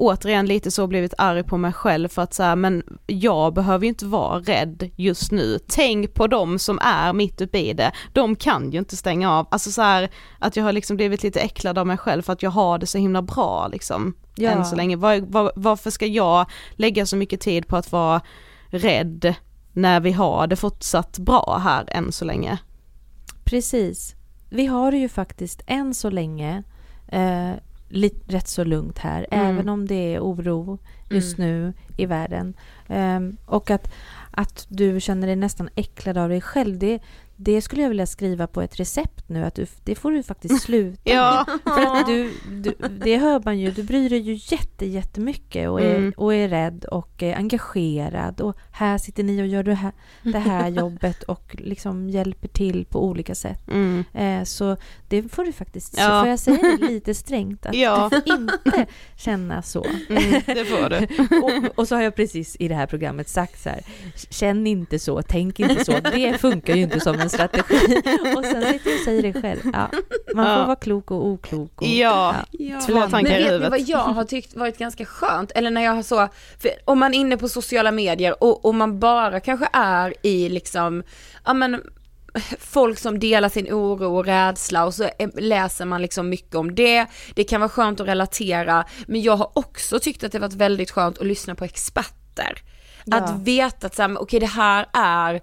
återigen 0.00 0.46
lite 0.46 0.70
så 0.70 0.86
blivit 0.86 1.14
arg 1.18 1.42
på 1.42 1.56
mig 1.56 1.72
själv 1.72 2.08
för 2.08 2.22
att 2.22 2.34
säga 2.34 2.56
men 2.56 2.82
jag 3.06 3.54
behöver 3.54 3.84
ju 3.84 3.88
inte 3.88 4.06
vara 4.06 4.38
rädd 4.38 4.90
just 4.96 5.32
nu. 5.32 5.58
Tänk 5.68 6.14
på 6.14 6.26
dem 6.26 6.58
som 6.58 6.78
är 6.82 7.12
mitt 7.12 7.40
uppe 7.40 7.58
i 7.58 7.72
det. 7.72 7.92
De 8.12 8.36
kan 8.36 8.70
ju 8.70 8.78
inte 8.78 8.96
stänga 8.96 9.32
av. 9.32 9.46
Alltså 9.50 9.70
så 9.70 9.82
här 9.82 10.10
att 10.38 10.56
jag 10.56 10.64
har 10.64 10.72
liksom 10.72 10.96
blivit 10.96 11.22
lite 11.22 11.40
äcklad 11.40 11.78
av 11.78 11.86
mig 11.86 11.96
själv 11.96 12.22
för 12.22 12.32
att 12.32 12.42
jag 12.42 12.50
har 12.50 12.78
det 12.78 12.86
så 12.86 12.98
himla 12.98 13.22
bra 13.22 13.68
liksom. 13.68 14.14
Ja. 14.36 14.50
Än 14.50 14.64
så 14.64 14.76
länge. 14.76 14.96
Var, 14.96 15.20
var, 15.20 15.52
varför 15.56 15.90
ska 15.90 16.06
jag 16.06 16.46
lägga 16.72 17.06
så 17.06 17.16
mycket 17.16 17.40
tid 17.40 17.68
på 17.68 17.76
att 17.76 17.92
vara 17.92 18.20
rädd 18.66 19.34
när 19.72 20.00
vi 20.00 20.12
har 20.12 20.46
det 20.46 20.56
fortsatt 20.56 21.18
bra 21.18 21.60
här 21.64 21.84
än 21.88 22.12
så 22.12 22.24
länge. 22.24 22.58
Precis. 23.44 24.14
Vi 24.50 24.66
har 24.66 24.92
det 24.92 24.98
ju 24.98 25.08
faktiskt 25.08 25.62
än 25.66 25.94
så 25.94 26.10
länge 26.10 26.62
eh, 27.08 27.52
lit, 27.90 28.22
rätt 28.26 28.48
så 28.48 28.64
lugnt 28.64 28.98
här, 28.98 29.26
Mm. 29.30 29.46
även 29.46 29.68
om 29.68 29.86
det 29.86 30.14
är 30.14 30.20
oro 30.20 30.78
just 31.10 31.38
nu 31.38 31.72
i 31.96 32.06
världen. 32.06 32.54
Ehm, 32.88 33.36
och 33.46 33.70
att, 33.70 33.92
att 34.30 34.66
du 34.68 35.00
känner 35.00 35.26
dig 35.26 35.36
nästan 35.36 35.68
äcklad 35.74 36.18
av 36.18 36.28
dig 36.28 36.40
själv, 36.40 36.78
det, 36.78 36.98
det 37.42 37.62
skulle 37.62 37.82
jag 37.82 37.88
vilja 37.88 38.06
skriva 38.06 38.46
på 38.46 38.62
ett 38.62 38.80
recept 38.80 39.28
nu, 39.28 39.44
att 39.44 39.54
du, 39.54 39.66
det 39.84 39.94
får 39.94 40.10
du 40.10 40.22
faktiskt 40.22 40.62
sluta 40.62 41.00
Ja. 41.04 41.46
med. 41.64 41.74
För 41.74 41.96
att 41.96 42.06
du, 42.06 42.32
du, 42.50 42.74
det 43.04 43.16
hör 43.18 43.42
man 43.44 43.58
ju, 43.58 43.70
du 43.70 43.82
bryr 43.82 44.10
dig 44.10 44.18
ju 44.18 44.38
jätte, 44.56 44.86
jättemycket 44.86 45.68
och 45.68 45.80
är, 45.80 45.90
Mm. 45.96 46.12
och 46.16 46.34
är 46.34 46.48
rädd 46.48 46.84
och 46.84 47.22
är 47.22 47.36
engagerad 47.36 48.40
och 48.40 48.56
här 48.72 48.98
sitter 48.98 49.22
ni 49.22 49.42
och 49.42 49.46
gör 49.46 49.62
det 49.62 49.74
här, 49.74 49.92
det 50.22 50.38
här 50.38 50.68
jobbet 50.80 51.22
och 51.22 51.56
liksom 51.58 52.10
hjälper 52.10 52.48
till 52.48 52.84
på 52.84 53.04
olika 53.04 53.34
sätt. 53.34 53.68
Mm. 53.68 54.04
Eh, 54.14 54.44
så 54.44 54.76
det 55.08 55.22
får 55.32 55.44
du 55.44 55.52
faktiskt, 55.52 55.94
så 55.94 56.00
Ja. 56.02 56.20
får 56.20 56.28
jag 56.28 56.38
säga 56.38 56.76
det 56.80 56.86
lite 56.86 57.14
strängt, 57.24 57.66
att 57.66 57.74
Ja. 57.74 58.08
du 58.12 58.20
får 58.22 58.40
inte 58.40 58.86
känna 59.16 59.62
så. 59.62 59.84
Mm, 60.08 60.22
det 60.46 60.64
får 60.64 60.88
du. 60.90 61.06
Och, 61.42 61.78
och 61.78 61.88
så 61.88 61.94
har 61.94 62.02
jag 62.02 62.14
precis 62.16 62.56
i 62.60 62.68
det 62.68 62.74
här 62.74 62.86
programmet 62.86 63.28
sagt 63.28 63.62
så 63.62 63.68
här, 63.68 63.80
känn 64.30 64.66
inte 64.66 64.98
så, 64.98 65.22
tänk 65.22 65.60
inte 65.60 65.84
så, 65.84 65.92
det 66.00 66.40
funkar 66.40 66.74
ju 66.74 66.82
inte 66.82 67.00
som 67.00 67.20
en 67.20 67.29
strategi. 67.30 68.02
Och 68.36 68.44
sen 68.44 68.62
sitter 68.72 68.90
jag 68.90 68.98
och 68.98 69.04
säger 69.04 69.22
det 69.22 69.40
själv. 69.42 69.60
Ja, 69.72 69.90
man 70.34 70.44
får 70.46 70.54
Ja. 70.54 70.64
vara 70.66 70.76
klok 70.76 71.10
och 71.10 71.26
oklok. 71.26 71.72
Och, 71.82 71.86
Ja. 71.86 72.34
Två 72.86 73.00
tankar 73.00 73.10
Men 73.22 73.26
i 73.26 73.28
vet 73.28 73.38
ni 73.42 73.48
huvudet. 73.48 73.70
vad 73.70 73.80
jag 73.80 73.98
har 73.98 74.24
tyckt 74.24 74.56
varit 74.56 74.78
ganska 74.78 75.04
skönt? 75.04 75.52
Eller 75.54 75.70
när 75.70 75.82
jag 75.84 75.92
har 75.92 76.02
så, 76.02 76.28
för 76.58 76.70
om 76.84 76.98
man 76.98 77.14
är 77.14 77.18
inne 77.18 77.36
på 77.36 77.48
sociala 77.48 77.90
medier 77.90 78.42
och, 78.42 78.64
och 78.64 78.74
man 78.74 78.98
bara 79.00 79.40
kanske 79.40 79.68
är 79.72 80.14
i 80.22 80.48
liksom, 80.48 81.02
ja 81.44 81.52
men 81.54 81.80
folk 82.60 82.98
som 82.98 83.18
delar 83.18 83.48
sin 83.48 83.72
oro 83.72 84.16
och 84.18 84.24
rädsla 84.24 84.84
och 84.84 84.94
så 84.94 85.08
läser 85.38 85.84
man 85.84 86.02
liksom 86.02 86.28
mycket 86.28 86.54
om 86.54 86.74
det. 86.74 87.06
Det 87.34 87.44
kan 87.44 87.60
vara 87.60 87.68
skönt 87.68 88.00
att 88.00 88.08
relatera, 88.08 88.84
men 89.06 89.22
jag 89.22 89.36
har 89.36 89.50
också 89.54 89.98
tyckt 89.98 90.24
att 90.24 90.32
det 90.32 90.38
varit 90.38 90.54
väldigt 90.54 90.90
skönt 90.90 91.18
att 91.18 91.26
lyssna 91.26 91.54
på 91.54 91.64
experter. 91.64 92.62
Ja. 93.04 93.16
Att 93.16 93.38
veta 93.42 93.86
att 93.86 93.94
så 93.96 94.02
här, 94.02 94.22
okej 94.22 94.40
det 94.40 94.46
här 94.46 94.86
är 94.92 95.40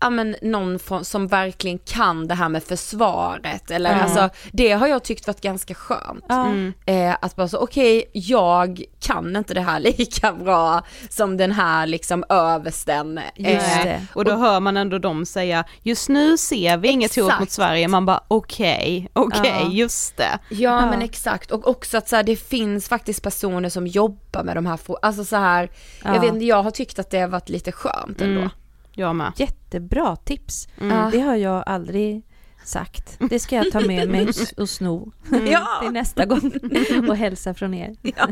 ja 0.00 0.10
men 0.10 0.36
någon 0.42 0.78
från, 0.78 1.04
som 1.04 1.26
verkligen 1.26 1.78
kan 1.78 2.28
det 2.28 2.34
här 2.34 2.48
med 2.48 2.62
försvaret 2.64 3.70
eller 3.70 3.90
Ja. 3.96 4.02
alltså 4.02 4.28
det 4.52 4.72
har 4.72 4.86
jag 4.86 5.02
tyckt 5.02 5.26
varit 5.26 5.40
ganska 5.40 5.74
skönt. 5.74 6.30
Mm. 6.30 6.72
Eh, 6.86 7.16
att 7.20 7.36
bara 7.36 7.48
så, 7.48 7.58
okej, 7.58 8.04
jag 8.12 8.82
kan 9.00 9.36
inte 9.36 9.54
det 9.54 9.60
här 9.60 9.80
lika 9.98 10.32
bra 10.32 10.82
som 11.10 11.36
den 11.36 11.52
här 11.52 11.86
liksom 11.86 12.24
översten. 12.28 13.20
just 13.36 13.66
Eh, 13.76 13.84
det. 13.84 14.06
Och 14.14 14.24
då 14.24 14.32
hör 14.36 14.60
man 14.60 14.76
ändå 14.76 14.98
dem 14.98 15.26
säga, 15.26 15.64
just 15.82 16.08
nu 16.08 16.36
ser 16.36 16.76
vi 16.76 16.88
inget 16.88 17.16
hot 17.16 17.24
Exakt. 17.24 17.40
mot 17.40 17.50
Sverige, 17.50 17.88
man 17.88 18.06
bara 18.06 18.20
okej, 18.28 19.08
okej, 19.12 19.60
Ja. 19.64 19.68
just 19.70 20.16
det. 20.16 20.38
Ja, 20.48 20.56
Ja. 20.58 20.86
men 20.90 21.02
exakt 21.02 21.50
och 21.50 21.68
också 21.68 21.98
att 21.98 22.08
så 22.08 22.16
här, 22.16 22.22
det 22.22 22.36
finns 22.36 22.88
faktiskt 22.88 23.22
personer 23.22 23.68
som 23.68 23.86
jobbar 23.86 24.42
med 24.44 24.56
de 24.56 24.66
här 24.66 24.76
frågorna, 24.76 25.06
alltså 25.06 25.24
så 25.24 25.36
här, 25.36 25.70
Ja. 26.04 26.14
jag 26.14 26.20
vet 26.20 26.32
inte, 26.32 26.44
jag 26.44 26.62
har 26.62 26.70
tyckt 26.70 26.98
att 26.98 27.10
det 27.10 27.20
har 27.20 27.28
varit 27.28 27.48
lite 27.48 27.72
skönt 27.72 28.20
ändå. 28.20 28.40
Mm. 28.40 28.50
Jag 28.98 29.16
med. 29.16 29.32
Jättebra 29.36 30.16
tips. 30.16 30.68
Mm. 30.80 31.10
Det 31.10 31.20
har 31.20 31.36
jag 31.36 31.62
aldrig 31.66 32.22
sagt. 32.64 33.18
Det 33.30 33.38
ska 33.38 33.56
jag 33.56 33.70
ta 33.72 33.80
med 33.80 34.08
mig 34.08 34.28
och 34.56 34.68
sno 34.68 35.12
Ja. 35.50 35.66
till 35.82 35.90
nästa 35.92 36.24
gång 36.24 36.52
och 37.08 37.16
hälsa 37.16 37.54
från 37.54 37.74
er. 37.74 37.96
Ja. 38.02 38.28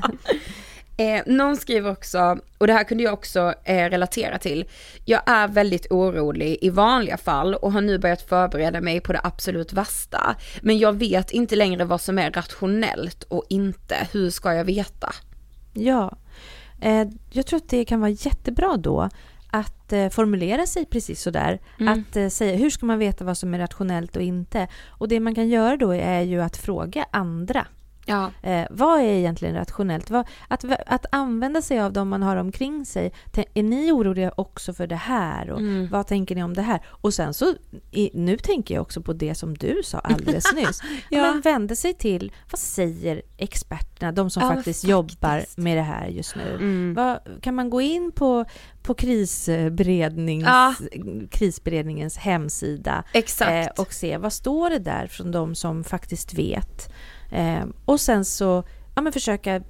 Eh, 0.99 1.23
någon 1.27 1.57
skriver 1.57 1.91
också, 1.91 2.39
och 2.59 2.67
det 2.67 2.73
här 2.73 2.85
kunde 2.85 3.05
jag 3.05 3.12
också 3.14 3.55
eh, 3.64 3.91
relatera 3.91 4.39
till. 4.39 4.64
Jag 5.05 5.23
är 5.27 5.49
väldigt 5.49 5.87
orolig 5.91 6.59
i 6.61 6.71
vanliga 6.71 7.17
fall 7.17 7.55
och 7.55 7.73
har 7.73 7.81
nu 7.81 7.99
börjat 7.99 8.23
förbereda 8.23 8.81
mig 8.81 9.01
på 9.01 9.12
det 9.12 9.21
absolut 9.25 9.73
värsta. 9.73 10.37
Men 10.62 10.79
jag 10.79 10.93
vet 10.93 11.31
inte 11.31 11.57
längre 11.57 11.85
vad 11.85 12.01
som 12.01 12.19
är 12.19 12.31
rationellt 12.31 13.23
och 13.23 13.45
inte. 13.49 14.09
Hur 14.12 14.31
ska 14.31 14.55
jag 14.55 14.64
veta? 14.64 15.12
Ja, 15.73 16.17
eh, 16.81 17.07
jag 17.31 17.47
tror 17.47 17.57
att 17.57 17.69
det 17.69 17.85
kan 17.85 18.01
vara 18.01 18.11
jättebra 18.11 18.77
då 18.77 19.09
att 19.59 19.93
eh, 19.93 20.09
formulera 20.09 20.67
sig 20.67 20.87
precis 20.87 21.23
sådär. 21.23 21.61
Mm. 21.81 21.93
Att 21.93 22.17
eh, 22.17 22.29
säga 22.29 22.57
hur 22.57 22.71
ska 22.71 22.87
man 22.87 22.99
veta 22.99 23.25
vad 23.25 23.39
som 23.39 23.55
är 23.55 23.59
rationellt 23.59 24.17
och 24.17 24.23
inte. 24.23 24.69
Och 24.87 25.09
det 25.09 25.21
man 25.21 25.35
kan 25.35 25.49
göra 25.49 25.77
då 25.77 25.91
är 25.91 26.21
ju 26.21 26.43
att 26.43 26.57
fråga 26.57 27.07
andra. 27.11 27.67
Ja. 28.09 28.31
Eh, 28.43 28.67
vad 28.71 29.01
är 29.01 29.05
egentligen 29.05 29.55
rationellt? 29.55 30.11
Vad, 30.11 30.27
att, 30.49 30.65
att 30.87 31.07
använda 31.13 31.63
sig 31.63 31.81
av 31.81 31.93
dem 31.93 32.09
man 32.09 32.23
har 32.23 32.37
omkring 32.37 32.87
sig. 32.87 33.13
Är 33.55 33.63
ni 33.63 33.93
oroliga 33.93 34.33
också 34.37 34.73
för 34.73 34.87
det 34.87 34.97
här? 34.97 35.51
Och 35.51 35.59
Mm. 35.61 35.89
Vad 35.91 36.07
tänker 36.07 36.35
ni 36.35 36.43
om 36.43 36.55
det 36.55 36.63
här? 36.63 36.81
Och 36.87 37.15
sen 37.15 37.35
så, 37.35 37.55
i, 37.91 38.11
nu 38.15 38.37
tänker 38.37 38.75
jag 38.75 38.83
också 38.83 39.01
på 39.03 39.13
det 39.13 39.35
som 39.35 39.55
du 39.59 39.81
sa 39.85 39.99
alldeles 39.99 40.53
nyss. 40.55 40.81
Ja. 41.11 41.23
Men 41.23 41.41
vända 41.41 41.75
sig 41.77 41.95
till, 41.95 42.33
vad 42.51 42.59
säger 42.59 43.23
experterna, 43.37 44.13
de 44.13 44.31
som 44.31 44.43
Ja, 44.43 44.49
faktiskt, 44.49 44.65
faktiskt. 44.67 44.85
jobbar 44.91 45.45
med 45.57 45.77
det 45.77 45.83
här 45.83 46.07
just 46.07 46.37
nu? 46.37 46.55
Mm. 46.55 46.95
Vad, 46.95 47.19
kan 47.41 47.55
man 47.55 47.71
gå 47.71 47.81
in 47.81 48.13
på, 48.13 48.45
på 48.83 48.95
krisberednings, 48.95 50.45
Ja. 50.47 50.75
krisberedningens 51.31 52.17
hemsida 52.17 53.05
eh, 53.13 53.67
och 53.79 53.93
se 53.93 54.19
vad 54.19 54.33
står 54.33 54.71
det 54.71 54.79
där 54.79 55.07
från 55.07 55.31
de 55.33 55.55
som 55.55 55.85
faktiskt 55.85 56.35
vet? 56.35 56.93
Eh, 57.31 57.64
och 57.85 58.01
sen 58.01 58.24
så 58.24 58.64
ja, 58.95 59.03
men 59.03 59.12
försöka 59.12 59.62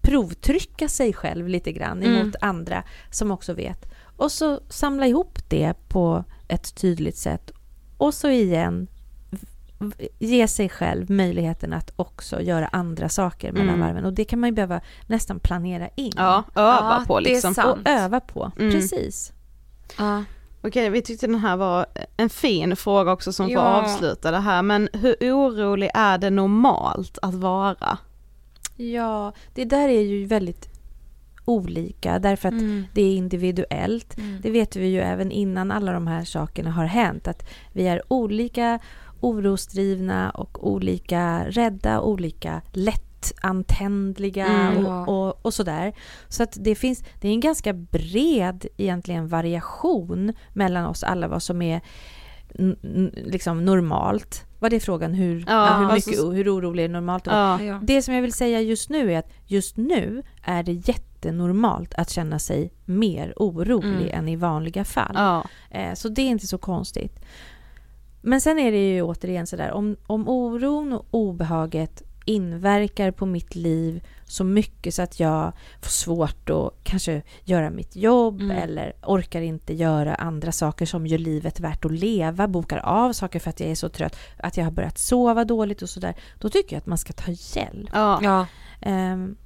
provtrycka 0.00 0.88
sig 0.88 1.12
själv 1.12 1.48
lite 1.48 1.72
grann 1.72 2.02
Mm. 2.02 2.16
emot 2.20 2.34
andra 2.40 2.82
som 3.10 3.30
också 3.30 3.54
vet. 3.54 3.92
Och 4.16 4.32
så 4.32 4.60
samla 4.68 5.06
ihop 5.06 5.38
det 5.48 5.74
på 5.88 6.24
ett 6.48 6.74
tydligt 6.74 7.16
sätt. 7.16 7.50
Och 7.96 8.14
så 8.14 8.28
igen 8.28 8.88
ge 10.18 10.48
sig 10.48 10.68
själv 10.68 11.10
möjligheten 11.10 11.72
att 11.72 11.92
också 11.96 12.40
göra 12.40 12.66
andra 12.66 13.08
saker 13.08 13.52
mellan 13.52 13.68
Mm. 13.68 13.80
varven. 13.80 14.04
Och 14.04 14.12
det 14.12 14.24
kan 14.24 14.40
man 14.40 14.48
ju 14.48 14.54
behöva 14.54 14.80
nästan 15.06 15.40
planera 15.40 15.88
in. 15.94 16.12
Ja, 16.16 16.44
öva 16.54 16.96
Ja, 16.98 17.04
på 17.06 17.20
det 17.20 17.30
är 17.30 17.32
liksom. 17.34 17.54
sant. 17.54 17.78
Och 17.84 17.90
öva 17.90 18.20
på. 18.20 18.52
Mm. 18.58 18.72
Precis. 18.72 19.32
ja. 19.98 20.24
Okej, 20.64 20.90
vi 20.90 21.02
tyckte 21.02 21.26
den 21.26 21.34
här 21.40 21.56
var 21.56 21.86
en 22.16 22.28
fin 22.30 22.76
fråga 22.76 23.12
också 23.12 23.32
som 23.32 23.46
får 23.46 23.52
Ja. 23.52 23.60
avsluta 23.82 24.30
det 24.30 24.38
här, 24.40 24.62
men 24.62 24.88
hur 24.92 25.14
orolig 25.20 25.90
är 25.94 26.18
det 26.18 26.30
normalt 26.30 27.18
att 27.22 27.34
vara? 27.34 27.98
Ja, 28.76 29.32
det 29.54 29.64
där 29.64 29.88
är 29.88 30.00
ju 30.00 30.24
väldigt 30.26 30.68
olika 31.44 32.18
därför 32.18 32.48
att 32.48 32.52
Mm. 32.54 32.84
det 32.94 33.02
är 33.02 33.14
individuellt. 33.16 34.16
Det 34.42 34.50
vet 34.50 34.76
vi 34.76 34.86
ju 34.86 35.00
även 35.00 35.32
innan 35.32 35.70
alla 35.70 35.92
de 35.92 36.06
här 36.06 36.24
sakerna 36.24 36.70
har 36.70 36.84
hänt 36.84 37.28
att 37.28 37.48
vi 37.72 37.86
är 37.88 38.02
olika 38.08 38.78
orosdrivna 39.20 40.30
och 40.30 40.66
olika 40.72 41.44
rädda, 41.48 42.00
olika 42.00 42.62
lättantändliga 43.30 44.46
Mm. 44.46 44.86
och, 44.86 45.08
och, 45.28 45.46
och 45.46 45.54
sådär. 45.54 45.92
Så 46.28 46.42
att 46.42 46.56
det 46.60 46.74
finns, 46.74 47.04
det 47.20 47.28
är 47.28 47.32
en 47.32 47.40
ganska 47.40 47.72
bred 47.72 48.66
egentligen 48.76 49.28
variation 49.28 50.32
mellan 50.52 50.86
oss 50.86 51.02
alla 51.02 51.28
vad 51.28 51.42
som 51.42 51.62
är 51.62 51.80
liksom 53.14 53.64
normalt. 53.64 54.44
Vad 54.58 54.72
är 54.72 54.80
frågan? 54.80 55.14
Hur, 55.14 55.44
Ja, 55.48 55.76
hur, 55.78 55.90
alltså- 55.90 56.10
mycket, 56.10 56.24
hur 56.24 56.56
orolig 56.58 56.84
är 56.84 56.88
normalt? 56.88 57.26
Ja. 57.26 57.62
Ja. 57.62 57.80
Det 57.82 58.02
som 58.02 58.14
jag 58.14 58.22
vill 58.22 58.32
säga 58.32 58.60
just 58.60 58.90
nu 58.90 59.12
är 59.12 59.18
att 59.18 59.30
just 59.46 59.76
nu 59.76 60.22
är 60.44 60.62
det 60.62 60.72
jättenormalt 60.72 61.94
att 61.94 62.10
känna 62.10 62.38
sig 62.38 62.72
mer 62.84 63.32
orolig 63.36 64.08
Mm. 64.08 64.18
än 64.18 64.28
i 64.28 64.36
vanliga 64.36 64.84
fall. 64.84 65.12
Ja. 65.14 65.44
Eh, 65.70 65.94
Så 65.94 66.08
det 66.08 66.22
är 66.22 66.26
inte 66.28 66.46
så 66.46 66.58
konstigt. 66.58 67.20
Men 68.22 68.40
sen 68.40 68.58
är 68.58 68.72
det 68.72 68.90
ju 68.94 69.02
återigen 69.02 69.46
sådär, 69.46 69.72
om, 69.72 69.96
om 70.06 70.28
oron 70.28 70.92
och 70.92 71.06
obehaget 71.10 72.02
inverkar 72.24 73.10
på 73.10 73.26
mitt 73.26 73.54
liv 73.54 74.02
så 74.24 74.44
mycket 74.44 74.94
så 74.94 75.02
att 75.02 75.20
jag 75.20 75.52
får 75.82 75.90
svårt 75.90 76.50
att 76.50 76.70
kanske 76.82 77.22
göra 77.44 77.70
mitt 77.70 77.96
jobb 77.96 78.40
Mm. 78.40 78.56
eller 78.56 78.92
orkar 79.06 79.40
inte 79.40 79.74
göra 79.74 80.14
andra 80.14 80.52
saker 80.52 80.86
som 80.86 81.06
gör 81.06 81.18
livet 81.18 81.60
värt 81.60 81.84
att 81.84 81.92
leva, 81.92 82.48
bokar 82.48 82.78
av 82.78 83.12
saker 83.12 83.40
för 83.40 83.50
att 83.50 83.60
jag 83.60 83.70
är 83.70 83.74
så 83.74 83.88
trött, 83.88 84.16
att 84.38 84.56
jag 84.56 84.64
har 84.64 84.70
börjat 84.70 84.98
sova 84.98 85.44
dåligt 85.44 85.82
och 85.82 85.88
sådär. 85.90 86.14
Då 86.40 86.48
tycker 86.48 86.76
jag 86.76 86.80
att 86.80 86.86
man 86.86 86.98
ska 86.98 87.12
ta 87.12 87.30
hjälp. 87.30 87.90
Ja. 87.92 88.20
Ja. 88.22 88.46
Ehm, 88.80 89.36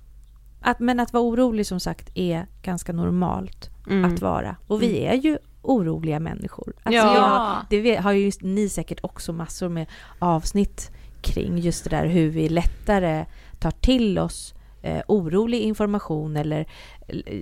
att, 0.61 0.81
men 0.81 1.01
att 1.01 1.12
vara 1.12 1.24
orolig 1.24 1.66
som 1.66 1.81
sagt 1.81 2.11
är 2.14 2.47
ganska 2.62 2.93
normalt 2.93 3.70
Mm. 3.91 4.14
att 4.14 4.20
vara. 4.20 4.57
Och 4.66 4.83
vi 4.83 5.05
är 5.05 5.14
ju 5.14 5.39
oroliga 5.62 6.20
människor. 6.20 6.72
Alltså 6.83 7.01
Ja. 7.01 7.64
jag, 7.70 7.83
det 7.85 7.97
har 7.97 8.12
ju 8.12 8.33
ni 8.41 8.68
säkert 8.68 8.99
också 9.03 9.33
massor 9.33 9.68
med 9.68 9.87
avsnitt 10.18 10.91
kring 11.27 11.59
just 11.59 11.85
det 11.85 11.91
där 11.91 12.07
hur 12.07 12.31
vi 12.31 12.49
lättare 12.49 13.24
tar 13.59 13.70
till 13.70 14.18
oss 14.18 14.55
eh, 14.83 15.03
orolig 15.09 15.61
information 15.61 16.37
eller 16.37 16.66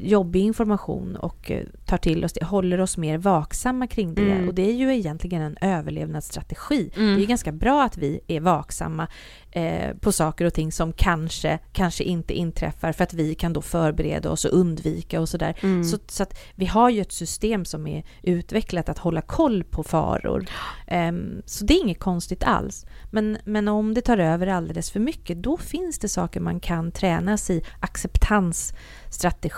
jobbig 0.02 0.40
information 0.40 1.16
och 1.16 1.50
eh, 1.50 1.66
tar 1.86 1.98
till 1.98 2.24
oss 2.24 2.32
det, 2.32 2.44
håller 2.44 2.80
oss 2.80 2.96
mer 2.96 3.18
vaksamma 3.18 3.86
kring 3.86 4.14
det. 4.14 4.30
Mm. 4.30 4.48
Och 4.48 4.54
det 4.54 4.62
är 4.62 4.72
ju 4.72 4.94
egentligen 4.94 5.42
en 5.42 5.56
överlevnadsstrategi. 5.60 6.90
Mm. 6.96 7.16
Det 7.16 7.24
är 7.24 7.26
ganska 7.26 7.52
bra 7.52 7.82
att 7.82 7.96
vi 7.96 8.20
är 8.26 8.40
vaksamma 8.40 9.08
eh, 9.50 9.96
på 9.96 10.12
saker 10.12 10.44
och 10.44 10.54
ting 10.54 10.72
som 10.72 10.92
kanske, 10.92 11.58
kanske 11.72 12.04
inte 12.04 12.34
inträffar 12.34 12.92
för 12.92 13.04
att 13.04 13.14
vi 13.14 13.34
kan 13.34 13.52
då 13.52 13.62
förbereda 13.62 14.30
oss 14.30 14.44
och 14.44 14.58
undvika 14.58 15.20
och 15.20 15.28
sådär. 15.28 15.58
Mm. 15.62 15.84
Så, 15.84 15.98
så 16.08 16.22
att 16.22 16.38
vi 16.54 16.66
har 16.66 16.90
ju 16.90 17.00
ett 17.00 17.12
system 17.12 17.64
som 17.64 17.86
är 17.86 18.04
utvecklat 18.22 18.88
att 18.88 18.98
hålla 18.98 19.20
koll 19.20 19.64
på 19.64 19.82
faror. 19.82 20.46
Ehm, 20.86 21.42
så 21.46 21.64
det 21.64 21.74
är 21.74 21.80
inget 21.80 22.00
konstigt 22.00 22.44
alls. 22.44 22.86
Men, 23.10 23.38
men 23.44 23.68
om 23.68 23.94
det 23.94 24.00
tar 24.00 24.18
över 24.18 24.46
alldeles 24.46 24.90
för 24.90 25.00
mycket, 25.00 25.42
då 25.42 25.56
finns 25.56 25.98
det 25.98 26.08
saker 26.08 26.40
man 26.40 26.60
kan 26.60 26.92
tränas 26.92 27.50
i. 27.50 27.64
Acceptansstrategier, 27.80 29.53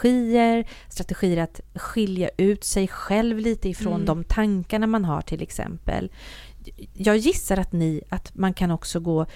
strategier 0.89 1.43
att 1.43 1.61
skilja 1.75 2.29
ut 2.37 2.65
sig 2.65 2.89
själv 2.89 3.39
lite 3.39 3.69
ifrån 3.69 3.95
Mm. 3.95 4.07
de 4.07 4.25
tankarna 4.25 4.87
man 4.87 5.05
har 5.05 5.21
till 5.23 5.43
exempel. 5.43 6.11
Jag 6.95 7.17
gissar 7.17 7.57
att 7.57 7.73
ni, 7.73 8.03
att 8.09 8.35
man 8.35 8.55
kan 8.55 8.71
också 8.71 9.01
gå 9.01 9.27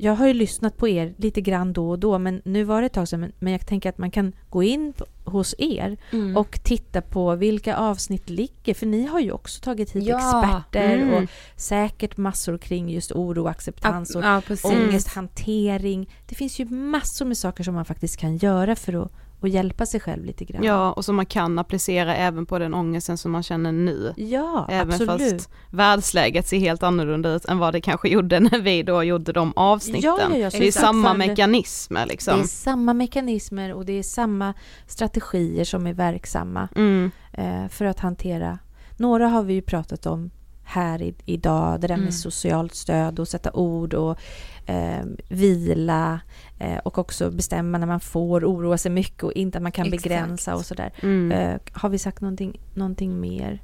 jag 0.00 0.12
har 0.12 0.26
ju 0.26 0.32
lyssnat 0.34 0.76
på 0.76 0.88
er 0.88 1.14
lite 1.18 1.40
grann 1.40 1.72
då 1.72 1.90
och 1.90 1.98
då, 1.98 2.18
men 2.18 2.42
nu 2.44 2.64
var 2.64 2.80
det 2.80 2.86
ett 2.86 2.92
tag 2.92 3.08
sedan. 3.08 3.32
men- 3.38 3.52
jag 3.52 3.66
tänker 3.66 3.88
att 3.88 3.98
man 3.98 4.10
kan 4.10 4.32
gå 4.50 4.62
in 4.62 4.92
hos 5.24 5.54
er 5.58 5.96
Mm. 6.12 6.36
och 6.36 6.60
titta 6.62 7.00
på 7.02 7.34
vilka 7.36 7.76
avsnitt 7.76 8.30
ligger. 8.30 8.74
För 8.74 8.86
ni 8.86 9.06
har 9.06 9.20
ju 9.20 9.32
också 9.32 9.60
tagit 9.60 9.90
hit 9.90 10.04
Ja, 10.06 10.18
experter 10.42 10.96
mm. 10.96 11.14
och 11.14 11.30
säkert 11.56 12.16
massor 12.16 12.58
kring 12.58 12.88
just 12.90 13.12
oro, 13.12 13.46
acceptans 13.46 14.14
och 14.16 14.22
ja, 14.24 14.42
ångesthantering. 14.64 16.08
Det 16.26 16.34
finns 16.34 16.58
ju 16.60 16.64
massor 16.64 17.24
med 17.24 17.36
saker 17.38 17.64
som 17.64 17.74
man 17.74 17.84
faktiskt 17.84 18.16
kan 18.16 18.36
göra 18.36 18.76
för 18.76 19.02
att, 19.04 19.12
att 19.40 19.50
hjälpa 19.50 19.86
sig 19.86 20.00
själv 20.00 20.24
lite 20.24 20.44
grann. 20.44 20.62
ja, 20.64 20.92
och 20.92 21.04
som 21.04 21.16
man 21.16 21.26
kan 21.26 21.58
applicera 21.58 22.16
även 22.16 22.46
på 22.46 22.58
den 22.58 22.74
ångesten 22.74 23.18
som 23.18 23.32
man 23.32 23.42
känner 23.42 23.72
nu. 23.72 24.14
Ja, 24.16 24.66
Även 24.70 24.92
absolut. 24.94 25.32
fast 25.32 25.50
världsläget 25.70 26.46
ser 26.46 26.58
helt 26.58 26.82
annorlunda 26.82 27.32
ut 27.34 27.44
än 27.44 27.58
vad 27.58 27.72
det 27.74 27.80
kanske 27.80 28.08
gjorde 28.08 28.40
när 28.50 28.60
vi 28.60 28.82
då 28.82 29.04
gjorde 29.04 29.32
de 29.32 29.52
avsnitten. 29.56 30.00
Ja, 30.02 30.18
ja, 30.30 30.36
ja, 30.36 30.50
det 30.50 30.56
är 30.58 30.62
exakt. 30.62 30.86
samma 30.86 31.12
det- 31.12 31.18
mekanismer 31.18 32.00
Det 32.00 32.06
liksom. 32.06 32.40
är 32.40 32.44
samma 32.44 32.94
mekanismer 32.94 33.74
och 33.74 33.84
det 33.84 33.92
är 33.92 34.02
samma 34.02 34.54
strategier 34.86 35.64
som 35.64 35.86
är 35.86 35.92
verksamma. 35.92 36.68
Mm. 36.76 37.10
eh, 37.32 37.68
för 37.68 37.84
att 37.84 38.00
hantera. 38.00 38.58
Några 38.96 39.28
har 39.28 39.42
vi 39.42 39.54
ju 39.54 39.62
pratat 39.62 40.06
om 40.06 40.30
här 40.68 41.02
i, 41.02 41.14
idag. 41.24 41.80
Det 41.80 41.86
där 41.86 41.94
Mm. 41.94 42.04
med 42.04 42.14
socialt 42.14 42.74
stöd 42.74 43.18
och 43.18 43.28
sätta 43.28 43.52
ord 43.52 43.94
och 43.94 44.18
eh, 44.66 45.04
vila 45.28 46.20
eh, 46.58 46.78
och 46.78 46.98
också 46.98 47.30
bestämma 47.30 47.78
när 47.78 47.86
man 47.86 48.00
får 48.00 48.44
oroa 48.44 48.78
sig 48.78 48.90
mycket 48.90 49.22
och 49.22 49.32
inte 49.32 49.58
att 49.58 49.62
man 49.62 49.72
kan 49.72 49.86
Exakt. 49.86 50.02
begränsa 50.02 50.54
och 50.54 50.64
sådär. 50.64 50.92
Mm. 51.02 51.32
Eh, 51.32 51.60
har 51.72 51.88
vi 51.88 51.98
sagt 51.98 52.20
någonting, 52.20 52.60
någonting 52.74 53.20
mer? 53.20 53.62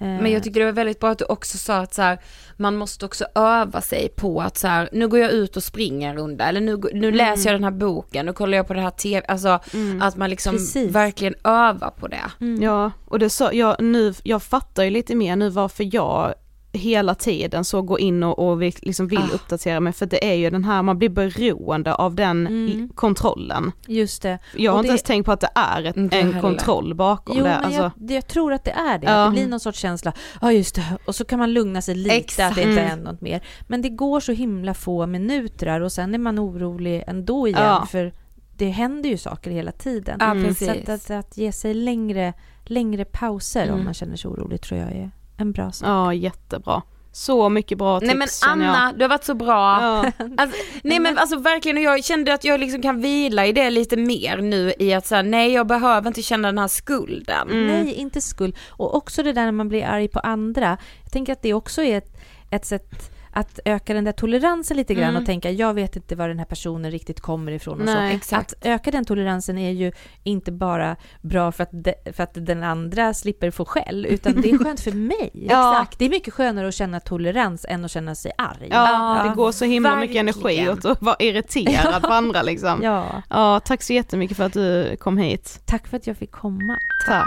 Eh, 0.00 0.06
Men 0.06 0.30
jag 0.32 0.42
tycker 0.42 0.60
det 0.60 0.66
var 0.66 0.72
väldigt 0.72 1.00
bra 1.00 1.10
att 1.10 1.18
du 1.18 1.24
också 1.24 1.58
sa 1.58 1.76
att 1.76 1.94
så 1.94 2.02
här, 2.02 2.18
man 2.56 2.76
måste 2.76 3.04
också 3.06 3.24
öva 3.34 3.80
sig 3.80 4.08
på 4.16 4.40
att 4.42 4.58
så 4.58 4.66
här, 4.66 4.88
nu 4.92 5.08
går 5.08 5.18
jag 5.20 5.30
ut 5.30 5.56
och 5.56 5.62
springer 5.62 6.10
en 6.10 6.16
runda 6.16 6.44
eller 6.44 6.60
nu, 6.60 6.80
nu 6.92 7.12
läser 7.12 7.50
jag 7.50 7.54
den 7.54 7.64
här 7.64 7.70
boken, 7.70 8.26
nu 8.26 8.32
kollar 8.32 8.56
jag 8.56 8.66
på 8.66 8.74
det 8.74 8.80
här 8.80 8.90
tv, 8.90 9.26
alltså 9.26 9.58
Mm. 9.74 10.02
att 10.02 10.16
man 10.16 10.30
liksom 10.30 10.52
Precis. 10.54 10.90
verkligen 10.90 11.34
övar 11.44 11.90
på 11.90 12.08
det. 12.08 12.30
mm. 12.40 12.62
Ja, 12.62 12.90
och 13.06 13.18
det 13.18 13.30
så, 13.30 13.50
jag, 13.52 13.76
nu, 13.82 14.14
jag 14.22 14.42
fattar 14.42 14.82
ju 14.84 14.90
lite 14.90 15.14
mer 15.14 15.36
nu 15.36 15.48
varför 15.48 15.94
jag 15.94 16.34
hela 16.72 17.14
tiden 17.14 17.64
så 17.64 17.82
går 17.82 18.00
in 18.00 18.22
och, 18.22 18.38
och 18.50 18.62
vill, 18.62 18.74
liksom 18.82 19.06
vill 19.08 19.18
Ah. 19.18 19.34
uppdatera 19.34 19.80
mig 19.80 19.92
för 19.92 20.06
det 20.06 20.30
är 20.30 20.34
ju 20.34 20.50
den 20.50 20.64
här, 20.64 20.82
man 20.82 20.98
blir 20.98 21.08
beroende 21.08 21.94
av 21.94 22.14
den 22.14 22.46
Mm. 22.46 22.88
kontrollen. 22.94 23.72
Just 23.86 24.22
det. 24.22 24.38
Jag 24.56 24.72
har 24.72 24.78
Och 24.78 24.84
inte 24.84 24.88
det- 24.88 24.90
ens 24.92 25.02
tänkt 25.02 25.26
på 25.26 25.32
att 25.32 25.40
det 25.40 25.50
är 25.54 25.84
ett, 25.84 25.96
Inte 25.96 26.18
en 26.18 26.26
heller. 26.26 26.40
kontroll 26.40 26.94
bakom 26.94 27.36
Jo, 27.38 27.44
det. 27.44 27.50
men 27.50 27.64
Alltså, 27.64 27.80
jag, 27.82 27.90
det- 27.96 28.14
jag 28.14 28.26
tror 28.28 28.52
att 28.52 28.64
det 28.64 28.70
är 28.70 28.98
det. 28.98 29.06
Ja. 29.06 29.24
Det 29.24 29.30
blir 29.30 29.48
någon 29.48 29.60
sorts 29.60 29.78
känsla. 29.78 30.12
Ja, 30.40 30.52
just 30.52 30.74
det. 30.74 30.84
Och 31.06 31.14
så 31.14 31.24
kan 31.24 31.38
man 31.38 31.52
lugna 31.52 31.82
sig 31.82 31.94
lite 31.94 32.14
Exakt. 32.16 32.50
att 32.50 32.56
det 32.56 32.62
inte 32.70 32.80
är 32.82 32.92
Mm. 32.92 33.04
något 33.04 33.20
mer. 33.20 33.40
Men 33.68 33.82
det 33.82 33.88
går 33.88 34.20
så 34.20 34.32
himla 34.32 34.74
få 34.74 35.06
minuter 35.06 35.80
och 35.80 35.92
sen 35.92 36.14
är 36.14 36.18
man 36.18 36.38
orolig 36.38 37.04
ändå 37.06 37.48
igen. 37.48 37.62
Ja. 37.62 37.86
För 37.90 38.12
det 38.56 38.68
händer 38.68 39.10
ju 39.10 39.16
saker 39.16 39.50
hela 39.50 39.72
tiden. 39.72 40.16
Ja, 40.20 40.34
Så 40.34 40.40
precis. 40.46 40.68
att, 40.68 40.88
att, 40.88 41.10
att 41.10 41.36
ge 41.36 41.52
sig 41.52 41.74
längre, 41.74 42.32
längre 42.64 43.04
pauser 43.04 43.62
Mm. 43.64 43.74
om 43.78 43.84
man 43.84 43.94
känner 43.94 44.16
sig 44.16 44.28
orolig 44.30 44.60
tror 44.62 44.80
jag 44.80 44.88
är 44.92 45.10
en 45.40 45.52
bra 45.52 45.72
sak. 45.72 45.88
Ja, 45.88 46.14
jättebra. 46.14 46.82
Så 47.12 47.48
mycket 47.48 47.78
bra 47.78 48.00
tips 48.00 48.06
Nej 48.06 48.16
men 48.16 48.28
känner 48.28 48.66
jag. 48.66 48.74
Anna, 48.74 48.92
du 48.92 49.04
har 49.04 49.08
varit 49.08 49.24
så 49.24 49.34
bra. 49.34 49.82
Ja. 49.82 50.12
Alltså, 50.36 50.56
nej 50.82 51.00
men 51.00 51.18
alltså 51.18 51.38
verkligen, 51.38 51.82
jag 51.82 52.04
kände 52.04 52.34
att 52.34 52.44
jag 52.44 52.60
liksom 52.60 52.82
kan 52.82 53.00
vila 53.00 53.46
i 53.46 53.52
det 53.52 53.70
lite 53.70 53.96
mer 53.96 54.36
nu 54.36 54.72
i 54.78 54.94
att 54.94 55.06
säga 55.06 55.22
nej 55.22 55.52
jag 55.52 55.66
behöver 55.66 56.08
inte 56.08 56.22
känna 56.22 56.48
den 56.48 56.58
här 56.58 56.68
skulden. 56.68 57.50
Mm. 57.50 57.66
Nej, 57.66 57.94
inte 57.94 58.20
skuld. 58.20 58.56
Och 58.68 58.94
också 58.94 59.22
det 59.22 59.32
där 59.32 59.44
när 59.44 59.52
man 59.52 59.68
blir 59.68 59.84
arg 59.84 60.08
på 60.08 60.20
andra. 60.20 60.78
Jag 61.02 61.12
tänker 61.12 61.32
att 61.32 61.42
det 61.42 61.54
också 61.54 61.82
är 61.82 61.98
ett, 61.98 62.16
ett 62.50 62.64
sätt 62.64 63.10
att 63.32 63.58
öka 63.64 63.94
den 63.94 64.04
där 64.04 64.12
toleransen 64.12 64.76
lite 64.76 64.94
grann 64.94 65.10
Mm. 65.10 65.22
och 65.22 65.26
tänka 65.26 65.50
jag 65.50 65.74
vet 65.74 65.96
inte 65.96 66.16
var 66.16 66.28
den 66.28 66.38
här 66.38 66.44
personen 66.46 66.90
riktigt 66.90 67.20
kommer 67.20 67.52
ifrån 67.52 67.80
och 67.80 67.86
Nej, 67.86 68.20
så. 68.22 68.36
Att 68.36 68.54
öka 68.62 68.90
den 68.90 69.04
toleransen 69.04 69.58
är 69.58 69.70
ju 69.70 69.92
inte 70.22 70.52
bara 70.52 70.96
bra 71.22 71.52
för 71.52 71.62
att, 71.62 71.68
de, 71.72 71.94
för 72.12 72.22
att 72.22 72.30
den 72.34 72.62
andra 72.62 73.14
slipper 73.14 73.50
få 73.50 73.64
skäll 73.64 74.06
utan 74.06 74.40
det 74.40 74.50
är 74.50 74.58
skönt 74.64 74.80
för 74.80 74.92
mig. 74.92 75.30
Ja. 75.32 75.72
Exakt. 75.80 75.98
Det 75.98 76.04
är 76.04 76.10
mycket 76.10 76.34
skönare 76.34 76.68
att 76.68 76.74
känna 76.74 77.00
tolerans 77.00 77.66
än 77.68 77.84
att 77.84 77.90
känna 77.90 78.14
sig 78.14 78.32
arg. 78.38 78.68
Ja, 78.70 79.24
det 79.28 79.34
går 79.34 79.52
så 79.52 79.64
himla 79.64 79.96
mycket 79.96 80.16
verkligen. 80.24 80.28
energi 80.28 80.68
åt 80.68 80.84
att 80.84 81.02
vara 81.02 81.16
irriterad 81.18 82.02
på 82.02 82.08
andra 82.12 82.42
liksom. 82.42 82.80
Ja, 82.82 83.22
Ja, 83.28 83.60
tack 83.60 83.82
så 83.82 83.92
jättemycket 83.92 84.36
för 84.36 84.44
att 84.44 84.52
du 84.52 84.96
kom 84.96 85.18
hit. 85.18 85.60
tack 85.66 85.86
för 85.88 85.96
att 85.96 86.06
jag 86.06 86.16
fick 86.16 86.30
komma. 86.32 86.76
Tack. 87.06 87.26